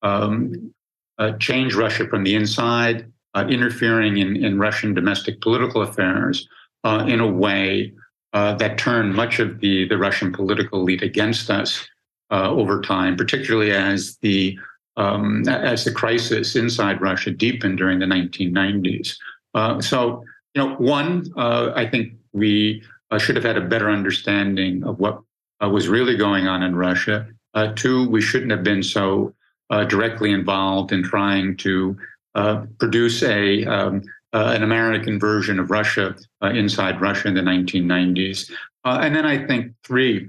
um, 0.03 0.73
uh, 1.19 1.33
change 1.39 1.75
Russia 1.75 2.07
from 2.09 2.25
the 2.25 2.35
inside, 2.35 3.11
uh, 3.35 3.47
interfering 3.49 4.19
in, 4.19 4.37
in 4.37 4.59
Russian 4.59 4.95
domestic 4.95 5.41
political 5.41 5.83
affairs 5.83 6.49
uh, 6.85 7.05
in 7.09 7.21
a 7.21 7.27
way 7.27 7.93
uh, 8.33 8.55
that 8.55 8.79
turned 8.79 9.15
much 9.15 9.39
of 9.39 9.61
the, 9.61 9.87
the 9.89 9.99
Russian 9.99 10.33
political 10.33 10.81
elite 10.81 11.03
against 11.03 11.51
us 11.51 11.87
uh, 12.31 12.51
over 12.51 12.81
time, 12.81 13.17
particularly 13.17 13.73
as 13.73 14.17
the 14.19 14.59
um, 14.99 15.49
as 15.49 15.85
the 15.87 15.93
crisis 15.93 16.55
inside 16.55 17.01
Russia 17.01 17.31
deepened 17.31 17.79
during 17.79 17.99
the 17.99 18.05
1990s. 18.05 19.17
Uh, 19.55 19.81
so, 19.81 20.23
you 20.55 20.63
know, 20.63 20.75
one, 20.75 21.33
I 21.35 21.87
think 21.87 22.13
we 22.35 22.83
should 23.19 23.37
have 23.37 23.45
had 23.45 23.57
a 23.57 23.63
better 23.63 23.89
understanding 23.89 24.85
of 24.85 24.99
what 24.99 25.23
was 25.63 25.89
really 25.89 26.15
going 26.15 26.47
on 26.47 26.63
in 26.63 26.77
Russia. 26.77 27.27
two, 27.75 28.07
we 28.11 28.21
shouldn't 28.21 28.51
have 28.51 28.63
been 28.63 28.83
so 28.83 29.33
uh, 29.71 29.85
directly 29.85 30.33
involved 30.33 30.93
in 30.93 31.03
trying 31.03 31.57
to 31.57 31.97
uh, 32.35 32.65
produce 32.79 33.23
a 33.23 33.65
um, 33.65 34.03
uh, 34.33 34.53
an 34.55 34.63
American 34.63 35.21
version 35.21 35.59
of 35.59 35.71
Russia 35.71 36.17
uh, 36.43 36.49
inside 36.49 37.01
Russia 37.01 37.29
in 37.29 37.35
the 37.35 37.43
1990s. 37.43 38.51
Uh, 38.85 38.99
and 39.03 39.15
then 39.15 39.27
I 39.27 39.47
think 39.47 39.75
three, 39.85 40.29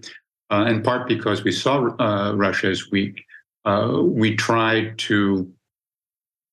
in 0.52 0.84
part 0.84 1.08
because 1.08 1.44
we 1.46 1.54
saw 1.54 1.78
Russia 2.36 2.68
as 2.68 2.92
weak, 2.92 3.24
we 3.66 4.36
tried 4.36 4.98
to 5.00 5.50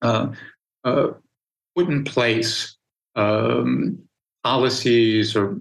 put 0.00 1.18
in 1.76 2.04
place 2.04 2.76
um, 3.16 3.98
policies 4.44 5.34
or 5.36 5.58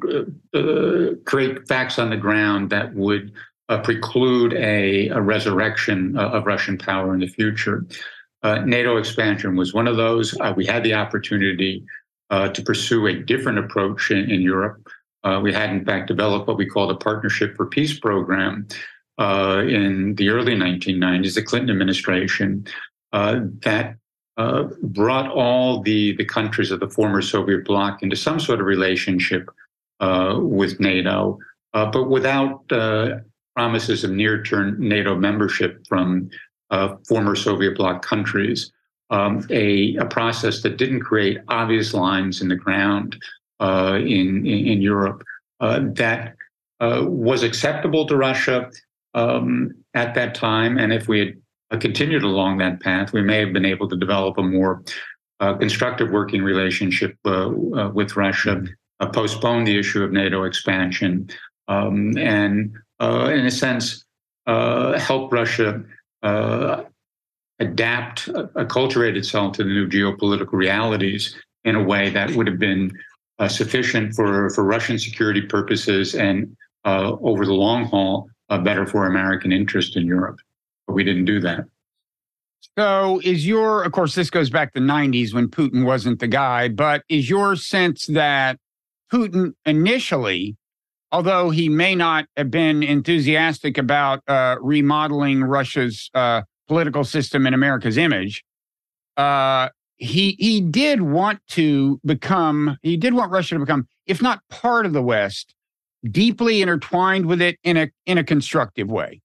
create 1.25 1.67
facts 1.67 1.97
on 1.97 2.11
the 2.11 2.17
ground 2.17 2.69
that 2.69 2.93
would 2.93 3.33
uh, 3.69 3.79
preclude 3.79 4.53
a, 4.53 5.07
a 5.09 5.21
resurrection 5.21 6.17
uh, 6.17 6.29
of 6.29 6.45
Russian 6.45 6.77
power 6.77 7.13
in 7.13 7.19
the 7.19 7.27
future. 7.27 7.85
Uh, 8.41 8.59
NATO 8.59 8.97
expansion 8.97 9.55
was 9.55 9.73
one 9.73 9.87
of 9.87 9.95
those. 9.95 10.35
Uh, 10.39 10.53
we 10.55 10.65
had 10.65 10.83
the 10.83 10.93
opportunity 10.93 11.85
uh, 12.31 12.49
to 12.49 12.61
pursue 12.61 13.07
a 13.07 13.13
different 13.13 13.59
approach 13.59 14.11
in, 14.11 14.29
in 14.31 14.41
Europe. 14.41 14.87
Uh, 15.23 15.39
we 15.41 15.53
had, 15.53 15.69
in 15.69 15.85
fact, 15.85 16.07
developed 16.07 16.47
what 16.47 16.57
we 16.57 16.65
call 16.65 16.87
the 16.87 16.95
Partnership 16.95 17.55
for 17.55 17.65
Peace 17.65 17.99
program 17.99 18.67
in 19.19 20.15
the 20.15 20.29
early 20.29 20.55
1990s, 20.55 21.35
the 21.35 21.43
Clinton 21.43 21.69
administration, 21.69 22.65
that 23.11 23.95
brought 24.37 25.29
all 25.29 25.81
the, 25.81 26.15
the 26.15 26.23
countries 26.23 26.71
of 26.71 26.79
the 26.79 26.89
former 26.89 27.21
Soviet 27.21 27.65
bloc 27.65 28.01
into 28.01 28.15
some 28.15 28.39
sort 28.39 28.61
of 28.61 28.65
relationship 28.65 29.49
with 29.99 30.79
NATO. 30.79 31.37
Uh, 31.73 31.85
but 31.85 32.09
without 32.09 32.63
uh, 32.71 33.17
promises 33.59 34.05
of 34.05 34.11
near-term 34.11 34.77
NATO 34.79 35.17
membership 35.17 35.85
from 35.85 36.29
uh, 36.69 36.95
former 37.05 37.35
Soviet 37.35 37.75
bloc 37.75 38.05
countries, 38.05 38.71
um, 39.09 39.45
a, 39.49 39.97
a, 39.97 40.05
process 40.05 40.61
that 40.61 40.77
didn't 40.77 41.01
create 41.01 41.39
obvious 41.49 41.93
lines 41.93 42.41
in 42.41 42.47
the 42.47 42.55
ground 42.55 43.21
uh, 43.59 43.97
in, 43.97 44.47
in, 44.47 44.59
in 44.71 44.81
Europe 44.81 45.25
uh, 45.59 45.81
that 45.95 46.35
uh, 46.79 47.03
was 47.05 47.43
acceptable 47.43 48.07
to 48.07 48.15
Russia 48.15 48.71
um, 49.13 49.73
at 49.93 50.15
that 50.15 50.35
time. 50.35 50.77
And 50.77 50.93
if 50.93 51.09
we 51.09 51.19
had 51.19 51.33
uh, 51.71 51.77
continued 51.79 52.23
along 52.23 52.59
that 52.59 52.79
path, 52.79 53.11
we 53.11 53.21
may 53.21 53.39
have 53.39 53.51
been 53.51 53.65
able 53.65 53.89
to 53.89 53.97
develop 53.97 54.37
a 54.37 54.43
more 54.43 54.83
uh, 55.41 55.55
constructive 55.55 56.11
working 56.11 56.43
relationship 56.43 57.17
with 57.25 58.15
Russia, 58.15 58.63
postpone 59.11 59.65
the 59.65 59.77
issue 59.77 60.01
of 60.01 60.13
NATO 60.13 60.45
expansion, 60.45 61.29
um, 61.67 62.17
and 62.17 62.73
Uh, 62.99 63.31
in 63.33 63.45
a 63.45 63.51
sense, 63.51 64.03
uh, 64.45 64.97
help 64.99 65.31
Russia 65.31 65.81
uh, 66.23 66.83
adapt, 67.59 68.27
uh, 68.29 68.47
acculturate 68.55 69.15
itself 69.15 69.55
to 69.55 69.63
the 69.63 69.69
new 69.69 69.87
geopolitical 69.87 70.53
realities 70.53 71.35
in 71.63 71.75
a 71.75 71.83
way 71.83 72.09
that 72.09 72.31
would 72.31 72.47
have 72.47 72.59
been 72.59 72.91
uh, 73.39 73.47
sufficient 73.47 74.13
for, 74.13 74.49
for 74.49 74.63
Russian 74.63 74.99
security 74.99 75.41
purposes 75.41 76.15
and 76.15 76.55
over 76.85 77.45
the 77.45 77.53
long 77.53 77.85
haul, 77.85 78.27
better 78.63 78.85
for 78.85 79.05
American 79.05 79.51
interest 79.51 79.95
in 79.95 80.07
Europe. 80.07 80.39
But 80.87 80.93
we 80.93 81.03
didn't 81.03 81.25
do 81.25 81.39
that. 81.41 81.65
So, 82.77 83.21
is 83.23 83.45
your, 83.45 83.83
of 83.83 83.91
course, 83.91 84.15
this 84.15 84.29
goes 84.29 84.49
back 84.49 84.73
to 84.73 84.79
the 84.79 84.85
90s 84.85 85.33
when 85.33 85.49
Putin 85.49 85.85
wasn't 85.85 86.19
the 86.19 86.27
guy, 86.27 86.67
but 86.67 87.03
is 87.09 87.29
your 87.29 87.55
sense 87.55 88.07
that 88.07 88.57
Putin 89.11 89.53
initially 89.65 90.57
although 91.11 91.49
he 91.49 91.69
may 91.69 91.95
not 91.95 92.25
have 92.37 92.51
been 92.51 92.83
enthusiastic 92.83 93.77
about 93.77 94.21
uh, 94.27 94.55
remodeling 94.61 95.43
Russia's 95.43 96.09
uh, 96.13 96.41
political 96.67 97.03
system 97.03 97.45
and 97.45 97.55
America's 97.55 97.97
image, 97.97 98.43
uh, 99.17 99.69
he 99.97 100.35
he 100.39 100.61
did 100.61 101.01
want 101.01 101.39
to 101.49 101.99
become 102.05 102.77
he 102.81 102.95
did 102.97 103.13
want 103.13 103.31
Russia 103.31 103.55
to 103.55 103.59
become, 103.59 103.87
if 104.05 104.21
not 104.21 104.41
part 104.49 104.85
of 104.85 104.93
the 104.93 105.01
West, 105.01 105.53
deeply 106.09 106.61
intertwined 106.61 107.25
with 107.25 107.41
it 107.41 107.57
in 107.63 107.77
a 107.77 107.91
in 108.05 108.17
a 108.17 108.23
constructive 108.23 108.89
way. 108.89 109.21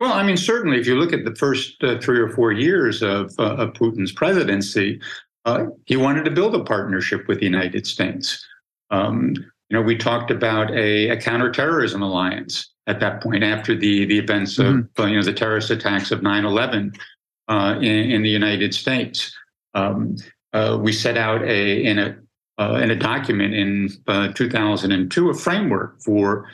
Well, 0.00 0.12
I 0.12 0.22
mean, 0.22 0.36
certainly, 0.36 0.78
if 0.78 0.86
you 0.86 0.94
look 0.94 1.12
at 1.12 1.24
the 1.24 1.34
first 1.34 1.82
uh, 1.82 1.98
three 1.98 2.20
or 2.20 2.28
four 2.28 2.52
years 2.52 3.02
of, 3.02 3.32
uh, 3.38 3.56
of 3.56 3.72
Putin's 3.72 4.12
presidency, 4.12 5.00
uh, 5.44 5.66
he 5.86 5.96
wanted 5.96 6.24
to 6.24 6.30
build 6.30 6.54
a 6.54 6.62
partnership 6.62 7.26
with 7.26 7.40
the 7.40 7.46
United 7.46 7.84
States. 7.84 8.46
Um, 8.90 9.34
you 9.68 9.76
know, 9.76 9.82
we 9.82 9.96
talked 9.96 10.30
about 10.30 10.70
a, 10.70 11.10
a, 11.10 11.16
counterterrorism 11.16 12.02
alliance 12.02 12.72
at 12.86 13.00
that 13.00 13.22
point 13.22 13.44
after 13.44 13.76
the 13.76 14.06
the 14.06 14.18
events 14.18 14.56
mm-hmm. 14.56 14.80
of 14.80 15.04
uh, 15.04 15.06
you 15.06 15.16
know 15.16 15.22
the 15.22 15.32
terrorist 15.32 15.70
attacks 15.70 16.10
of 16.10 16.20
9/11 16.20 16.96
uh, 17.48 17.76
in, 17.78 18.10
in, 18.10 18.22
the 18.22 18.30
United 18.30 18.74
States. 18.74 19.36
Um, 19.74 20.16
uh, 20.54 20.78
we 20.80 20.92
set 20.92 21.18
out 21.18 21.42
a 21.42 21.84
in 21.84 21.98
a 21.98 22.16
in 22.80 22.90
a 22.90 22.96
document 22.96 23.54
in 23.54 23.88
2002 24.34 25.30
a 25.30 25.34
framework 25.34 26.00
for 26.02 26.48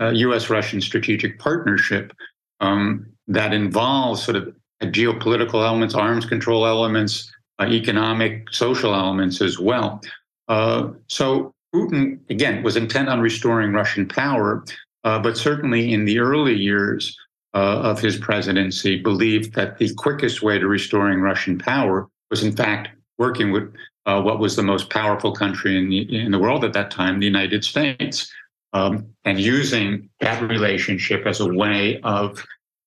U.S. 0.00 0.50
Russian 0.50 0.80
strategic 0.80 1.38
partnership 1.38 2.12
um, 2.60 3.06
that 3.28 3.52
involves 3.52 4.22
sort 4.22 4.36
of 4.36 4.54
geopolitical 4.82 5.64
elements, 5.66 5.94
arms 5.94 6.24
control 6.24 6.66
elements, 6.66 7.30
uh, 7.58 7.66
economic, 7.66 8.52
social 8.52 8.94
elements 8.94 9.40
as 9.40 9.58
well. 9.58 10.00
Uh, 10.48 10.88
so 11.08 11.54
Putin, 11.74 12.20
again, 12.30 12.62
was 12.62 12.76
intent 12.76 13.08
on 13.08 13.20
restoring 13.20 13.72
Russian 13.72 14.06
power, 14.08 14.64
uh, 15.04 15.18
but 15.18 15.36
certainly 15.36 15.92
in 15.92 16.04
the 16.04 16.18
early 16.18 16.54
years 16.54 17.16
uh, 17.54 17.80
of 17.80 18.00
his 18.00 18.16
presidency, 18.16 19.00
believed 19.00 19.54
that 19.54 19.78
the 19.78 19.92
quickest 19.94 20.42
way 20.42 20.58
to 20.58 20.66
restoring 20.66 21.20
Russian 21.20 21.58
power 21.58 22.08
was, 22.30 22.42
in 22.42 22.54
fact, 22.54 22.88
working 23.18 23.52
with 23.52 23.74
uh, 24.06 24.20
what 24.22 24.38
was 24.38 24.56
the 24.56 24.62
most 24.62 24.90
powerful 24.90 25.32
country 25.32 25.76
in 25.76 25.88
the, 25.88 26.24
in 26.24 26.30
the 26.30 26.38
world 26.38 26.64
at 26.64 26.72
that 26.72 26.90
time, 26.90 27.18
the 27.18 27.26
United 27.26 27.64
States 27.64 28.32
um, 28.72 29.06
and 29.24 29.40
using 29.40 30.08
that 30.20 30.42
relationship 30.42 31.26
as 31.26 31.40
a 31.40 31.52
way 31.52 32.00
of 32.02 32.44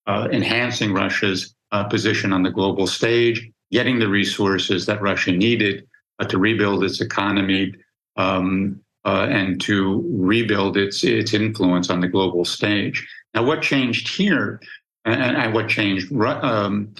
uh, 0.08 0.28
enhancing 0.32 0.94
Russia's 0.94 1.56
uh, 1.72 1.84
position 1.86 2.34
on 2.34 2.44
the 2.44 2.52
global 2.52 2.88
stage, 2.88 3.50
getting 3.72 4.00
the 4.00 4.08
resources 4.08 4.86
that 4.86 5.02
Russia 5.02 5.32
needed 5.32 5.88
uh, 6.20 6.26
to 6.26 6.38
rebuild 6.38 6.84
its 6.84 7.02
economy 7.02 7.74
um, 8.18 8.82
uh, 9.06 9.28
and 9.30 9.60
to 9.62 10.06
rebuild 10.12 10.78
its 10.78 11.04
its 11.04 11.34
influence 11.34 11.90
on 11.90 12.02
the 12.02 12.08
global 12.08 12.46
stage. 12.46 13.08
Now, 13.34 13.44
what 13.44 13.62
changed 13.62 14.08
here, 14.08 14.60
and, 15.06 15.38
and 15.38 15.54
what 15.54 15.70
changed 15.70 16.12
um, 16.14 16.94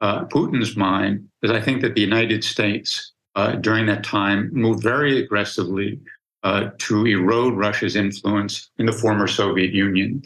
uh, 0.00 0.24
Putin's 0.26 0.76
mind, 0.76 1.28
is 1.42 1.50
I 1.50 1.60
think 1.60 1.82
that 1.82 1.94
the 1.94 2.00
United 2.00 2.44
States 2.44 3.12
uh, 3.34 3.52
during 3.52 3.86
that 3.86 4.04
time 4.04 4.50
moved 4.52 4.82
very 4.82 5.18
aggressively 5.18 6.00
uh, 6.44 6.70
to 6.78 7.06
erode 7.06 7.54
Russia's 7.54 7.96
influence 7.96 8.70
in 8.78 8.86
the 8.86 8.92
former 8.92 9.26
Soviet 9.26 9.72
Union. 9.72 10.22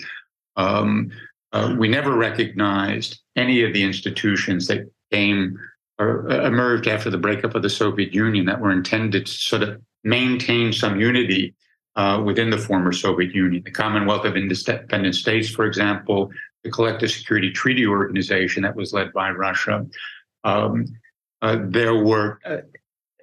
Um, 0.57 1.11
uh, 1.53 1.75
we 1.79 1.89
never 1.89 2.17
recognized 2.17 3.21
any 3.37 3.63
of 3.63 3.73
the 3.73 3.83
institutions 3.83 4.67
that 4.67 4.91
came 5.11 5.59
or 5.99 6.31
uh, 6.31 6.47
emerged 6.47 6.89
after 6.89 7.11
the 7.11 7.19
breakup 7.19 7.55
of 7.55 7.63
the 7.63 7.71
Soviet 7.71 8.15
Union 8.15 8.47
that 8.47 8.61
were 8.61 8.73
intended 8.73 9.27
to 9.27 9.33
sort 9.33 9.63
of 9.63 9.81
maintain 10.05 10.73
some 10.73 11.01
unity 11.01 11.55
uh, 11.97 12.23
within 12.25 12.51
the 12.51 12.59
former 12.59 12.93
Soviet 12.93 13.35
Union. 13.35 13.63
The 13.65 13.71
Commonwealth 13.71 14.25
of 14.25 14.37
Independent 14.37 15.15
States, 15.15 15.49
for 15.49 15.67
example, 15.67 16.31
the 16.65 16.71
Collective 16.71 17.11
Security 17.11 17.51
Treaty 17.51 17.87
Organization 17.87 18.63
that 18.63 18.75
was 18.75 18.93
led 18.93 19.13
by 19.13 19.31
Russia. 19.31 19.87
Um, 20.45 20.87
uh, 21.43 21.59
there 21.65 21.97
were 21.97 22.39
uh, 22.47 22.59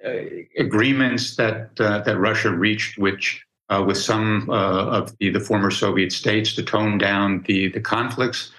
uh, 0.06 0.24
agreements 0.58 1.36
that 1.36 1.70
uh, 1.80 2.00
that 2.00 2.18
Russia 2.18 2.50
reached, 2.50 2.98
which 2.98 3.44
uh, 3.70 3.82
with 3.86 3.96
some 3.96 4.48
of 4.50 5.16
the, 5.18 5.30
the 5.30 5.40
former 5.40 5.70
Soviet 5.70 6.12
states 6.12 6.54
to 6.54 6.62
tone 6.62 6.98
down 6.98 7.42
the 7.46 7.68
the 7.68 7.80
conflicts 7.80 8.52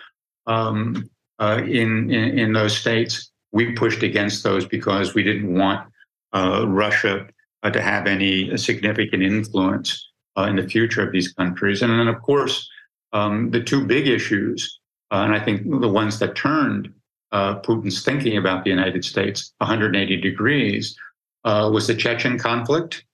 um, 0.47 1.09
in, 1.39 2.11
in, 2.11 2.39
in 2.39 2.53
those 2.53 2.77
states. 2.77 3.31
We 3.53 3.73
pushed 3.73 4.01
against 4.01 4.43
those 4.43 4.65
because 4.65 5.13
we 5.13 5.23
didn't 5.23 5.53
want 5.53 5.89
Russia 6.33 7.27
to 7.63 7.81
have 7.81 8.07
any 8.07 8.55
significant 8.57 9.21
influence 9.23 10.09
in 10.37 10.55
the 10.55 10.67
future 10.67 11.05
of 11.05 11.11
these 11.11 11.31
countries. 11.33 11.81
And 11.81 11.91
then, 11.91 12.07
of 12.07 12.21
course, 12.21 12.67
um, 13.13 13.51
the 13.51 13.61
two 13.61 13.85
big 13.85 14.07
issues, 14.07 14.79
uh, 15.11 15.23
and 15.25 15.33
I 15.33 15.39
think 15.39 15.63
the 15.63 15.89
ones 15.89 16.19
that 16.19 16.35
turned 16.35 16.93
uh, 17.31 17.59
Putin's 17.59 18.03
thinking 18.03 18.37
about 18.37 18.63
the 18.63 18.69
United 18.69 19.05
States 19.05 19.53
180 19.59 20.17
degrees 20.17 20.97
uh, 21.43 21.69
was 21.71 21.87
the 21.87 21.95
Chechen 21.95 22.37
conflict 22.37 23.05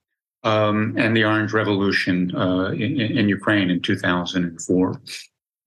um, 0.44 0.96
and 0.98 1.16
the 1.16 1.24
Orange 1.24 1.54
Revolution 1.54 2.36
uh, 2.36 2.72
in, 2.72 3.00
in, 3.00 3.30
Ukraine 3.30 3.70
in 3.70 3.82
2004. 3.82 5.02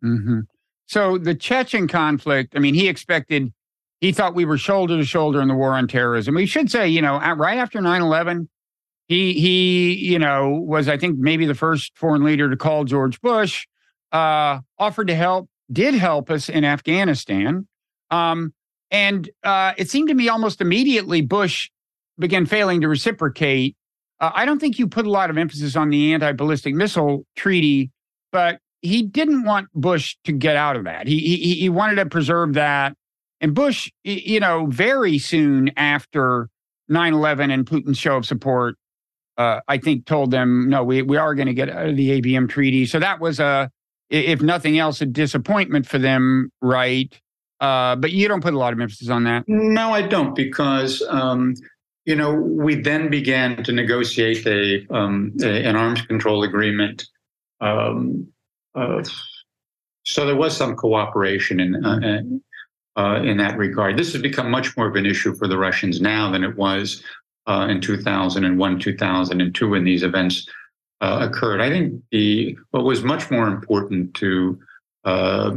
Mm-hmm. 0.04 0.40
So 0.86 1.18
the 1.18 1.34
Chechen 1.34 1.86
conflict, 1.86 2.54
I 2.56 2.58
mean, 2.58 2.74
he 2.74 2.88
expected, 2.88 3.52
he 4.00 4.12
thought 4.12 4.34
we 4.34 4.44
were 4.44 4.58
shoulder 4.58 4.96
to 4.96 5.04
shoulder 5.04 5.40
in 5.40 5.48
the 5.48 5.54
war 5.54 5.72
on 5.72 5.86
terrorism. 5.86 6.34
We 6.34 6.46
should 6.46 6.70
say, 6.70 6.88
you 6.88 7.02
know, 7.02 7.18
right 7.18 7.58
after 7.58 7.80
9 7.80 8.02
11, 8.02 8.48
he, 9.10 9.32
he, 9.32 9.94
you 9.96 10.20
know, 10.20 10.50
was, 10.50 10.86
I 10.86 10.96
think, 10.96 11.18
maybe 11.18 11.44
the 11.44 11.54
first 11.54 11.98
foreign 11.98 12.22
leader 12.22 12.48
to 12.48 12.56
call 12.56 12.84
George 12.84 13.20
Bush, 13.20 13.66
uh, 14.12 14.60
offered 14.78 15.08
to 15.08 15.16
help, 15.16 15.50
did 15.72 15.94
help 15.94 16.30
us 16.30 16.48
in 16.48 16.64
Afghanistan. 16.64 17.66
Um, 18.12 18.54
and 18.92 19.28
uh, 19.42 19.72
it 19.76 19.90
seemed 19.90 20.10
to 20.10 20.14
me 20.14 20.28
almost 20.28 20.60
immediately 20.60 21.22
Bush 21.22 21.70
began 22.20 22.46
failing 22.46 22.82
to 22.82 22.88
reciprocate. 22.88 23.76
Uh, 24.20 24.30
I 24.32 24.44
don't 24.44 24.60
think 24.60 24.78
you 24.78 24.86
put 24.86 25.06
a 25.06 25.10
lot 25.10 25.28
of 25.28 25.36
emphasis 25.36 25.74
on 25.74 25.90
the 25.90 26.14
anti 26.14 26.30
ballistic 26.30 26.76
missile 26.76 27.26
treaty, 27.34 27.90
but 28.30 28.60
he 28.80 29.02
didn't 29.02 29.42
want 29.42 29.66
Bush 29.74 30.16
to 30.22 30.30
get 30.30 30.54
out 30.54 30.76
of 30.76 30.84
that. 30.84 31.08
He, 31.08 31.18
he, 31.18 31.54
he 31.54 31.68
wanted 31.68 31.96
to 31.96 32.06
preserve 32.06 32.54
that. 32.54 32.94
And 33.40 33.54
Bush, 33.54 33.90
you 34.04 34.38
know, 34.38 34.66
very 34.66 35.18
soon 35.18 35.72
after 35.76 36.48
9 36.88 37.12
11 37.12 37.50
and 37.50 37.66
Putin's 37.66 37.98
show 37.98 38.16
of 38.16 38.24
support, 38.24 38.76
uh, 39.40 39.60
I 39.68 39.78
think 39.78 40.04
told 40.04 40.30
them, 40.30 40.68
no, 40.68 40.84
we, 40.84 41.00
we 41.00 41.16
are 41.16 41.34
going 41.34 41.46
to 41.46 41.54
get 41.54 41.70
out 41.70 41.88
of 41.88 41.96
the 41.96 42.20
ABM 42.20 42.46
treaty. 42.46 42.84
So 42.84 42.98
that 42.98 43.20
was 43.20 43.40
a, 43.40 43.70
if 44.10 44.42
nothing 44.42 44.78
else, 44.78 45.00
a 45.00 45.06
disappointment 45.06 45.86
for 45.86 45.98
them, 45.98 46.52
right? 46.60 47.18
Uh, 47.58 47.96
but 47.96 48.12
you 48.12 48.28
don't 48.28 48.42
put 48.42 48.52
a 48.52 48.58
lot 48.58 48.74
of 48.74 48.80
emphasis 48.80 49.08
on 49.08 49.24
that. 49.24 49.44
No, 49.46 49.92
I 49.92 50.02
don't, 50.02 50.34
because 50.34 51.02
um, 51.08 51.54
you 52.04 52.14
know, 52.14 52.34
we 52.34 52.74
then 52.74 53.08
began 53.08 53.62
to 53.64 53.72
negotiate 53.72 54.46
a, 54.46 54.86
um, 54.94 55.32
a 55.42 55.64
an 55.64 55.76
arms 55.76 56.02
control 56.02 56.42
agreement. 56.42 57.06
Um, 57.60 58.26
uh, 58.74 59.02
so 60.04 60.26
there 60.26 60.36
was 60.36 60.54
some 60.56 60.76
cooperation 60.76 61.60
in 61.60 61.84
uh, 61.84 62.20
uh, 63.00 63.22
in 63.22 63.36
that 63.38 63.56
regard. 63.56 63.96
This 63.96 64.12
has 64.12 64.20
become 64.20 64.50
much 64.50 64.76
more 64.76 64.88
of 64.88 64.96
an 64.96 65.06
issue 65.06 65.34
for 65.34 65.46
the 65.46 65.56
Russians 65.56 66.00
now 66.00 66.30
than 66.30 66.44
it 66.44 66.56
was 66.56 67.02
uh, 67.46 67.66
in 67.70 67.80
2001, 67.80 68.78
2002, 68.78 69.68
when 69.68 69.84
these 69.84 70.02
events 70.02 70.48
uh, 71.00 71.26
occurred. 71.28 71.60
I 71.60 71.70
think 71.70 72.02
the 72.10 72.56
what 72.70 72.84
was 72.84 73.02
much 73.02 73.30
more 73.30 73.48
important 73.48 74.14
to 74.14 74.58
uh, 75.04 75.52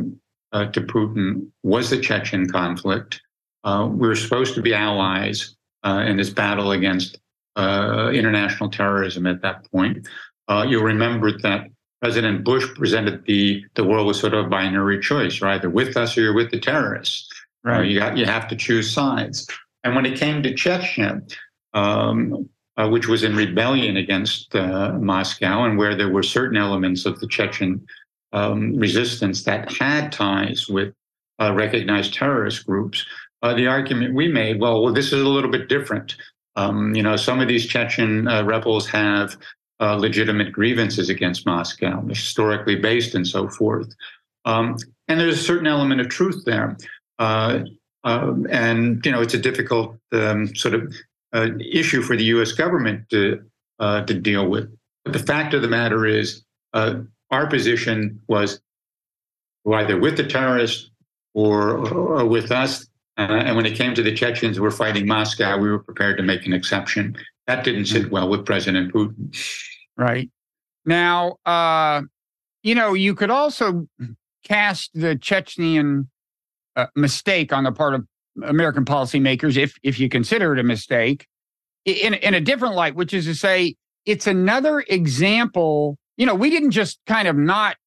to 0.51 0.81
Putin 0.81 1.47
was 1.63 1.89
the 1.89 1.99
Chechen 1.99 2.49
conflict. 2.49 3.21
we 3.65 4.07
were 4.07 4.15
supposed 4.15 4.55
to 4.55 4.61
be 4.61 4.73
allies 4.73 5.55
uh, 5.83 6.03
in 6.07 6.17
this 6.17 6.29
battle 6.29 6.71
against 6.71 7.19
uh, 7.55 8.09
international 8.13 8.69
terrorism 8.69 9.27
at 9.27 9.41
that 9.41 9.69
point. 9.71 10.07
Uh, 10.47 10.65
you'll 10.67 10.83
remember 10.83 11.31
that 11.39 11.67
President 12.01 12.43
Bush 12.43 12.65
presented 12.75 13.25
the 13.25 13.63
the 13.75 13.83
world 13.83 14.07
with 14.07 14.17
sort 14.17 14.33
of 14.33 14.45
a 14.45 14.49
binary 14.49 14.99
choice: 14.99 15.39
you're 15.39 15.49
either 15.49 15.69
with 15.69 15.95
us 15.95 16.17
or 16.17 16.21
you're 16.21 16.33
with 16.33 16.51
the 16.51 16.59
terrorists. 16.59 17.29
Right. 17.63 17.87
you 17.87 17.97
got 17.97 18.17
you 18.17 18.25
have 18.25 18.47
to 18.49 18.55
choose 18.55 18.91
sides. 18.91 19.47
And 19.85 19.95
when 19.95 20.05
it 20.05 20.17
came 20.17 20.43
to 20.43 20.53
Chechnya, 20.53 21.21
um, 21.73 22.49
uh, 22.77 22.89
which 22.89 23.07
was 23.07 23.23
in 23.23 23.35
rebellion 23.35 23.97
against 23.97 24.55
uh, 24.55 24.93
Moscow, 24.93 25.63
and 25.63 25.77
where 25.77 25.95
there 25.95 26.09
were 26.09 26.23
certain 26.23 26.57
elements 26.57 27.05
of 27.05 27.19
the 27.19 27.27
Chechen 27.27 27.85
um, 28.31 28.75
resistance 28.75 29.43
that 29.43 29.71
had 29.71 30.11
ties 30.11 30.67
with 30.67 30.93
uh, 31.39 31.53
recognized 31.53 32.13
terrorist 32.13 32.65
groups, 32.65 33.05
uh, 33.43 33.53
the 33.53 33.67
argument 33.67 34.15
we 34.15 34.27
made, 34.27 34.59
well, 34.59 34.81
well, 34.83 34.93
this 34.93 35.07
is 35.07 35.21
a 35.21 35.29
little 35.29 35.51
bit 35.51 35.67
different. 35.69 36.15
Um, 36.55 36.95
you 36.95 37.03
know, 37.03 37.15
some 37.15 37.39
of 37.39 37.47
these 37.47 37.65
Chechen 37.65 38.27
uh, 38.27 38.43
rebels 38.43 38.87
have 38.89 39.35
uh, 39.79 39.95
legitimate 39.95 40.51
grievances 40.51 41.09
against 41.09 41.45
Moscow, 41.45 42.05
historically 42.07 42.75
based 42.75 43.15
and 43.15 43.27
so 43.27 43.49
forth. 43.49 43.93
Um, 44.45 44.77
and 45.07 45.19
there's 45.19 45.39
a 45.39 45.43
certain 45.43 45.67
element 45.67 45.99
of 46.01 46.09
truth 46.09 46.43
there. 46.45 46.77
Uh, 47.19 47.59
um, 48.03 48.47
and, 48.49 49.05
you 49.05 49.11
know, 49.11 49.21
it's 49.21 49.33
a 49.33 49.39
difficult 49.39 49.97
um, 50.11 50.55
sort 50.55 50.73
of 50.73 50.93
uh, 51.33 51.49
issue 51.59 52.01
for 52.01 52.15
the 52.15 52.23
US 52.25 52.51
government 52.51 53.09
to, 53.09 53.43
uh, 53.79 54.03
to 54.05 54.13
deal 54.13 54.47
with. 54.47 54.75
But 55.03 55.13
the 55.13 55.19
fact 55.19 55.53
of 55.53 55.61
the 55.61 55.67
matter 55.67 56.05
is, 56.05 56.43
uh, 56.73 57.01
our 57.31 57.47
position 57.47 58.21
was 58.27 58.61
either 59.71 59.99
with 59.99 60.17
the 60.17 60.23
terrorists 60.23 60.91
or, 61.33 61.77
or 61.87 62.25
with 62.25 62.51
us. 62.51 62.87
Uh, 63.17 63.21
and 63.21 63.55
when 63.55 63.65
it 63.65 63.75
came 63.75 63.93
to 63.95 64.03
the 64.03 64.13
Chechens 64.13 64.57
who 64.57 64.63
were 64.63 64.71
fighting 64.71 65.07
Moscow, 65.07 65.57
we 65.57 65.69
were 65.69 65.79
prepared 65.79 66.17
to 66.17 66.23
make 66.23 66.45
an 66.45 66.53
exception. 66.53 67.15
That 67.47 67.63
didn't 67.63 67.85
sit 67.85 68.11
well 68.11 68.29
with 68.29 68.45
President 68.45 68.93
Putin. 68.93 69.35
Right. 69.97 70.29
Now, 70.85 71.37
uh, 71.45 72.01
you 72.63 72.75
know, 72.75 72.93
you 72.93 73.13
could 73.15 73.29
also 73.29 73.87
cast 74.43 74.91
the 74.93 75.15
Chechnyan 75.15 76.07
uh, 76.75 76.87
mistake 76.95 77.53
on 77.53 77.65
the 77.65 77.71
part 77.71 77.93
of 77.93 78.05
American 78.41 78.85
policymakers, 78.85 79.57
if 79.57 79.77
if 79.83 79.99
you 79.99 80.09
consider 80.09 80.53
it 80.53 80.59
a 80.59 80.63
mistake, 80.63 81.27
in 81.85 82.13
in 82.15 82.33
a 82.33 82.41
different 82.41 82.75
light, 82.75 82.95
which 82.95 83.13
is 83.13 83.25
to 83.25 83.35
say, 83.35 83.75
it's 84.05 84.27
another 84.27 84.83
example. 84.87 85.97
You 86.17 86.25
know, 86.25 86.35
we 86.35 86.49
didn't 86.49 86.71
just 86.71 86.99
kind 87.07 87.27
of 87.27 87.35
not 87.35 87.77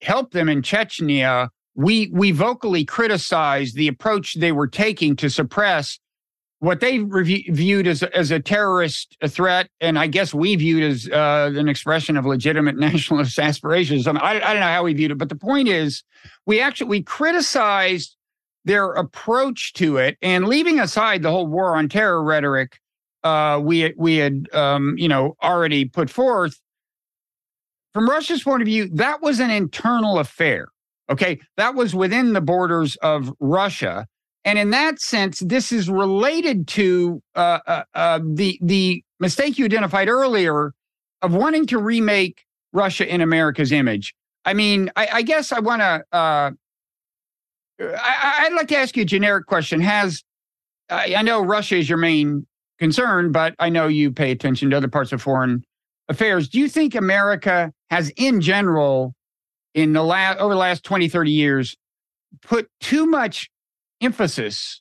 help 0.00 0.32
them 0.32 0.48
in 0.48 0.62
Chechnya. 0.62 1.48
We 1.74 2.10
we 2.12 2.30
vocally 2.32 2.84
criticized 2.84 3.76
the 3.76 3.88
approach 3.88 4.34
they 4.34 4.52
were 4.52 4.68
taking 4.68 5.16
to 5.16 5.30
suppress 5.30 5.98
what 6.58 6.78
they 6.78 6.98
viewed 6.98 7.88
as 7.88 8.02
as 8.02 8.30
a 8.30 8.38
terrorist 8.38 9.16
threat, 9.26 9.68
and 9.80 9.98
I 9.98 10.06
guess 10.06 10.32
we 10.32 10.54
viewed 10.54 10.84
as 10.84 11.08
uh, 11.08 11.50
an 11.56 11.68
expression 11.68 12.16
of 12.16 12.24
legitimate 12.24 12.76
nationalist 12.78 13.38
aspirations. 13.38 14.06
I, 14.06 14.12
mean, 14.12 14.22
I, 14.22 14.36
I 14.36 14.52
don't 14.52 14.60
know 14.60 14.66
how 14.66 14.84
we 14.84 14.94
viewed 14.94 15.10
it, 15.10 15.18
but 15.18 15.28
the 15.28 15.34
point 15.34 15.68
is, 15.68 16.04
we 16.46 16.60
actually 16.60 16.88
we 16.88 17.02
criticized 17.02 18.16
their 18.64 18.92
approach 18.92 19.72
to 19.74 19.96
it, 19.96 20.16
and 20.22 20.46
leaving 20.46 20.80
aside 20.80 21.22
the 21.22 21.30
whole 21.30 21.46
war 21.46 21.76
on 21.76 21.88
terror 21.88 22.22
rhetoric, 22.22 22.78
uh, 23.24 23.60
we 23.62 23.92
we 23.96 24.16
had 24.16 24.48
um, 24.52 24.94
you 24.96 25.08
know 25.08 25.36
already 25.42 25.84
put 25.84 26.10
forth. 26.10 26.60
From 27.92 28.08
Russia's 28.08 28.42
point 28.42 28.62
of 28.62 28.66
view, 28.66 28.88
that 28.94 29.20
was 29.20 29.38
an 29.38 29.50
internal 29.50 30.18
affair. 30.18 30.68
Okay, 31.10 31.40
that 31.56 31.74
was 31.74 31.94
within 31.94 32.32
the 32.32 32.40
borders 32.40 32.96
of 32.96 33.32
Russia 33.38 34.06
and 34.44 34.58
in 34.58 34.70
that 34.70 35.00
sense, 35.00 35.40
this 35.40 35.70
is 35.70 35.88
related 35.88 36.66
to 36.68 37.22
uh, 37.34 37.60
uh, 37.66 37.82
uh, 37.94 38.20
the 38.24 38.58
the 38.60 39.04
mistake 39.20 39.58
you 39.58 39.64
identified 39.64 40.08
earlier 40.08 40.74
of 41.22 41.34
wanting 41.34 41.66
to 41.66 41.78
remake 41.78 42.44
Russia 42.72 43.06
in 43.06 43.20
America's 43.20 43.70
image. 43.70 44.14
I 44.44 44.54
mean, 44.54 44.90
I, 44.96 45.08
I 45.12 45.22
guess 45.22 45.52
I 45.52 45.60
want 45.60 45.82
to. 45.82 46.56
I, 47.82 48.48
would 48.48 48.56
like 48.56 48.68
to 48.68 48.76
ask 48.76 48.96
you 48.96 49.02
a 49.02 49.06
generic 49.06 49.46
question. 49.46 49.80
Has 49.80 50.22
I, 50.88 51.14
I 51.16 51.22
know 51.22 51.42
Russia 51.42 51.76
is 51.76 51.88
your 51.88 51.98
main 51.98 52.46
concern, 52.78 53.32
but 53.32 53.54
I 53.58 53.68
know 53.68 53.86
you 53.86 54.12
pay 54.12 54.30
attention 54.30 54.70
to 54.70 54.76
other 54.76 54.88
parts 54.88 55.12
of 55.12 55.22
foreign 55.22 55.64
affairs. 56.08 56.48
Do 56.48 56.58
you 56.58 56.68
think 56.68 56.94
America 56.94 57.72
has, 57.90 58.10
in 58.16 58.40
general, 58.40 59.14
in 59.74 59.92
the 59.92 60.02
last 60.02 60.38
over 60.38 60.54
the 60.54 60.60
last 60.60 60.84
20, 60.84 61.08
30 61.08 61.30
years, 61.30 61.76
put 62.42 62.68
too 62.80 63.06
much 63.06 63.50
emphasis 64.00 64.80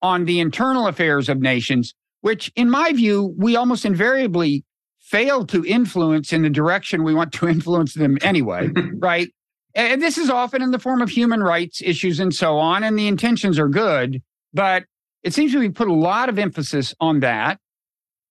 on 0.00 0.24
the 0.24 0.40
internal 0.40 0.86
affairs 0.86 1.28
of 1.28 1.40
nations, 1.40 1.94
which, 2.22 2.50
in 2.56 2.68
my 2.68 2.92
view, 2.92 3.34
we 3.36 3.54
almost 3.56 3.84
invariably 3.84 4.64
fail 4.98 5.44
to 5.46 5.64
influence 5.64 6.32
in 6.32 6.42
the 6.42 6.50
direction 6.50 7.04
we 7.04 7.14
want 7.14 7.32
to 7.32 7.48
influence 7.56 7.94
them 7.94 8.18
anyway, 8.22 8.68
right? 8.98 9.28
And 9.74 10.02
this 10.02 10.18
is 10.18 10.28
often 10.28 10.62
in 10.62 10.70
the 10.70 10.78
form 10.78 11.00
of 11.00 11.08
human 11.08 11.42
rights 11.42 11.80
issues 11.82 12.20
and 12.20 12.34
so 12.34 12.58
on, 12.58 12.84
and 12.84 12.98
the 12.98 13.08
intentions 13.08 13.58
are 13.58 13.68
good, 13.68 14.22
but 14.52 14.84
it 15.22 15.32
seems 15.32 15.52
to 15.52 15.60
be 15.60 15.70
put 15.70 15.88
a 15.88 15.94
lot 15.94 16.28
of 16.28 16.38
emphasis 16.38 16.94
on 17.00 17.20
that. 17.20 17.58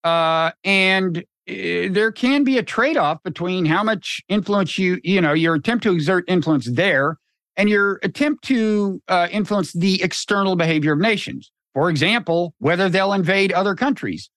Uh, 0.04 0.52
and 0.64 1.20
uh, 1.20 1.24
there 1.48 2.12
can 2.12 2.44
be 2.44 2.58
a 2.58 2.64
trade-off 2.64 3.22
between 3.24 3.66
how 3.66 3.84
much 3.84 4.22
influence 4.30 4.78
you, 4.78 5.00
you 5.04 5.22
know, 5.22 5.34
your 5.34 5.56
attempt 5.56 5.84
to 5.84 5.94
exert 5.94 6.26
influence 6.28 6.70
there 6.70 7.18
and 7.58 7.70
your 7.70 8.00
attempt 8.04 8.44
to 8.46 9.02
uh, 9.08 9.28
influence 9.32 9.74
the 9.74 10.02
external 10.02 10.56
behavior 10.56 10.94
of 10.94 11.00
nations. 11.00 11.52
For 11.74 11.89
example, 11.89 12.54
whether 12.60 12.89
they'll 12.89 13.14
invade 13.14 13.52
other 13.52 13.76
countries. 13.76 14.30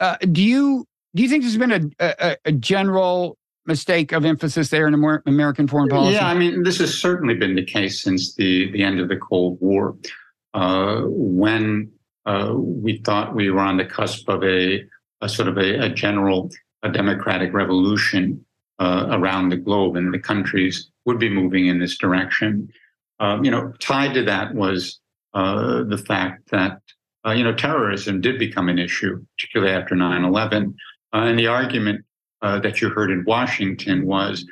Uh, 0.00 0.16
do 0.32 0.42
you 0.42 0.86
do 1.14 1.22
you 1.22 1.28
think 1.28 1.42
there's 1.42 1.56
been 1.56 1.94
a, 1.98 2.14
a, 2.20 2.36
a, 2.44 2.52
general 2.52 3.36
mistake 3.68 4.12
of 4.12 4.24
emphasis 4.24 4.70
there 4.70 4.88
in 4.88 4.94
American 5.26 5.68
foreign 5.68 5.88
policy? 5.88 6.14
Yeah, 6.14 6.26
I 6.26 6.34
mean, 6.34 6.64
this 6.64 6.78
has 6.78 6.98
certainly 6.98 7.34
been 7.34 7.54
the 7.54 7.64
case 7.64 8.02
since 8.02 8.34
the 8.34 8.72
the 8.72 8.82
end 8.82 8.98
of 8.98 9.08
the 9.08 9.16
Cold 9.16 9.58
War, 9.60 9.96
uh, 10.54 11.02
when 11.04 11.92
uh, 12.26 12.54
we 12.56 12.98
thought 13.04 13.36
we 13.36 13.50
were 13.50 13.60
on 13.60 13.76
the 13.76 13.84
cusp 13.84 14.28
of 14.28 14.42
a, 14.42 14.84
a 15.20 15.28
sort 15.28 15.48
of 15.48 15.58
a, 15.58 15.84
a 15.84 15.88
general 15.88 16.50
a 16.82 16.90
democratic 16.90 17.52
revolution 17.52 18.44
uh, 18.78 19.06
around 19.10 19.50
the 19.50 19.56
globe, 19.56 19.96
and 19.96 20.12
the 20.12 20.18
countries 20.18 20.90
would 21.04 21.18
be 21.18 21.28
moving 21.28 21.66
in 21.66 21.78
this 21.78 21.98
direction. 21.98 22.68
Um, 23.20 23.44
you 23.44 23.50
know, 23.50 23.72
tied 23.80 24.14
to 24.14 24.22
that 24.24 24.54
was 24.54 25.00
uh, 25.34 25.82
the 25.84 25.98
fact 25.98 26.50
that 26.50 26.80
uh, 27.26 27.32
you 27.32 27.44
know 27.44 27.54
terrorism 27.54 28.20
did 28.20 28.38
become 28.38 28.68
an 28.68 28.78
issue, 28.78 29.24
particularly 29.36 29.72
after 29.72 29.94
9/11, 29.94 30.74
uh, 31.12 31.18
and 31.18 31.38
the 31.38 31.48
argument 31.48 32.04
uh, 32.42 32.58
that 32.60 32.80
you 32.80 32.90
heard 32.90 33.10
in 33.10 33.24
Washington 33.24 34.06
was 34.06 34.44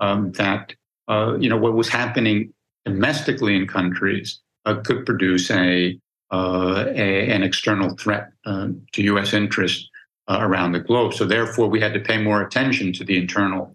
um, 0.00 0.32
that 0.32 0.74
uh, 1.08 1.36
you 1.38 1.48
know 1.48 1.56
what 1.56 1.74
was 1.74 1.88
happening 1.88 2.52
domestically 2.84 3.56
in 3.56 3.66
countries 3.66 4.40
could 4.84 5.04
produce 5.04 5.50
a, 5.50 5.98
a, 6.32 7.30
an 7.30 7.42
external 7.42 7.94
threat 7.96 8.30
to 8.46 9.02
U.S. 9.02 9.34
interests 9.34 9.88
around 10.28 10.72
the 10.72 10.80
globe. 10.80 11.12
So 11.12 11.26
therefore, 11.26 11.68
we 11.68 11.80
had 11.80 11.92
to 11.94 12.00
pay 12.00 12.16
more 12.16 12.40
attention 12.42 12.92
to 12.94 13.04
the 13.04 13.18
internal 13.18 13.74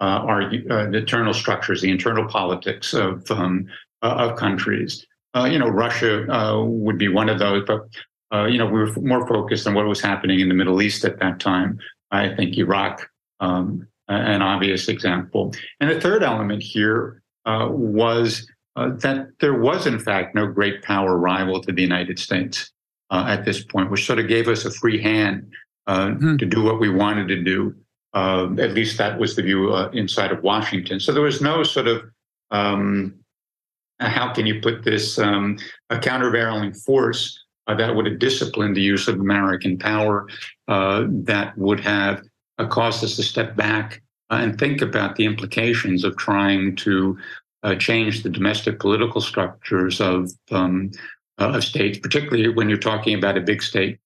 uh, 0.00 0.04
our 0.24 0.42
uh, 0.44 0.86
the 0.90 0.98
internal 0.98 1.34
structures, 1.34 1.82
the 1.82 1.90
internal 1.90 2.26
politics 2.26 2.94
of 2.94 3.30
um, 3.30 3.66
uh, 4.02 4.30
of 4.30 4.36
countries. 4.38 5.06
you 5.44 5.58
know, 5.58 5.68
Russia 5.68 6.24
would 6.66 6.96
be 6.96 7.08
one 7.08 7.28
of 7.28 7.38
those, 7.38 7.64
but 7.66 7.86
you 8.48 8.56
know, 8.56 8.64
we 8.64 8.80
were 8.80 8.92
more 9.02 9.26
focused 9.28 9.66
on 9.66 9.74
what 9.74 9.86
was 9.86 10.00
happening 10.00 10.40
in 10.40 10.48
the 10.48 10.54
Middle 10.54 10.80
East 10.80 11.04
at 11.04 11.18
that 11.20 11.38
time. 11.38 11.78
I 12.10 12.34
think 12.34 12.56
Iraq, 12.56 13.09
um, 13.40 13.86
an 14.08 14.42
obvious 14.42 14.88
example. 14.88 15.54
And 15.80 15.90
the 15.90 16.00
third 16.00 16.22
element 16.22 16.62
here 16.62 17.22
was 17.56 18.48
that 18.76 19.28
there 19.40 19.58
was, 19.58 19.86
in 19.86 19.98
fact, 19.98 20.34
no 20.34 20.46
great 20.46 20.82
power 20.82 21.16
rival 21.18 21.60
to 21.62 21.72
the 21.72 21.82
United 21.82 22.18
States 22.18 22.70
at 23.12 23.44
this 23.44 23.62
point, 23.64 23.90
which 23.90 24.06
sort 24.06 24.18
of 24.18 24.28
gave 24.28 24.48
us 24.48 24.64
a 24.64 24.70
free 24.70 25.00
hand 25.00 25.50
mm-hmm. 25.88 26.36
to 26.36 26.46
do 26.46 26.62
what 26.62 26.80
we 26.80 26.88
wanted 26.88 27.28
to 27.28 27.42
do 27.42 27.74
uh, 28.12 28.48
at 28.58 28.72
least 28.72 28.98
that 28.98 29.18
was 29.18 29.36
the 29.36 29.42
view 29.42 29.72
uh, 29.72 29.88
inside 29.92 30.32
of 30.32 30.42
Washington. 30.42 30.98
So 30.98 31.12
there 31.12 31.22
was 31.22 31.40
no 31.40 31.62
sort 31.62 31.86
of 31.86 32.02
um, 32.50 33.14
how 34.00 34.32
can 34.32 34.46
you 34.46 34.60
put 34.60 34.82
this 34.82 35.18
um, 35.18 35.58
a 35.90 35.98
countervailing 35.98 36.72
force 36.72 37.38
uh, 37.66 37.74
that 37.74 37.94
would 37.94 38.06
have 38.06 38.18
disciplined 38.18 38.74
the 38.74 38.82
use 38.82 39.06
of 39.06 39.20
American 39.20 39.78
power 39.78 40.26
uh, 40.68 41.04
that 41.08 41.56
would 41.56 41.80
have 41.80 42.18
uh, 42.18 42.22
caused 42.68 43.04
us 43.04 43.16
to 43.16 43.22
step 43.22 43.56
back 43.56 44.02
uh, 44.30 44.38
and 44.40 44.58
think 44.58 44.82
about 44.82 45.16
the 45.16 45.24
implications 45.24 46.04
of 46.04 46.16
trying 46.16 46.76
to 46.76 47.18
change 47.78 48.22
the 48.22 48.30
domestic 48.30 48.80
political 48.80 49.20
structures 49.20 50.00
of 50.00 50.30
um, 50.50 50.90
of 51.36 51.62
states, 51.62 51.98
particularly 51.98 52.48
when 52.48 52.70
you're 52.70 52.78
talking 52.78 53.16
about 53.16 53.36
a 53.36 53.40
big 53.40 53.62
state 53.62 53.98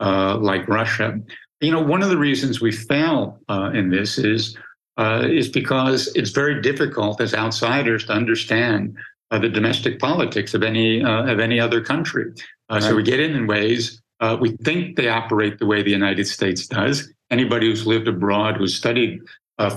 like 0.00 0.68
Russia. 0.68 1.18
You 1.60 1.72
know, 1.72 1.82
one 1.82 2.02
of 2.02 2.08
the 2.08 2.16
reasons 2.16 2.60
we 2.60 2.72
fail 2.72 3.38
uh, 3.48 3.70
in 3.74 3.90
this 3.90 4.16
is 4.16 4.56
uh, 5.00 5.26
is 5.26 5.48
because 5.48 6.08
it's 6.14 6.30
very 6.30 6.60
difficult 6.60 7.20
as 7.20 7.34
outsiders 7.34 8.04
to 8.06 8.12
understand 8.12 8.96
uh, 9.30 9.38
the 9.38 9.48
domestic 9.48 9.98
politics 9.98 10.52
of 10.52 10.62
any 10.62 11.02
uh, 11.02 11.24
of 11.24 11.40
any 11.40 11.58
other 11.58 11.80
country. 11.80 12.26
Right. 12.26 12.44
Uh, 12.68 12.80
so 12.80 12.94
we 12.94 13.02
get 13.02 13.20
in 13.20 13.34
in 13.34 13.46
ways 13.46 14.00
uh, 14.20 14.36
we 14.40 14.50
think 14.58 14.96
they 14.96 15.08
operate 15.08 15.58
the 15.58 15.66
way 15.66 15.82
the 15.82 15.90
United 15.90 16.26
States 16.26 16.66
does. 16.66 17.12
Anybody 17.30 17.68
who's 17.68 17.86
lived 17.86 18.08
abroad, 18.08 18.56
who's 18.56 18.76
studied 18.76 19.20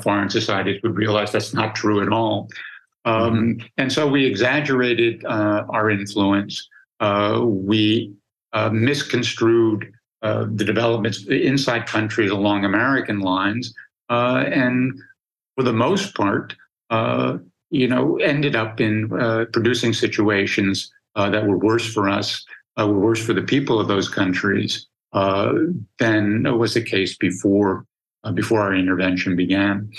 foreign 0.01 0.29
societies, 0.29 0.81
would 0.81 0.95
realize 0.95 1.31
that's 1.31 1.53
not 1.53 1.75
true 1.75 2.01
at 2.01 2.09
all. 2.09 2.49
Um, 3.05 3.33
mm-hmm. 3.33 3.67
And 3.77 3.91
so 3.91 4.07
we 4.07 4.25
exaggerated 4.25 5.25
our 5.25 5.89
influence. 5.89 6.67
we 7.41 8.13
misconstrued 8.71 9.91
uh, 10.23 10.45
the 10.55 10.63
developments 10.63 11.25
inside 11.27 11.85
countries 11.85 12.31
along 12.31 12.63
American 12.63 13.19
lines, 13.19 13.73
uh, 14.09 14.45
and 14.47 14.97
for 15.55 15.63
the 15.63 15.73
most 15.73 16.15
part, 16.15 16.55
uh, 16.89 17.37
you 17.71 17.89
know, 17.89 18.15
ended 18.17 18.55
up 18.55 18.79
in 18.79 19.11
uh, 19.19 19.43
producing 19.51 19.91
situations 19.91 20.89
uh, 21.17 21.29
that 21.29 21.45
were 21.45 21.57
worse 21.57 21.93
for 21.93 22.07
us, 22.07 22.45
were 22.77 22.99
worse 22.99 23.23
for 23.23 23.33
the 23.33 23.41
people 23.41 23.79
of 23.79 23.87
those 23.87 24.09
countries 24.09 24.87
than 25.11 26.57
was 26.57 26.73
the 26.73 26.83
case 26.83 27.17
before 27.17 27.85
before 28.33 28.61
our 28.61 28.73
intervention 28.73 29.35
began. 29.35 29.91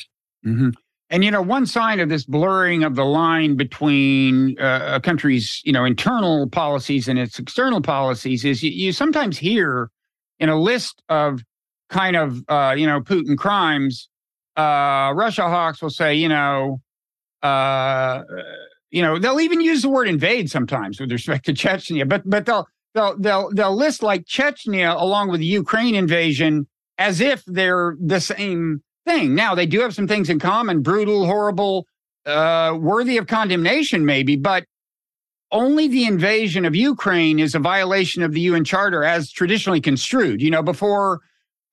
Mm-hmm. 0.46 0.70
And 1.10 1.24
you 1.24 1.30
know, 1.30 1.42
one 1.42 1.66
sign 1.66 2.00
of 2.00 2.08
this 2.08 2.24
blurring 2.24 2.82
of 2.82 2.96
the 2.96 3.04
line 3.04 3.56
between 3.56 4.58
uh, 4.58 4.94
a 4.94 5.00
country's 5.00 5.60
you 5.64 5.72
know 5.72 5.84
internal 5.84 6.48
policies 6.48 7.08
and 7.08 7.18
its 7.18 7.38
external 7.38 7.80
policies 7.80 8.44
is 8.44 8.62
you, 8.62 8.70
you 8.70 8.92
sometimes 8.92 9.38
hear 9.38 9.90
in 10.40 10.48
a 10.48 10.60
list 10.60 11.02
of 11.08 11.42
kind 11.90 12.16
of 12.16 12.42
uh, 12.48 12.74
you 12.76 12.86
know 12.86 13.00
Putin 13.00 13.36
crimes, 13.36 14.08
uh, 14.56 15.12
Russia 15.14 15.42
hawks 15.42 15.82
will 15.82 15.90
say, 15.90 16.14
you 16.14 16.28
know, 16.28 16.80
uh, 17.42 18.22
you 18.94 19.02
know, 19.02 19.18
they'll 19.18 19.40
even 19.40 19.60
use 19.60 19.82
the 19.82 19.88
word 19.88 20.06
invade 20.06 20.48
sometimes 20.48 21.00
with 21.00 21.10
respect 21.10 21.44
to 21.46 21.52
Chechnya, 21.52 22.08
but 22.08 22.22
but 22.24 22.46
they'll 22.46 22.68
they'll 22.94 23.18
they'll 23.18 23.50
they'll 23.50 23.76
list 23.76 24.04
like 24.04 24.24
Chechnya 24.24 24.94
along 24.96 25.30
with 25.30 25.40
the 25.40 25.46
Ukraine 25.46 25.96
invasion 25.96 26.68
as 26.96 27.20
if 27.20 27.42
they're 27.44 27.96
the 28.00 28.20
same 28.20 28.84
thing. 29.04 29.34
Now 29.34 29.56
they 29.56 29.66
do 29.66 29.80
have 29.80 29.96
some 29.96 30.06
things 30.06 30.30
in 30.30 30.38
common: 30.38 30.80
brutal, 30.80 31.26
horrible, 31.26 31.88
uh, 32.24 32.78
worthy 32.80 33.16
of 33.16 33.26
condemnation, 33.26 34.04
maybe, 34.04 34.36
but 34.36 34.64
only 35.50 35.88
the 35.88 36.04
invasion 36.04 36.64
of 36.64 36.76
Ukraine 36.76 37.40
is 37.40 37.56
a 37.56 37.58
violation 37.58 38.22
of 38.22 38.32
the 38.32 38.42
UN 38.42 38.62
Charter 38.62 39.02
as 39.02 39.32
traditionally 39.32 39.80
construed. 39.80 40.40
You 40.40 40.52
know, 40.52 40.62
before 40.62 41.20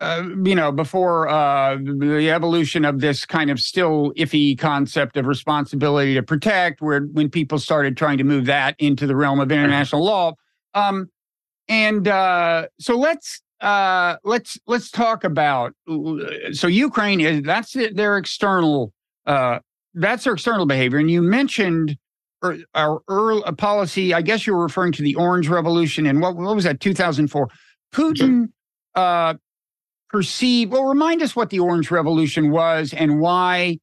uh, 0.02 0.24
you 0.44 0.56
know, 0.56 0.72
before 0.72 1.30
uh, 1.30 1.76
the 1.76 2.32
evolution 2.32 2.84
of 2.86 3.02
this 3.02 3.24
kind 3.24 3.52
of 3.52 3.60
still 3.60 4.12
iffy 4.18 4.58
concept 4.58 5.16
of 5.16 5.28
responsibility 5.28 6.16
to 6.16 6.24
protect, 6.24 6.82
where 6.82 7.02
when 7.02 7.30
people 7.30 7.60
started 7.60 7.96
trying 7.96 8.18
to 8.18 8.24
move 8.24 8.46
that 8.46 8.76
into 8.80 9.06
the 9.06 9.16
realm 9.16 9.40
of 9.40 9.52
international 9.52 10.04
law, 10.04 10.34
um, 10.74 11.08
and 11.68 12.08
uh, 12.08 12.66
so 12.80 12.98
let's 12.98 13.42
uh, 13.62 14.16
let's 14.24 14.58
let's 14.66 14.90
talk 14.90 15.24
about 15.24 15.76
so 16.52 16.66
Ukraine 16.66 17.22
is 17.22 17.44
that's 17.44 17.74
their 17.94 18.18
external 18.18 18.92
uh, 19.28 19.60
that's 19.94 20.24
their 20.24 20.34
external 20.34 20.66
behavior, 20.66 20.98
and 20.98 21.12
you 21.12 21.22
mentioned 21.22 21.96
our 22.74 23.02
early 23.08 23.44
policy. 23.60 24.16
I 24.16 24.24
guess 24.24 24.48
you 24.48 24.56
were 24.56 24.64
referring 24.64 24.94
to 24.94 25.04
the 25.04 25.14
Orange 25.14 25.48
Revolution 25.48 26.08
and 26.08 26.22
what 26.22 26.36
what 26.38 26.56
was 26.56 26.64
that 26.64 26.80
2004? 26.80 27.50
Putin 27.94 28.48
uh, 28.96 29.36
perceive, 30.12 30.72
well, 30.72 30.86
remind 30.86 31.22
us 31.22 31.36
what 31.36 31.50
the 31.50 31.60
Orange 31.60 31.90
Revolution 31.90 32.52
was 32.52 32.94
and 32.94 33.20
why 33.20 33.80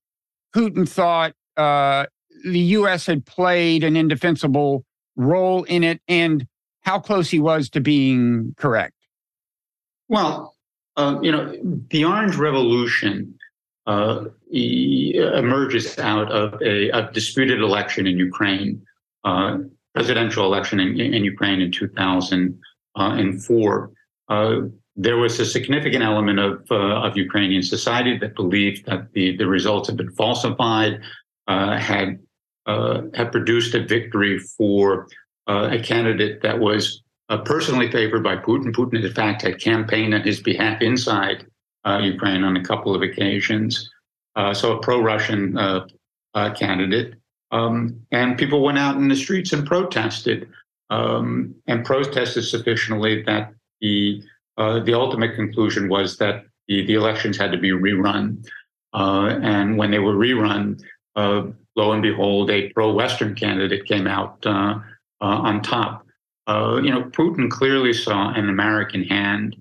Putin 0.54 0.88
thought 0.88 1.34
uh, 1.56 2.06
the 2.44 2.58
U.S. 2.58 3.06
had 3.06 3.26
played 3.26 3.82
an 3.82 3.96
indefensible 3.96 4.84
role 5.16 5.64
in 5.64 5.82
it 5.82 6.00
and 6.06 6.46
how 6.82 7.00
close 7.00 7.30
he 7.30 7.40
was 7.40 7.70
to 7.70 7.80
being 7.80 8.54
correct. 8.56 8.94
Well, 10.08 10.54
uh, 10.96 11.18
you 11.22 11.32
know, 11.32 11.56
the 11.90 12.04
Orange 12.04 12.36
Revolution 12.36 13.34
uh, 13.86 14.26
emerges 14.50 15.98
out 15.98 16.30
of 16.30 16.60
a, 16.62 16.90
a, 16.90 17.10
disputed 17.12 17.60
election 17.60 18.06
in 18.06 18.18
Ukraine, 18.18 18.82
uh, 19.24 19.58
presidential 19.94 20.44
election 20.44 20.78
in, 20.80 21.00
in, 21.00 21.24
Ukraine 21.24 21.62
in 21.62 21.72
2004. 21.72 23.90
There 25.00 25.16
was 25.16 25.38
a 25.38 25.46
significant 25.46 26.02
element 26.02 26.40
of, 26.40 26.66
uh, 26.70 27.06
of 27.06 27.16
Ukrainian 27.16 27.62
society 27.62 28.18
that 28.18 28.34
believed 28.34 28.84
that 28.86 29.12
the, 29.12 29.36
the 29.36 29.46
results 29.46 29.88
had 29.88 29.96
been 29.96 30.10
falsified, 30.10 31.00
uh, 31.46 31.78
had 31.78 32.18
uh, 32.66 33.02
had 33.14 33.32
produced 33.32 33.74
a 33.74 33.82
victory 33.82 34.38
for 34.38 35.08
uh, 35.48 35.70
a 35.72 35.78
candidate 35.78 36.42
that 36.42 36.58
was 36.58 37.02
uh, 37.30 37.38
personally 37.38 37.90
favored 37.90 38.22
by 38.22 38.36
Putin. 38.36 38.74
Putin, 38.74 39.02
in 39.02 39.12
fact, 39.14 39.40
had 39.40 39.58
campaigned 39.58 40.12
on 40.12 40.20
his 40.20 40.42
behalf 40.42 40.82
inside 40.82 41.46
uh, 41.86 41.98
Ukraine 42.02 42.44
on 42.44 42.58
a 42.58 42.62
couple 42.62 42.94
of 42.94 43.00
occasions. 43.00 43.88
so 44.52 44.76
a 44.76 44.80
pro-Russian 44.80 45.56
candidate, 46.56 47.14
um, 47.50 47.98
and 48.12 48.36
people 48.36 48.62
went 48.62 48.78
out 48.78 48.96
in 48.96 49.08
the 49.08 49.16
streets 49.16 49.54
and 49.54 49.66
protested, 49.66 50.48
um, 50.90 51.54
and 51.66 51.86
protested 51.86 52.44
sufficiently 52.44 53.22
that 53.22 53.54
the 53.80 54.22
uh, 54.58 54.80
the 54.80 54.92
ultimate 54.92 55.36
conclusion 55.36 55.88
was 55.88 56.16
that 56.18 56.44
the, 56.66 56.84
the 56.84 56.94
elections 56.94 57.38
had 57.38 57.52
to 57.52 57.58
be 57.58 57.70
rerun. 57.70 58.44
Uh, 58.92 59.38
and 59.40 59.78
when 59.78 59.90
they 59.90 60.00
were 60.00 60.14
rerun, 60.14 60.82
uh, 61.14 61.44
lo 61.76 61.92
and 61.92 62.02
behold, 62.02 62.50
a 62.50 62.68
pro-Western 62.70 63.34
candidate 63.34 63.86
came 63.86 64.08
out 64.08 64.44
uh, 64.44 64.74
uh, 65.20 65.24
on 65.24 65.62
top. 65.62 66.04
you 66.48 66.90
know, 66.90 67.04
Putin 67.10 67.48
clearly 67.48 67.92
saw 67.92 68.32
an 68.32 68.48
American 68.48 69.04
hand 69.04 69.56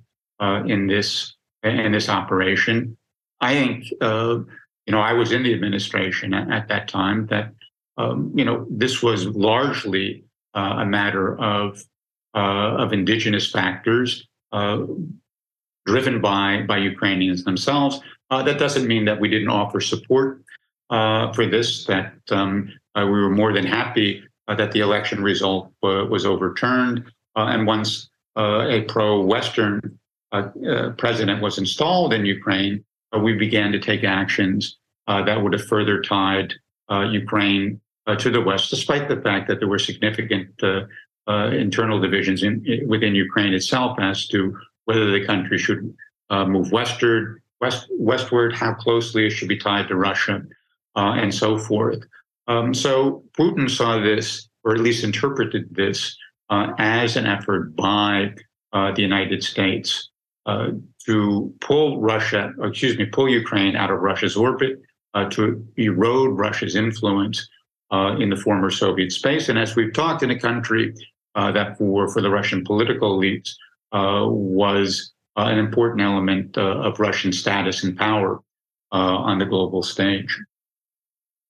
in 0.66 0.88
this 0.88 1.36
in 1.64 1.92
this 1.92 2.10
operation. 2.10 2.98
I 3.42 3.54
think, 3.54 3.92
you 3.92 4.94
know, 4.94 5.00
I 5.00 5.14
was 5.14 5.32
in 5.32 5.44
the 5.44 5.54
administration 5.54 6.34
at, 6.34 6.50
at 6.50 6.68
that 6.70 6.88
time. 6.88 7.28
That 7.28 7.54
um, 7.98 8.32
you 8.36 8.46
know, 8.46 8.66
this 8.70 9.04
was 9.04 9.28
largely 9.28 10.24
a 10.54 10.86
matter 10.86 11.38
of 11.40 11.84
of 12.34 12.94
indigenous 12.94 13.52
factors 13.52 14.28
Uh, 14.52 14.86
driven 15.86 16.20
by 16.20 16.64
by 16.68 16.78
Ukrainians 16.78 17.44
themselves. 17.46 18.02
Uh, 18.30 18.44
that 18.44 18.60
doesn't 18.60 18.88
mean 18.88 19.06
that 19.06 19.20
we 19.20 19.30
didn't 19.30 19.48
offer 19.48 19.80
support 19.80 20.44
uh, 20.90 21.32
for 21.32 21.46
this. 21.46 21.86
That 21.86 22.14
um, 22.30 22.72
uh, 22.96 23.06
we 23.06 23.22
were 23.22 23.30
more 23.30 23.54
than 23.54 23.66
happy 23.66 24.24
uh, 24.48 24.56
that 24.56 24.74
the 24.74 24.82
election 24.82 25.24
result 25.24 25.72
was 25.82 26.26
overturned. 26.26 27.06
and 27.36 27.66
once 27.66 28.10
a 28.36 28.84
pro-Western 28.88 29.98
president 30.98 31.42
was 31.42 31.58
installed 31.58 32.14
in 32.14 32.26
Ukraine, 32.26 32.84
we 33.22 33.34
began 33.34 33.72
to 33.72 33.80
take 33.80 34.04
actions 34.04 34.78
that 35.08 35.42
would 35.42 35.54
have 35.54 35.66
further 35.66 36.02
tied 36.02 36.54
Ukraine 37.24 37.80
to 38.24 38.30
the 38.30 38.42
West, 38.42 38.70
despite 38.70 39.08
the 39.08 39.22
fact 39.22 39.48
that 39.48 39.60
there 39.60 39.68
were 39.68 39.80
significant 39.80 40.52
uh, 40.64 40.82
internal 41.28 42.00
divisions 42.00 42.44
in, 42.44 42.64
within 42.88 43.14
Ukraine 43.16 43.54
itself 43.54 43.98
as 44.00 44.28
to 44.28 44.58
whether 44.86 45.12
the 45.12 45.26
country 45.26 45.58
should 45.58 45.94
uh, 46.30 46.46
move 46.46 46.72
westward, 46.72 47.42
west, 47.62 47.88
westward, 47.92 48.54
how 48.54 48.74
closely 48.74 49.28
it 49.28 49.32
should 49.32 49.50
be 49.50 49.58
tied 49.58 49.88
to 49.88 49.96
Russia, 49.96 50.42
uh, 50.96 51.14
and 51.18 51.34
so 51.34 51.58
forth. 51.58 52.00
Um, 52.48 52.74
so 52.74 53.24
Putin 53.38 53.70
saw 53.70 54.00
this, 54.00 54.48
or 54.64 54.74
at 54.74 54.80
least 54.80 55.04
interpreted 55.04 55.68
this, 55.72 56.16
uh, 56.50 56.72
as 56.78 57.18
an 57.18 57.26
effort 57.26 57.76
by 57.76 58.34
uh, 58.72 58.94
the 58.94 59.02
United 59.02 59.44
States 59.44 60.10
uh, 60.46 60.70
to 61.06 61.54
pull 61.60 62.00
Russia, 62.00 62.54
excuse 62.64 62.98
me, 62.98 63.06
pull 63.06 63.30
Ukraine 63.30 63.76
out 63.76 63.92
of 63.92 64.00
Russia's 64.00 64.36
orbit, 64.36 64.82
to 65.32 65.66
erode 65.78 66.38
Russia's 66.38 66.76
influence 66.76 67.50
in 68.20 68.30
the 68.30 68.36
former 68.36 68.70
Soviet 68.70 69.12
space. 69.12 69.50
And 69.50 69.58
as 69.58 69.76
we've 69.76 69.92
talked 69.92 70.22
in 70.22 70.30
a 70.30 70.40
country 70.40 70.94
uh, 70.94 71.17
that 71.38 71.78
for, 71.78 72.10
for 72.10 72.22
the 72.22 72.30
Russian 72.30 72.64
political 72.66 73.18
elites 73.18 73.52
uh, 73.92 74.26
was 74.28 75.14
uh, 75.38 75.44
an 75.44 75.60
important 75.60 76.02
element 76.02 76.58
of 76.58 77.00
Russian 77.00 77.32
status 77.32 77.84
and 77.84 77.96
power 77.96 78.40
on 78.92 79.38
the 79.40 79.46
global 79.46 79.84
stage. 79.84 80.36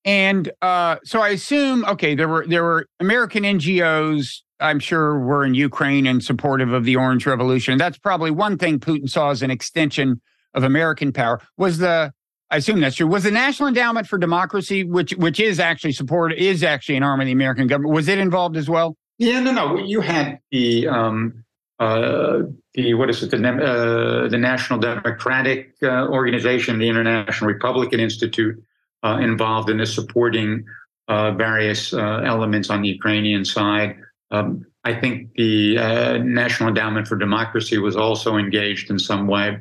And 0.07 0.49
uh, 0.61 0.97
so 1.03 1.21
I 1.21 1.29
assume, 1.29 1.83
okay, 1.83 2.15
there 2.15 2.29
were 2.29 2.47
there 2.47 2.63
were 2.63 2.87
American 3.01 3.43
NGOs, 3.43 4.41
I'm 4.61 4.79
sure, 4.79 5.19
were 5.19 5.43
in 5.43 5.53
Ukraine 5.53 6.07
and 6.07 6.23
supportive 6.23 6.71
of 6.71 6.85
the 6.85 6.95
Orange 6.95 7.25
Revolution. 7.25 7.77
That's 7.77 7.97
probably 7.97 8.31
one 8.31 8.57
thing 8.57 8.79
Putin 8.79 9.09
saw 9.09 9.31
as 9.31 9.41
an 9.41 9.51
extension 9.51 10.21
of 10.53 10.63
American 10.63 11.11
power. 11.11 11.41
Was 11.57 11.79
the 11.79 12.13
I 12.49 12.57
assume 12.57 12.79
that's 12.79 12.95
true. 12.95 13.07
Was 13.07 13.23
the 13.23 13.31
National 13.31 13.67
Endowment 13.67 14.07
for 14.07 14.17
Democracy, 14.17 14.85
which 14.85 15.11
which 15.15 15.41
is 15.41 15.59
actually 15.59 15.91
support, 15.91 16.33
is 16.33 16.63
actually 16.63 16.95
an 16.95 17.03
arm 17.03 17.19
of 17.19 17.25
the 17.25 17.33
American 17.33 17.67
government, 17.67 17.93
was 17.93 18.07
it 18.07 18.17
involved 18.17 18.55
as 18.55 18.69
well? 18.69 18.95
Yeah, 19.17 19.39
no, 19.39 19.51
no. 19.51 19.77
You 19.77 20.01
had 20.01 20.39
the 20.51 20.87
um, 20.87 21.43
uh, 21.79 22.43
the 22.73 22.93
what 22.93 23.09
is 23.09 23.23
it? 23.23 23.31
The 23.31 23.37
uh, 23.37 24.27
the 24.27 24.37
National 24.37 24.79
Democratic 24.79 25.75
uh, 25.81 26.07
Organization, 26.07 26.79
the 26.79 26.87
International 26.87 27.51
Republican 27.51 27.99
Institute, 27.99 28.61
uh, 29.03 29.17
involved 29.21 29.69
in 29.69 29.77
the 29.77 29.85
supporting 29.85 30.65
uh, 31.07 31.31
various 31.31 31.93
uh, 31.93 32.21
elements 32.25 32.69
on 32.69 32.81
the 32.81 32.89
Ukrainian 32.89 33.43
side. 33.43 33.97
Um, 34.29 34.65
I 34.83 34.93
think 34.93 35.33
the 35.35 35.75
National 36.23 36.69
Endowment 36.69 37.07
for 37.07 37.17
Democracy 37.17 37.77
was 37.77 37.95
also 37.95 38.37
engaged 38.37 38.89
in 38.89 38.99
some 38.99 39.27
way. 39.27 39.59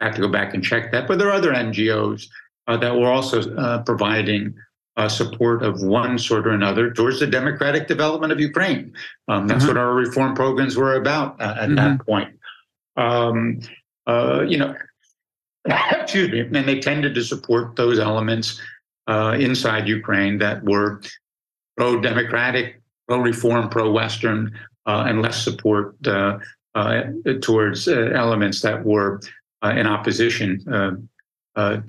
I 0.00 0.04
have 0.06 0.14
to 0.14 0.20
go 0.20 0.28
back 0.28 0.54
and 0.54 0.62
check 0.62 0.92
that, 0.92 1.08
but 1.08 1.18
there 1.18 1.28
are 1.28 1.32
other 1.32 1.52
NGOs 1.52 2.26
that 2.68 2.94
were 2.96 3.10
also 3.10 3.82
providing 3.84 4.54
uh, 4.96 5.08
support 5.08 5.62
of 5.62 5.82
one 5.82 6.18
sort 6.18 6.46
or 6.46 6.50
another 6.50 6.90
towards 6.90 7.20
the 7.20 7.26
democratic 7.26 7.88
development 7.88 8.32
of 8.32 8.40
Ukraine. 8.40 8.92
Um, 9.28 9.46
that's 9.46 9.64
mm-hmm. 9.64 9.68
what 9.68 9.76
our 9.78 9.94
reform 9.94 10.34
programs 10.34 10.76
were 10.76 10.96
about 10.96 11.40
uh, 11.40 11.54
at 11.58 11.68
mm-hmm. 11.68 11.74
that 11.76 12.06
point. 12.06 12.38
Um, 12.96 13.60
uh, 14.06 14.44
you 14.46 14.58
know, 14.58 14.74
excuse 15.64 16.30
me, 16.30 16.40
and 16.40 16.68
they 16.68 16.80
tended 16.80 17.14
to 17.14 17.24
support 17.24 17.76
those 17.76 17.98
elements 17.98 18.60
uh, 19.08 19.36
inside 19.38 19.88
Ukraine 19.88 20.38
that 20.38 20.62
were 20.62 21.00
pro-democratic, 21.76 22.80
pro-reform, 23.08 23.68
pro-Western, 23.70 24.52
uh, 24.86 25.04
and 25.06 25.22
less 25.22 25.42
support 25.42 25.96
uh, 26.06 26.38
towards 27.40 27.88
elements 27.88 28.60
that 28.60 28.84
were 28.84 29.20
in 29.64 29.86
opposition 29.86 30.62
to 31.54 31.82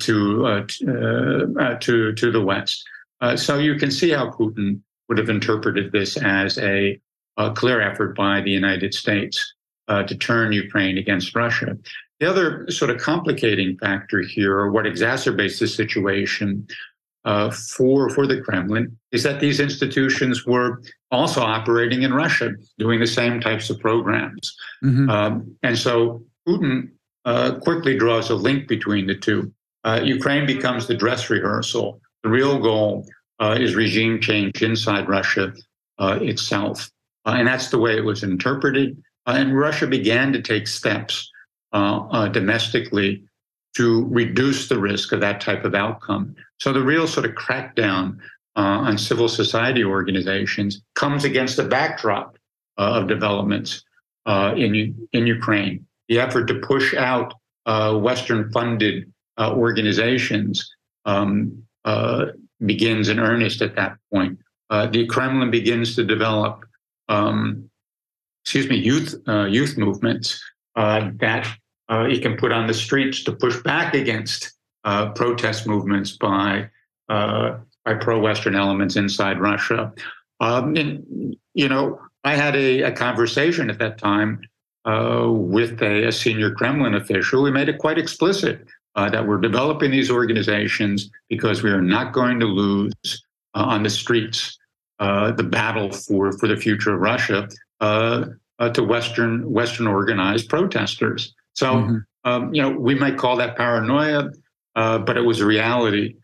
to 1.79 2.13
to 2.13 2.31
the 2.31 2.41
West. 2.41 2.85
Uh, 3.23 3.37
so 3.37 3.57
you 3.57 3.75
can 3.75 3.89
see 3.89 4.09
how 4.09 4.29
Putin 4.29 4.81
would 5.07 5.17
have 5.17 5.29
interpreted 5.29 5.93
this 5.93 6.17
as 6.17 6.57
a, 6.57 6.99
a 7.37 7.51
clear 7.51 7.79
effort 7.79 8.17
by 8.17 8.41
the 8.41 8.51
United 8.51 8.93
States 8.93 9.53
uh, 9.87 10.03
to 10.03 10.15
turn 10.17 10.51
Ukraine 10.51 10.97
against 10.97 11.33
Russia. 11.33 11.77
the 12.19 12.29
other 12.29 12.69
sort 12.69 12.91
of 12.91 12.97
complicating 12.97 13.77
factor 13.77 14.21
here, 14.21 14.57
or 14.59 14.71
what 14.71 14.85
exacerbates 14.85 15.57
the 15.57 15.67
situation 15.67 16.67
uh, 17.23 17.49
for 17.49 18.09
for 18.09 18.27
the 18.27 18.41
Kremlin, 18.41 18.85
is 19.13 19.23
that 19.23 19.39
these 19.39 19.61
institutions 19.61 20.45
were 20.45 20.81
also 21.09 21.41
operating 21.41 22.01
in 22.03 22.13
Russia, 22.13 22.51
doing 22.77 22.99
the 22.99 23.07
same 23.07 23.39
types 23.39 23.69
of 23.69 23.79
programs, 23.79 24.53
mm-hmm. 24.83 25.09
um, 25.09 25.55
and 25.63 25.77
so 25.77 26.21
Putin 26.45 26.89
uh, 27.23 27.55
quickly 27.65 27.97
draws 27.97 28.29
a 28.29 28.35
link 28.35 28.67
between 28.67 29.07
the 29.07 29.15
two. 29.15 29.53
Uh, 29.85 30.01
Ukraine 30.03 30.45
becomes 30.45 30.87
the 30.87 30.95
dress 31.03 31.29
rehearsal. 31.29 32.01
The 32.23 32.29
real 32.29 32.59
goal 32.59 33.05
uh, 33.39 33.57
is 33.59 33.75
regime 33.75 34.21
change 34.21 34.63
inside 34.63 35.09
Russia 35.09 35.53
uh, 35.99 36.19
itself. 36.21 36.89
Uh, 37.25 37.35
and 37.37 37.47
that's 37.47 37.69
the 37.69 37.77
way 37.77 37.97
it 37.97 38.03
was 38.03 38.23
interpreted. 38.23 39.01
Uh, 39.25 39.35
and 39.37 39.57
Russia 39.57 39.87
began 39.87 40.33
to 40.33 40.41
take 40.41 40.67
steps 40.67 41.29
domestically 41.73 43.23
to 43.75 44.05
reduce 44.05 44.69
the 44.69 44.79
risk 44.79 45.11
of 45.11 45.19
that 45.19 45.41
type 45.41 45.65
of 45.65 45.73
outcome. 45.73 46.35
So 46.59 46.71
the 46.71 46.83
real 46.83 47.07
sort 47.07 47.25
of 47.25 47.33
crackdown 47.33 48.17
on 48.55 48.97
civil 48.97 49.27
society 49.27 49.83
organizations 49.83 50.81
comes 50.95 51.23
against 51.23 51.57
the 51.57 51.63
backdrop 51.63 52.37
of 52.77 53.07
developments 53.07 53.83
in, 54.27 54.95
in 55.13 55.25
Ukraine. 55.25 55.85
The 56.07 56.19
effort 56.19 56.45
to 56.47 56.59
push 56.59 56.93
out 56.93 57.33
Western 57.65 58.51
funded 58.51 59.11
uh, 59.39 59.53
organizations 59.53 60.71
um, 61.05 61.63
uh, 61.63 61.72
begins 62.65 63.09
in 63.09 63.19
earnest 63.19 63.61
at 63.61 63.75
that 63.75 63.97
point. 64.11 64.39
Uh, 64.69 64.87
the 64.87 65.05
Kremlin 65.05 65.51
begins 65.51 65.95
to 65.95 66.03
develop, 66.03 66.65
um, 67.09 67.69
excuse 68.43 68.67
me, 68.69 68.77
youth 68.77 69.15
uh, 69.27 69.45
youth 69.45 69.77
movements 69.77 70.43
uh, 70.75 71.11
that 71.19 71.47
uh, 71.89 72.07
it 72.09 72.21
can 72.21 72.37
put 72.37 72.51
on 72.51 72.67
the 72.67 72.73
streets 72.73 73.23
to 73.23 73.31
push 73.31 73.61
back 73.63 73.93
against 73.93 74.53
protest 75.15 75.67
movements 75.67 76.17
by 76.17 76.69
by 77.07 77.93
pro-Western 77.99 78.55
elements 78.55 78.95
inside 78.95 79.39
Russia. 79.39 79.93
Um, 80.39 80.75
and 80.75 81.35
you 81.53 81.69
know, 81.69 81.99
I 82.23 82.35
had 82.35 82.55
a, 82.55 82.81
a 82.83 82.91
conversation 82.91 83.69
at 83.69 83.79
that 83.79 83.97
time 83.97 84.41
uh, 84.85 85.27
with 85.29 85.81
a, 85.81 86.07
a, 86.07 86.11
senior 86.11 86.51
Kremlin 86.51 86.95
official 86.95 87.45
who 87.45 87.51
made 87.51 87.69
it 87.69 87.77
quite 87.77 87.97
explicit 87.97 88.65
uh, 88.95 89.09
that 89.09 89.27
we're 89.27 89.37
developing 89.37 89.91
these 89.91 90.11
organizations 90.11 91.09
because 91.29 91.63
we 91.63 91.71
are 91.71 91.81
not 91.81 92.13
going 92.13 92.39
to 92.39 92.45
lose 92.45 92.93
uh, 93.55 93.63
on 93.63 93.83
the 93.83 93.89
streets 93.89 94.57
uh, 94.99 95.31
the 95.31 95.43
battle 95.43 95.91
for, 95.91 96.31
for 96.37 96.47
the 96.47 96.55
future 96.55 96.93
of 96.93 96.99
Russia 96.99 97.49
uh, 97.81 98.25
uh, 98.59 98.69
to 98.69 98.83
Western 98.83 99.51
Western 99.51 99.87
organized 99.87 100.47
protesters. 100.47 101.33
So 101.53 101.73
mm-hmm. 101.73 101.97
um, 102.23 102.53
you 102.53 102.61
know 102.61 102.69
we 102.69 102.95
might 102.95 103.17
call 103.17 103.35
that 103.37 103.57
paranoia, 103.57 104.29
uh, 104.75 104.99
but 104.99 105.17
it 105.17 105.21
was 105.21 105.41
a 105.41 105.45
reality 105.45 106.15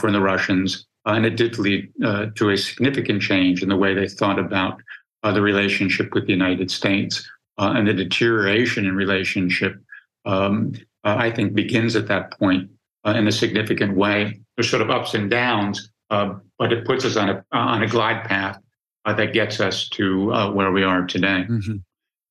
for 0.00 0.10
the 0.10 0.20
Russians, 0.20 0.86
and 1.06 1.24
it 1.24 1.36
did 1.36 1.58
lead 1.58 1.90
to 2.00 2.50
a 2.50 2.56
significant 2.56 3.22
change 3.22 3.62
in 3.62 3.68
the 3.68 3.76
way 3.76 3.94
they 3.94 4.08
thought 4.08 4.38
about 4.38 4.80
the 5.22 5.40
relationship 5.40 6.14
with 6.14 6.26
the 6.26 6.32
United 6.32 6.70
States 6.70 7.28
and 7.58 7.88
the 7.88 7.94
deterioration 7.94 8.86
in 8.86 8.94
relationship 8.94 9.80
um, 10.26 10.74
uh, 11.08 11.16
I 11.16 11.30
think, 11.30 11.54
begins 11.54 11.96
at 11.96 12.06
that 12.08 12.38
point 12.38 12.70
uh, 13.04 13.14
in 13.16 13.26
a 13.26 13.32
significant 13.32 13.96
way. 13.96 14.40
There's 14.56 14.70
sort 14.70 14.82
of 14.82 14.90
ups 14.90 15.14
and 15.14 15.30
downs, 15.30 15.90
uh, 16.10 16.34
but 16.58 16.72
it 16.72 16.84
puts 16.84 17.04
us 17.04 17.16
on 17.16 17.28
a 17.30 17.44
on 17.52 17.82
a 17.82 17.86
glide 17.86 18.24
path 18.24 18.58
that 19.06 19.32
gets 19.32 19.58
us 19.58 19.88
to 19.88 20.26
where 20.52 20.70
we 20.70 20.82
are 20.82 21.06
today. 21.06 21.46
Mm-hmm. 21.48 21.76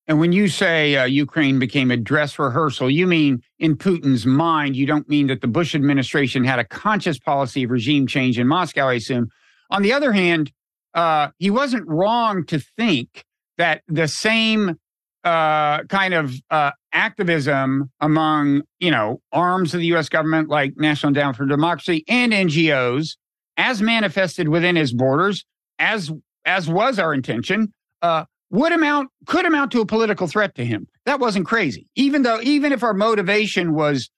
And 0.07 0.19
when 0.19 0.31
you 0.31 0.47
say 0.47 0.95
uh, 0.95 1.05
Ukraine 1.05 1.59
became 1.59 1.91
a 1.91 1.97
dress 1.97 2.39
rehearsal, 2.39 2.89
you 2.89 3.07
mean 3.07 3.41
in 3.59 3.75
Putin's 3.75 4.25
mind, 4.25 4.75
you 4.75 4.85
don't 4.85 5.09
mean 5.09 5.27
that 5.27 5.41
the 5.41 5.47
Bush 5.47 5.75
administration 5.75 6.43
had 6.45 6.59
a 6.59 6.63
conscious 6.63 7.19
policy 7.19 7.63
of 7.63 7.71
regime 7.71 8.07
change 8.07 8.39
in 8.39 8.47
Moscow, 8.47 8.87
I 8.87 8.93
assume. 8.93 9.29
On 9.69 9.81
the 9.81 9.91
other 9.91 10.13
hand, 10.13 10.51
uh, 10.93 11.29
he 11.39 11.49
wasn't 11.49 11.85
wrong 11.87 12.45
to 12.45 12.59
think 12.59 13.25
that 13.57 13.81
the 13.87 14.07
same 14.07 14.77
uh, 15.25 15.83
kind 15.85 16.13
of 16.13 16.33
uh, 16.49 16.71
activism 16.97 17.91
among 18.01 18.63
you 18.79 18.91
know 18.91 19.21
arms 19.31 19.73
of 19.73 19.79
the 19.79 19.85
U.S. 19.87 20.09
government 20.09 20.49
like 20.49 20.73
National 20.77 21.09
Endowment 21.09 21.37
for 21.37 21.45
Democracy 21.45 22.03
and 22.07 22.33
NGOs, 22.33 23.15
as 23.55 23.81
manifested 23.81 24.49
within 24.49 24.75
his 24.75 24.91
borders, 24.91 25.45
as 25.79 26.11
as 26.45 26.67
was 26.67 26.97
our 26.97 27.13
intention, 27.13 27.71
uh, 28.01 28.25
would 28.49 28.71
amount 28.71 29.09
could 29.27 29.45
amount 29.45 29.71
to 29.71 29.81
a 29.81 29.85
political 29.85 30.27
threat 30.27 30.55
to 30.55 30.65
him. 30.65 30.87
That 31.05 31.19
wasn't 31.19 31.45
crazy, 31.45 31.87
even 31.95 32.23
though 32.23 32.41
even 32.41 32.73
if 32.73 32.83
our 32.83 32.95
motivation 32.95 33.73
was 33.73 34.09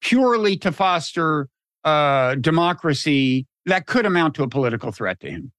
purely 0.00 0.56
to 0.58 0.72
foster 0.72 1.48
uh, 1.84 2.34
democracy, 2.34 3.46
that 3.66 3.86
could 3.86 4.06
amount 4.06 4.34
to 4.34 4.42
a 4.42 4.48
political 4.48 4.90
threat 4.90 5.20
to 5.20 5.30
him. 5.30 5.52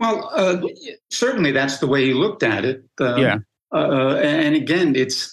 Well, 0.00 0.30
uh, 0.34 0.60
certainly 1.10 1.52
that's 1.52 1.78
the 1.78 1.86
way 1.86 2.06
he 2.06 2.14
looked 2.14 2.42
at 2.42 2.64
it. 2.64 2.84
Um, 3.00 3.18
yeah. 3.18 3.36
Uh, 3.72 4.16
and 4.16 4.54
again, 4.54 4.96
it's 4.96 5.32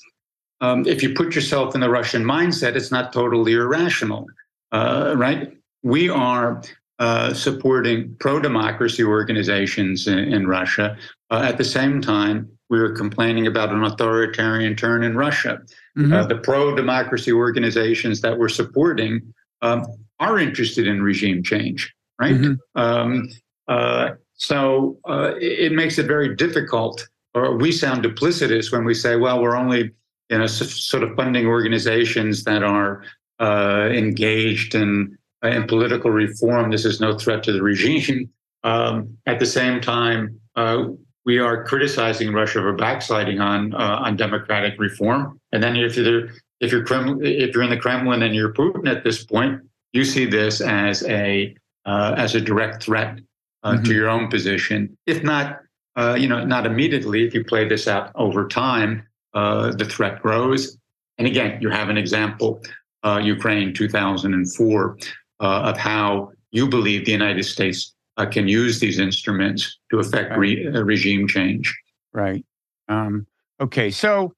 um, 0.61 0.85
if 0.87 1.01
you 1.01 1.13
put 1.13 1.35
yourself 1.35 1.75
in 1.75 1.81
the 1.81 1.89
Russian 1.89 2.23
mindset, 2.23 2.75
it's 2.75 2.91
not 2.91 3.11
totally 3.11 3.53
irrational, 3.53 4.27
uh, 4.71 5.15
right? 5.17 5.51
We 5.83 6.07
are 6.07 6.61
uh, 6.99 7.33
supporting 7.33 8.15
pro-democracy 8.19 9.03
organizations 9.03 10.07
in, 10.07 10.19
in 10.19 10.47
Russia. 10.47 10.95
Uh, 11.31 11.41
at 11.43 11.57
the 11.57 11.63
same 11.63 11.99
time, 11.99 12.47
we 12.69 12.79
were 12.79 12.91
complaining 12.91 13.47
about 13.47 13.71
an 13.71 13.83
authoritarian 13.83 14.75
turn 14.75 15.03
in 15.03 15.17
Russia. 15.17 15.61
Mm-hmm. 15.97 16.13
Uh, 16.13 16.25
the 16.27 16.37
pro-democracy 16.37 17.31
organizations 17.33 18.21
that 18.21 18.37
we're 18.37 18.49
supporting 18.49 19.33
um, 19.63 19.85
are 20.19 20.37
interested 20.37 20.87
in 20.87 21.01
regime 21.01 21.41
change, 21.43 21.93
right? 22.19 22.35
Mm-hmm. 22.35 22.79
Um, 22.79 23.29
uh, 23.67 24.11
so 24.35 24.99
it, 25.41 25.71
it 25.71 25.71
makes 25.71 25.97
it 25.97 26.05
very 26.05 26.35
difficult 26.35 27.07
or 27.33 27.57
we 27.57 27.71
sound 27.71 28.03
duplicitous 28.03 28.71
when 28.71 28.83
we 28.83 28.93
say, 28.93 29.15
well, 29.15 29.41
we're 29.41 29.55
only 29.55 29.91
you 30.31 30.37
know 30.37 30.47
sort 30.47 31.03
of 31.03 31.15
funding 31.15 31.45
organizations 31.45 32.43
that 32.45 32.63
are 32.63 33.03
uh, 33.39 33.89
engaged 33.91 34.73
in 34.73 35.17
in 35.43 35.67
political 35.67 36.09
reform. 36.09 36.71
This 36.71 36.85
is 36.85 37.01
no 37.01 37.17
threat 37.17 37.43
to 37.43 37.51
the 37.51 37.61
regime. 37.61 38.29
Um, 38.63 39.17
at 39.25 39.39
the 39.39 39.45
same 39.47 39.81
time, 39.81 40.39
uh, 40.55 40.89
we 41.25 41.39
are 41.39 41.65
criticizing 41.65 42.31
Russia 42.31 42.59
for 42.59 42.73
backsliding 42.73 43.39
on 43.39 43.73
uh, 43.73 43.97
on 44.05 44.15
democratic 44.15 44.79
reform. 44.79 45.41
And 45.51 45.63
then 45.63 45.75
if 45.75 45.97
you're 45.97 46.27
if 46.59 46.71
you're 46.71 46.85
Kremlin, 46.85 47.25
if 47.25 47.55
you're 47.55 47.63
in 47.63 47.71
the 47.71 47.77
Kremlin 47.77 48.21
and 48.21 48.35
you're 48.35 48.53
Putin 48.53 48.87
at 48.87 49.03
this 49.03 49.25
point, 49.25 49.61
you 49.93 50.05
see 50.05 50.27
this 50.27 50.61
as 50.61 51.03
a 51.07 51.55
uh, 51.87 52.13
as 52.19 52.35
a 52.35 52.39
direct 52.39 52.83
threat 52.83 53.17
uh, 53.63 53.71
mm-hmm. 53.71 53.83
to 53.83 53.93
your 53.95 54.09
own 54.09 54.29
position, 54.29 54.95
if 55.07 55.23
not 55.23 55.61
uh, 55.95 56.15
you 56.17 56.27
know, 56.27 56.43
not 56.45 56.65
immediately. 56.65 57.25
If 57.25 57.33
you 57.33 57.43
play 57.43 57.67
this 57.67 57.87
out 57.87 58.11
over 58.15 58.47
time, 58.47 59.07
uh, 59.33 59.71
the 59.71 59.85
threat 59.85 60.21
grows. 60.21 60.77
And 61.17 61.27
again, 61.27 61.59
you 61.61 61.69
have 61.69 61.89
an 61.89 61.97
example, 61.97 62.61
uh, 63.03 63.19
Ukraine 63.23 63.73
2004, 63.73 64.97
uh, 65.39 65.43
of 65.43 65.77
how 65.77 66.31
you 66.51 66.67
believe 66.67 67.05
the 67.05 67.11
United 67.11 67.43
States 67.43 67.93
uh, 68.17 68.25
can 68.25 68.47
use 68.47 68.79
these 68.79 68.99
instruments 68.99 69.79
to 69.89 69.99
affect 69.99 70.37
re- 70.37 70.65
regime 70.67 71.27
change. 71.27 71.73
Right. 72.13 72.45
Um, 72.87 73.25
okay. 73.59 73.89
So 73.91 74.33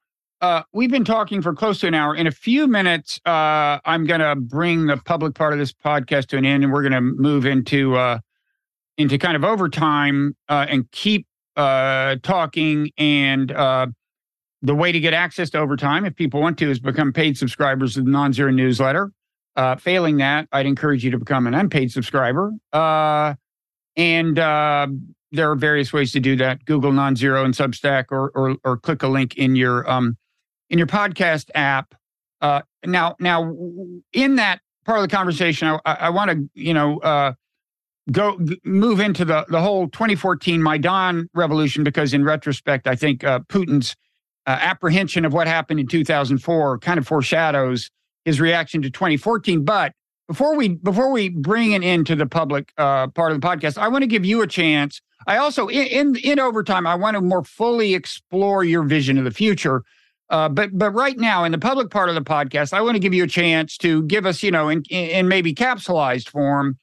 we've 0.74 0.92
been 0.92 1.06
talking 1.06 1.42
for 1.42 1.54
close 1.54 1.80
to 1.80 1.88
an 1.88 1.94
hour. 1.94 2.16
In 2.16 2.28
a 2.28 2.32
few 2.32 2.68
minutes, 2.68 3.20
I'm 3.26 4.06
going 4.06 4.20
to 4.20 4.36
bring 4.36 4.88
the 4.88 4.98
public 4.98 5.34
part 5.34 5.54
of 5.54 5.60
this 5.60 5.74
podcast 5.74 6.28
to 6.28 6.38
an 6.38 6.46
end, 6.46 6.64
and 6.64 6.72
we're 6.72 6.88
going 6.88 6.92
to 6.92 7.02
move 7.02 7.46
into 7.46 8.20
into 8.98 9.18
kind 9.18 9.36
of 9.36 9.44
overtime 9.44 10.36
and 10.48 10.90
keep 10.92 11.26
uh, 11.56 12.16
talking. 12.24 12.92
And 12.98 13.52
uh, 13.52 13.88
the 14.64 14.74
way 14.74 14.92
to 14.92 15.00
get 15.00 15.14
access 15.14 15.52
to 15.52 15.60
overtime, 15.60 16.06
if 16.06 16.16
people 16.16 16.42
want 16.42 16.58
to, 16.58 16.72
is 16.72 16.80
become 16.80 17.14
paid 17.14 17.38
subscribers 17.38 17.98
of 17.98 18.06
the 18.06 18.12
Non 18.12 18.34
Zero 18.34 18.50
newsletter. 18.52 19.12
Uh, 19.56 19.76
failing 19.76 20.18
that, 20.18 20.48
I'd 20.52 20.66
encourage 20.66 21.06
you 21.06 21.12
to 21.12 21.20
become 21.20 21.46
an 21.46 21.54
unpaid 21.54 21.92
subscriber. 21.92 22.52
Uh, 22.72 23.36
and 23.96 24.40
uh, 24.40 24.88
there 25.32 25.52
are 25.52 25.56
various 25.56 25.94
ways 25.94 26.12
to 26.14 26.20
do 26.20 26.36
that: 26.38 26.66
Google 26.66 26.92
Non-Zero 26.92 27.44
and 27.44 27.54
Substack, 27.54 28.06
or 28.12 28.32
or, 28.36 28.56
or 28.64 28.78
click 28.78 29.04
a 29.04 29.08
link 29.08 29.36
in 29.36 29.56
your 29.56 29.90
um, 29.90 30.18
in 30.70 30.78
your 30.78 30.88
podcast 30.88 31.50
app. 31.54 31.94
Uh, 32.42 32.62
now, 32.86 33.16
now, 33.20 33.56
in 34.12 34.36
that 34.36 34.60
part 34.86 35.00
of 35.00 35.04
the 35.04 35.16
conversation, 35.16 35.68
I, 35.86 35.94
I 35.94 36.10
want 36.10 36.32
to 36.32 36.50
you 36.56 36.74
know 36.74 37.00
uh, 37.00 37.34
go 38.12 38.40
move 38.64 39.00
into 39.00 39.26
the 39.26 39.46
the 39.50 39.62
whole 39.62 39.88
2014 39.90 40.62
Maidan 40.62 41.30
revolution 41.34 41.84
because 41.84 42.14
in 42.14 42.24
retrospect, 42.24 42.88
I 42.88 42.96
think 42.96 43.24
uh, 43.24 43.40
Putin's 43.42 43.96
uh, 44.46 44.58
apprehension 44.62 45.26
of 45.26 45.34
what 45.34 45.48
happened 45.48 45.80
in 45.80 45.88
2004 45.88 46.80
kind 46.80 46.98
of 46.98 47.08
foreshadows 47.08 47.90
his 48.26 48.40
reaction 48.40 48.82
to 48.82 48.90
2014. 48.90 49.64
But 49.64 49.94
before 50.28 50.56
we 50.56 50.70
before 50.70 51.12
we 51.12 51.30
bring 51.30 51.74
it 51.74 51.84
into 51.84 52.16
the 52.16 52.26
public 52.26 52.72
uh, 52.78 53.08
part 53.08 53.32
of 53.32 53.40
the 53.40 53.46
podcast, 53.46 53.78
I 53.78 53.88
want 53.88 54.04
to 54.04 54.08
give 54.08 54.26
you 54.26 54.42
a 54.42 54.48
chance. 54.48 55.02
I 55.28 55.38
also 55.38 55.68
in, 55.68 55.88
in 55.88 56.16
in 56.18 56.40
overtime, 56.40 56.88
I 56.88 56.96
want 56.96 57.16
to 57.16 57.22
more 57.22 57.44
fully 57.44 57.94
explore 57.94 58.64
your 58.64 58.84
vision 58.84 59.18
of 59.18 59.24
the 59.24 59.32
future. 59.32 59.84
Uh, 60.30 60.50
but 60.50 60.78
but 60.78 60.92
right 60.92 61.18
now 61.18 61.44
in 61.44 61.52
the 61.52 61.58
public 61.58 61.90
part 61.90 62.10
of 62.10 62.16
the 62.16 62.22
podcast, 62.22 62.74
I 62.74 62.82
want 62.82 62.96
to 62.96 63.00
give 63.00 63.14
you 63.14 63.24
a 63.24 63.28
chance 63.28 63.78
to 63.80 64.04
give 64.04 64.26
us, 64.26 64.42
you 64.42 64.52
know, 64.52 64.70
in 64.70 64.84
in 64.90 65.28
maybe 65.28 65.54
capsulized 65.54 66.30
form. 66.30 66.78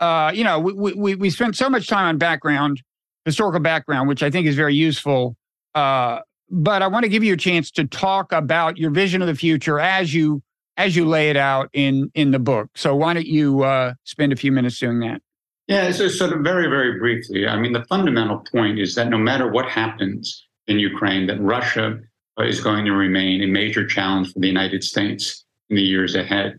Uh, 0.00 0.32
you 0.34 0.44
know, 0.44 0.58
we 0.58 0.92
we 0.94 1.14
we 1.14 1.30
spent 1.30 1.56
so 1.56 1.68
much 1.68 1.86
time 1.86 2.06
on 2.06 2.18
background, 2.18 2.82
historical 3.24 3.60
background, 3.60 4.08
which 4.08 4.22
I 4.22 4.30
think 4.30 4.46
is 4.46 4.56
very 4.56 4.74
useful. 4.74 5.36
Uh, 5.74 6.20
but 6.50 6.82
I 6.82 6.86
want 6.86 7.04
to 7.04 7.08
give 7.08 7.24
you 7.24 7.34
a 7.34 7.36
chance 7.36 7.70
to 7.72 7.84
talk 7.84 8.32
about 8.32 8.76
your 8.76 8.90
vision 8.90 9.22
of 9.22 9.28
the 9.28 9.34
future 9.34 9.78
as 9.80 10.14
you 10.14 10.42
as 10.76 10.94
you 10.94 11.06
lay 11.06 11.30
it 11.30 11.36
out 11.36 11.70
in 11.72 12.10
in 12.14 12.30
the 12.30 12.38
book. 12.38 12.70
So 12.74 12.94
why 12.94 13.14
don't 13.14 13.26
you 13.26 13.62
uh, 13.62 13.94
spend 14.04 14.32
a 14.32 14.36
few 14.36 14.52
minutes 14.52 14.78
doing 14.78 15.00
that? 15.00 15.22
Yeah, 15.66 15.90
so 15.90 16.08
sort 16.08 16.32
of 16.32 16.40
very 16.40 16.68
very 16.68 16.98
briefly. 16.98 17.46
I 17.46 17.58
mean, 17.58 17.72
the 17.72 17.84
fundamental 17.84 18.38
point 18.52 18.78
is 18.78 18.94
that 18.94 19.08
no 19.08 19.18
matter 19.18 19.50
what 19.50 19.66
happens 19.68 20.46
in 20.66 20.78
Ukraine, 20.78 21.26
that 21.26 21.40
Russia 21.40 21.98
is 22.38 22.60
going 22.60 22.84
to 22.84 22.92
remain 22.92 23.42
a 23.42 23.46
major 23.46 23.86
challenge 23.86 24.32
for 24.32 24.40
the 24.40 24.46
United 24.46 24.84
States 24.84 25.44
in 25.70 25.76
the 25.76 25.82
years 25.82 26.14
ahead. 26.14 26.58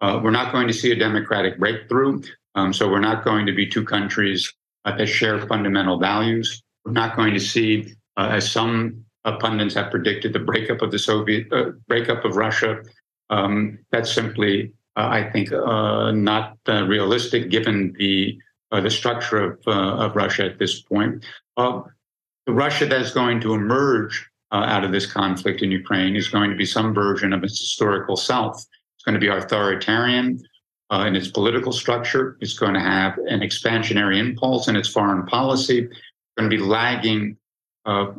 Uh, 0.00 0.20
we're 0.22 0.30
not 0.30 0.52
going 0.52 0.66
to 0.68 0.72
see 0.72 0.92
a 0.92 0.96
democratic 0.96 1.58
breakthrough. 1.58 2.22
Um, 2.54 2.72
so 2.72 2.88
we're 2.88 3.00
not 3.00 3.24
going 3.24 3.46
to 3.46 3.52
be 3.52 3.66
two 3.66 3.84
countries 3.84 4.52
uh, 4.84 4.96
that 4.96 5.06
share 5.06 5.40
fundamental 5.46 5.98
values. 5.98 6.62
We're 6.84 6.92
not 6.92 7.16
going 7.16 7.34
to 7.34 7.40
see, 7.40 7.94
uh, 8.16 8.28
as 8.32 8.50
some 8.50 9.04
uh, 9.26 9.36
pundits 9.38 9.74
have 9.74 9.90
predicted, 9.90 10.32
the 10.32 10.38
breakup 10.38 10.80
of 10.82 10.90
the 10.90 10.98
Soviet 10.98 11.52
uh, 11.52 11.72
breakup 11.88 12.24
of 12.24 12.36
Russia. 12.36 12.82
Um, 13.28 13.78
that's 13.90 14.12
simply, 14.12 14.72
uh, 14.96 15.08
I 15.08 15.30
think, 15.30 15.50
not 15.50 16.56
realistic 16.66 17.50
given 17.50 17.94
the 17.98 18.38
the 18.70 18.90
structure 18.90 19.38
of 19.38 19.58
of 19.66 20.16
Russia 20.16 20.44
at 20.44 20.58
this 20.58 20.80
point. 20.82 21.24
the 21.56 22.52
Russia 22.64 22.86
that's 22.86 23.12
going 23.12 23.40
to 23.40 23.54
emerge 23.54 24.14
uh, 24.52 24.64
out 24.66 24.84
of 24.84 24.92
this 24.92 25.06
conflict 25.06 25.62
in 25.62 25.70
Ukraine 25.70 26.16
is 26.16 26.28
going 26.28 26.50
to 26.50 26.56
be 26.56 26.66
some 26.66 26.94
version 26.94 27.32
of 27.32 27.42
its 27.42 27.58
historical 27.58 28.16
self. 28.16 28.56
It's 28.56 29.04
going 29.04 29.14
to 29.14 29.20
be 29.20 29.28
authoritarian 29.28 30.40
uh, 30.92 31.04
in 31.06 31.16
its 31.16 31.28
political 31.28 31.72
structure. 31.72 32.36
It's 32.40 32.58
going 32.58 32.74
to 32.74 32.80
have 32.80 33.18
an 33.18 33.40
expansionary 33.40 34.18
impulse 34.18 34.68
in 34.68 34.76
its 34.76 34.88
foreign 34.88 35.26
policy. 35.26 35.78
It's 35.80 36.34
going 36.38 36.48
to 36.48 36.56
be 36.56 36.62
lagging 36.62 37.36
uh, 37.86 38.12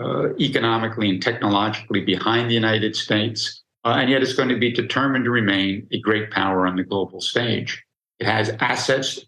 uh 0.00 0.34
economically 0.38 1.10
and 1.10 1.22
technologically 1.22 2.00
behind 2.00 2.50
the 2.50 2.54
United 2.54 2.96
States. 2.96 3.62
Uh, 3.84 3.96
and 3.98 4.10
yet 4.10 4.22
it's 4.22 4.34
going 4.34 4.48
to 4.48 4.58
be 4.58 4.72
determined 4.72 5.24
to 5.24 5.30
remain 5.30 5.86
a 5.92 6.00
great 6.00 6.30
power 6.30 6.66
on 6.66 6.76
the 6.76 6.84
global 6.84 7.20
stage. 7.20 7.82
It 8.18 8.26
has 8.26 8.50
assets 8.60 9.20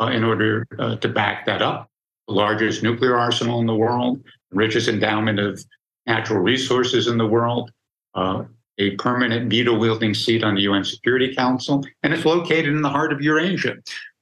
uh, 0.00 0.06
in 0.06 0.24
order 0.24 0.66
to 1.00 1.08
back 1.08 1.46
that 1.46 1.62
up. 1.62 1.88
The 2.26 2.34
largest 2.34 2.82
nuclear 2.82 3.16
arsenal 3.16 3.60
in 3.60 3.66
the 3.66 3.74
world, 3.74 4.20
richest 4.50 4.88
endowment 4.88 5.38
of 5.38 5.64
natural 6.06 6.40
resources 6.40 7.06
in 7.06 7.18
the 7.18 7.26
world, 7.26 7.70
uh, 8.14 8.44
a 8.78 8.92
permanent 8.92 9.50
veto 9.50 9.76
wielding 9.78 10.14
seat 10.14 10.42
on 10.42 10.54
the 10.54 10.62
UN 10.62 10.84
Security 10.84 11.34
Council, 11.34 11.84
and 12.02 12.12
it's 12.12 12.24
located 12.24 12.68
in 12.68 12.82
the 12.82 12.88
heart 12.88 13.12
of 13.12 13.20
Eurasia, 13.20 13.76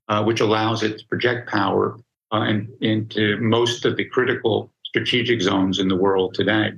uh, 0.08 0.22
which 0.24 0.40
allows 0.40 0.82
it 0.82 0.98
to 0.98 1.06
project 1.06 1.48
power 1.48 1.96
uh, 2.32 2.42
in, 2.42 2.68
into 2.80 3.38
most 3.38 3.84
of 3.84 3.96
the 3.96 4.04
critical 4.04 4.70
strategic 4.88 5.40
zones 5.40 5.78
in 5.78 5.88
the 5.88 5.96
world 5.96 6.34
today. 6.34 6.72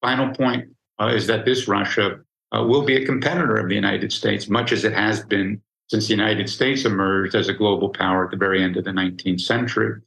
Final 0.00 0.34
point 0.34 0.68
uh, 1.00 1.08
is 1.08 1.26
that 1.26 1.44
this 1.44 1.68
Russia 1.68 2.20
uh, 2.56 2.62
will 2.62 2.84
be 2.84 2.96
a 2.96 3.06
competitor 3.06 3.56
of 3.56 3.68
the 3.68 3.74
United 3.74 4.12
States, 4.12 4.48
much 4.48 4.72
as 4.72 4.84
it 4.84 4.92
has 4.92 5.24
been 5.24 5.60
since 5.88 6.06
the 6.06 6.14
United 6.14 6.48
States 6.48 6.84
emerged 6.84 7.34
as 7.34 7.48
a 7.48 7.54
global 7.54 7.88
power 7.88 8.24
at 8.24 8.30
the 8.30 8.36
very 8.36 8.62
end 8.62 8.76
of 8.76 8.84
the 8.84 8.90
19th 8.90 9.40
century. 9.40 10.00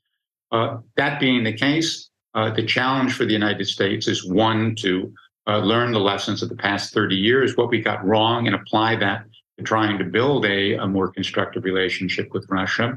Uh, 0.52 0.78
that 0.95 1.20
being 1.20 1.43
the 1.43 1.54
case, 1.54 2.10
uh, 2.34 2.52
the 2.52 2.66
challenge 2.66 3.14
for 3.14 3.26
the 3.26 3.34
United 3.34 3.66
States 3.66 4.08
is 4.08 4.26
one 4.26 4.76
to 4.76 5.14
uh, 5.47 5.58
learn 5.58 5.91
the 5.91 5.99
lessons 5.99 6.43
of 6.43 6.49
the 6.49 6.56
past 6.56 6.93
30 6.93 7.16
years, 7.16 7.58
what 7.58 7.70
we 7.70 7.82
got 7.82 8.06
wrong, 8.06 8.47
and 8.47 8.56
apply 8.56 8.95
that 8.95 9.26
to 9.58 9.64
trying 9.64 9.97
to 9.97 10.04
build 10.04 10.45
a, 10.45 10.76
a 10.76 10.88
more 10.88 11.12
constructive 11.12 11.64
relationship 11.64 12.30
with 12.32 12.45
Russia. 12.49 12.95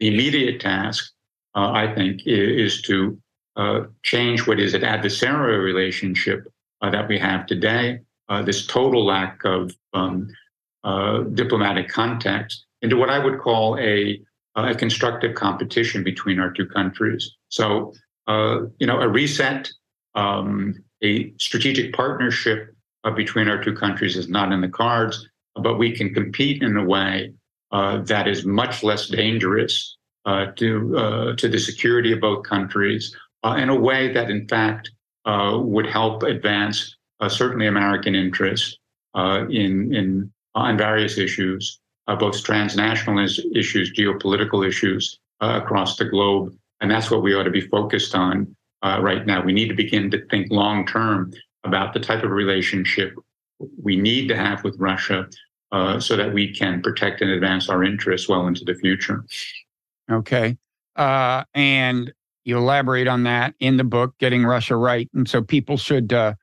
The 0.00 0.08
immediate 0.08 0.60
task, 0.60 1.12
uh, 1.54 1.70
I 1.70 1.94
think, 1.94 2.22
is, 2.26 2.82
to 2.82 3.18
change 4.02 4.46
what 4.46 4.58
is 4.60 4.74
an 4.74 4.82
adversarial 4.82 5.62
relationship 5.62 6.46
uh, 6.80 6.90
that 6.90 7.08
we 7.08 7.18
have 7.18 7.46
today, 7.46 8.00
uh, 8.28 8.42
this 8.42 8.66
total 8.66 9.04
lack 9.04 9.40
of 9.44 9.72
um, 9.92 10.28
diplomatic 11.34 11.88
context, 11.88 12.64
into 12.80 12.96
what 12.96 13.10
I 13.10 13.18
would 13.18 13.38
call 13.38 13.78
a, 13.78 14.20
a 14.56 14.74
constructive 14.74 15.34
competition 15.34 16.02
between 16.02 16.40
our 16.40 16.50
two 16.50 16.66
countries. 16.66 17.30
So 17.48 17.92
uh, 18.26 18.62
you 18.78 18.86
know, 18.86 19.00
a 19.00 19.08
reset, 19.08 19.70
um, 20.14 20.74
a 21.02 21.32
strategic 21.38 21.92
partnership 21.92 22.74
uh, 23.04 23.10
between 23.10 23.48
our 23.48 23.62
two 23.62 23.74
countries 23.74 24.16
is 24.16 24.28
not 24.28 24.52
in 24.52 24.60
the 24.60 24.68
cards, 24.68 25.28
but 25.56 25.78
we 25.78 25.94
can 25.94 26.14
compete 26.14 26.62
in 26.62 26.76
a 26.76 26.84
way 26.84 27.32
uh, 27.72 27.98
that 28.02 28.28
is 28.28 28.44
much 28.44 28.82
less 28.82 29.08
dangerous 29.08 29.96
uh, 30.24 30.46
to 30.56 30.96
uh, 30.96 31.36
to 31.36 31.48
the 31.48 31.58
security 31.58 32.12
of 32.12 32.20
both 32.20 32.44
countries, 32.44 33.16
Uh, 33.44 33.56
in 33.56 33.68
a 33.68 33.74
way 33.74 34.12
that, 34.12 34.30
in 34.30 34.46
fact, 34.46 34.90
uh, 35.24 35.58
would 35.60 35.86
help 35.86 36.22
advance 36.22 36.96
uh, 37.20 37.28
certainly 37.28 37.66
American 37.66 38.14
interests 38.14 38.78
in 39.14 39.94
in 39.94 40.32
on 40.54 40.76
various 40.76 41.18
issues, 41.18 41.80
both 42.18 42.42
transnational 42.44 43.18
issues, 43.54 43.92
geopolitical 43.92 44.66
issues 44.66 45.18
across 45.40 45.96
the 45.96 46.04
globe. 46.04 46.54
And 46.80 46.90
that's 46.90 47.10
what 47.10 47.22
we 47.22 47.34
ought 47.34 47.44
to 47.44 47.50
be 47.50 47.62
focused 47.68 48.14
on 48.14 48.54
uh, 48.82 48.98
right 49.00 49.24
now. 49.24 49.42
We 49.42 49.52
need 49.52 49.68
to 49.68 49.74
begin 49.74 50.10
to 50.10 50.26
think 50.26 50.50
long 50.50 50.86
term 50.86 51.32
about 51.64 51.94
the 51.94 52.00
type 52.00 52.24
of 52.24 52.30
relationship 52.30 53.14
we 53.80 53.96
need 53.96 54.28
to 54.28 54.36
have 54.36 54.64
with 54.64 54.76
Russia 54.78 55.28
uh, 55.70 56.00
so 56.00 56.16
that 56.16 56.32
we 56.32 56.52
can 56.52 56.82
protect 56.82 57.20
and 57.22 57.30
advance 57.30 57.68
our 57.68 57.84
interests 57.84 58.28
well 58.28 58.46
into 58.46 58.64
the 58.64 58.74
future. 58.74 59.24
Okay. 60.10 60.58
Uh, 60.96 61.44
and 61.54 62.12
you 62.44 62.58
elaborate 62.58 63.08
on 63.08 63.22
that 63.24 63.54
in 63.60 63.76
the 63.76 63.84
book, 63.84 64.14
Getting 64.18 64.44
Russia 64.44 64.76
Right. 64.76 65.08
And 65.14 65.28
so 65.28 65.42
people 65.42 65.76
should 65.76 66.12
uh, 66.12 66.34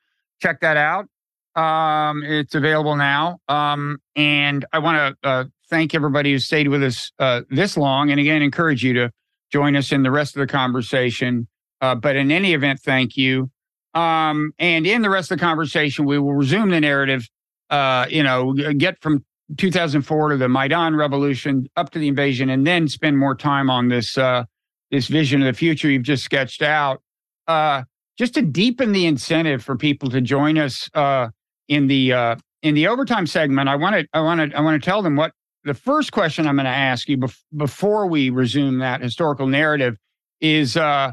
check 0.42 0.62
that 0.62 0.78
out. 0.78 1.08
Um, 1.56 2.24
it's 2.24 2.56
available 2.56 2.96
now. 2.96 3.40
Um, 3.48 4.00
and 4.16 4.66
I 4.72 4.80
want 4.80 5.18
to 5.22 5.28
uh, 5.28 5.44
thank 5.70 5.94
everybody 5.94 6.32
who 6.32 6.40
stayed 6.40 6.68
with 6.68 6.84
us 6.84 7.12
uh, 7.20 7.42
this 7.50 7.76
long. 7.76 8.12
And 8.12 8.20
again, 8.20 8.42
encourage 8.42 8.84
you 8.84 8.94
to 8.94 9.12
join 9.52 9.76
us 9.76 9.92
in 9.92 10.04
the 10.04 10.12
rest 10.12 10.36
of 10.36 10.40
the 10.40 10.48
conversation. 10.48 11.48
Uh, 11.82 11.96
but 11.96 12.16
in 12.16 12.32
any 12.32 12.54
event, 12.54 12.80
thank 12.80 13.18
you. 13.18 13.50
Um, 13.94 14.52
and 14.60 14.86
in 14.86 15.02
the 15.02 15.10
rest 15.10 15.32
of 15.32 15.40
the 15.40 15.44
conversation, 15.44 16.06
we 16.06 16.20
will 16.20 16.34
resume 16.34 16.70
the 16.70 16.80
narrative. 16.80 17.28
Uh, 17.70 18.06
you 18.10 18.24
know, 18.24 18.54
get 18.54 19.00
from 19.02 19.24
2004 19.58 20.30
to 20.30 20.38
the 20.38 20.50
Maidan 20.50 20.96
revolution 20.96 21.68
up 21.76 21.90
to 21.92 22.00
the 22.00 22.08
invasion, 22.08 22.50
and 22.50 22.66
then 22.66 22.88
spend 22.88 23.18
more 23.18 23.36
time 23.36 23.70
on 23.70 23.88
this 23.88 24.18
uh, 24.18 24.44
this 24.92 25.08
vision 25.08 25.42
of 25.42 25.46
the 25.46 25.58
future 25.58 25.90
you've 25.90 26.04
just 26.04 26.24
sketched 26.24 26.62
out. 26.62 27.02
Uh, 27.48 27.84
just 28.18 28.34
to 28.34 28.42
deepen 28.42 28.92
the 28.92 29.06
incentive 29.06 29.64
for 29.64 29.76
people 29.76 30.10
to 30.10 30.22
join 30.22 30.58
us 30.58 30.90
uh, 30.94 31.30
in 31.68 31.88
the 31.88 32.14
uh, 32.14 32.36
in 32.62 32.76
the 32.76 32.88
overtime 32.88 33.26
segment, 33.26 33.70
I 33.70 33.76
want 33.76 33.96
to 33.96 34.08
I 34.14 34.20
want 34.22 34.52
to 34.52 34.58
I 34.58 34.62
want 34.62 34.82
to 34.82 34.86
tell 34.86 35.02
them 35.02 35.16
what 35.16 35.32
the 35.64 35.74
first 35.74 36.12
question 36.12 36.48
I'm 36.48 36.56
going 36.56 36.66
to 36.66 36.72
ask 36.72 37.08
you 37.08 37.18
bef- 37.18 37.44
before 37.56 38.08
we 38.08 38.30
resume 38.30 38.80
that 38.80 39.02
historical 39.02 39.48
narrative 39.48 39.98
is 40.42 40.76
uh, 40.76 41.12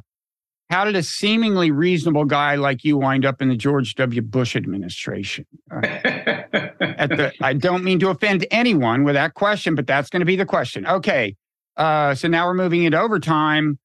how 0.70 0.84
did 0.84 0.96
a 0.96 1.02
seemingly 1.02 1.70
reasonable 1.70 2.24
guy 2.24 2.56
like 2.56 2.84
you 2.84 2.96
wind 2.96 3.24
up 3.24 3.40
in 3.40 3.48
the 3.48 3.56
George 3.56 3.94
W. 3.94 4.22
Bush 4.22 4.56
administration? 4.56 5.46
Uh, 5.70 5.80
the, 5.80 7.32
I 7.40 7.52
don't 7.52 7.84
mean 7.84 7.98
to 8.00 8.08
offend 8.08 8.46
anyone 8.50 9.04
with 9.04 9.14
that 9.14 9.34
question, 9.34 9.74
but 9.74 9.86
that's 9.86 10.10
going 10.10 10.20
to 10.20 10.26
be 10.26 10.36
the 10.36 10.46
question. 10.46 10.86
Okay. 10.86 11.36
Uh, 11.76 12.14
so 12.14 12.28
now 12.28 12.46
we're 12.46 12.54
moving 12.54 12.84
into 12.84 12.98
overtime. 12.98 13.78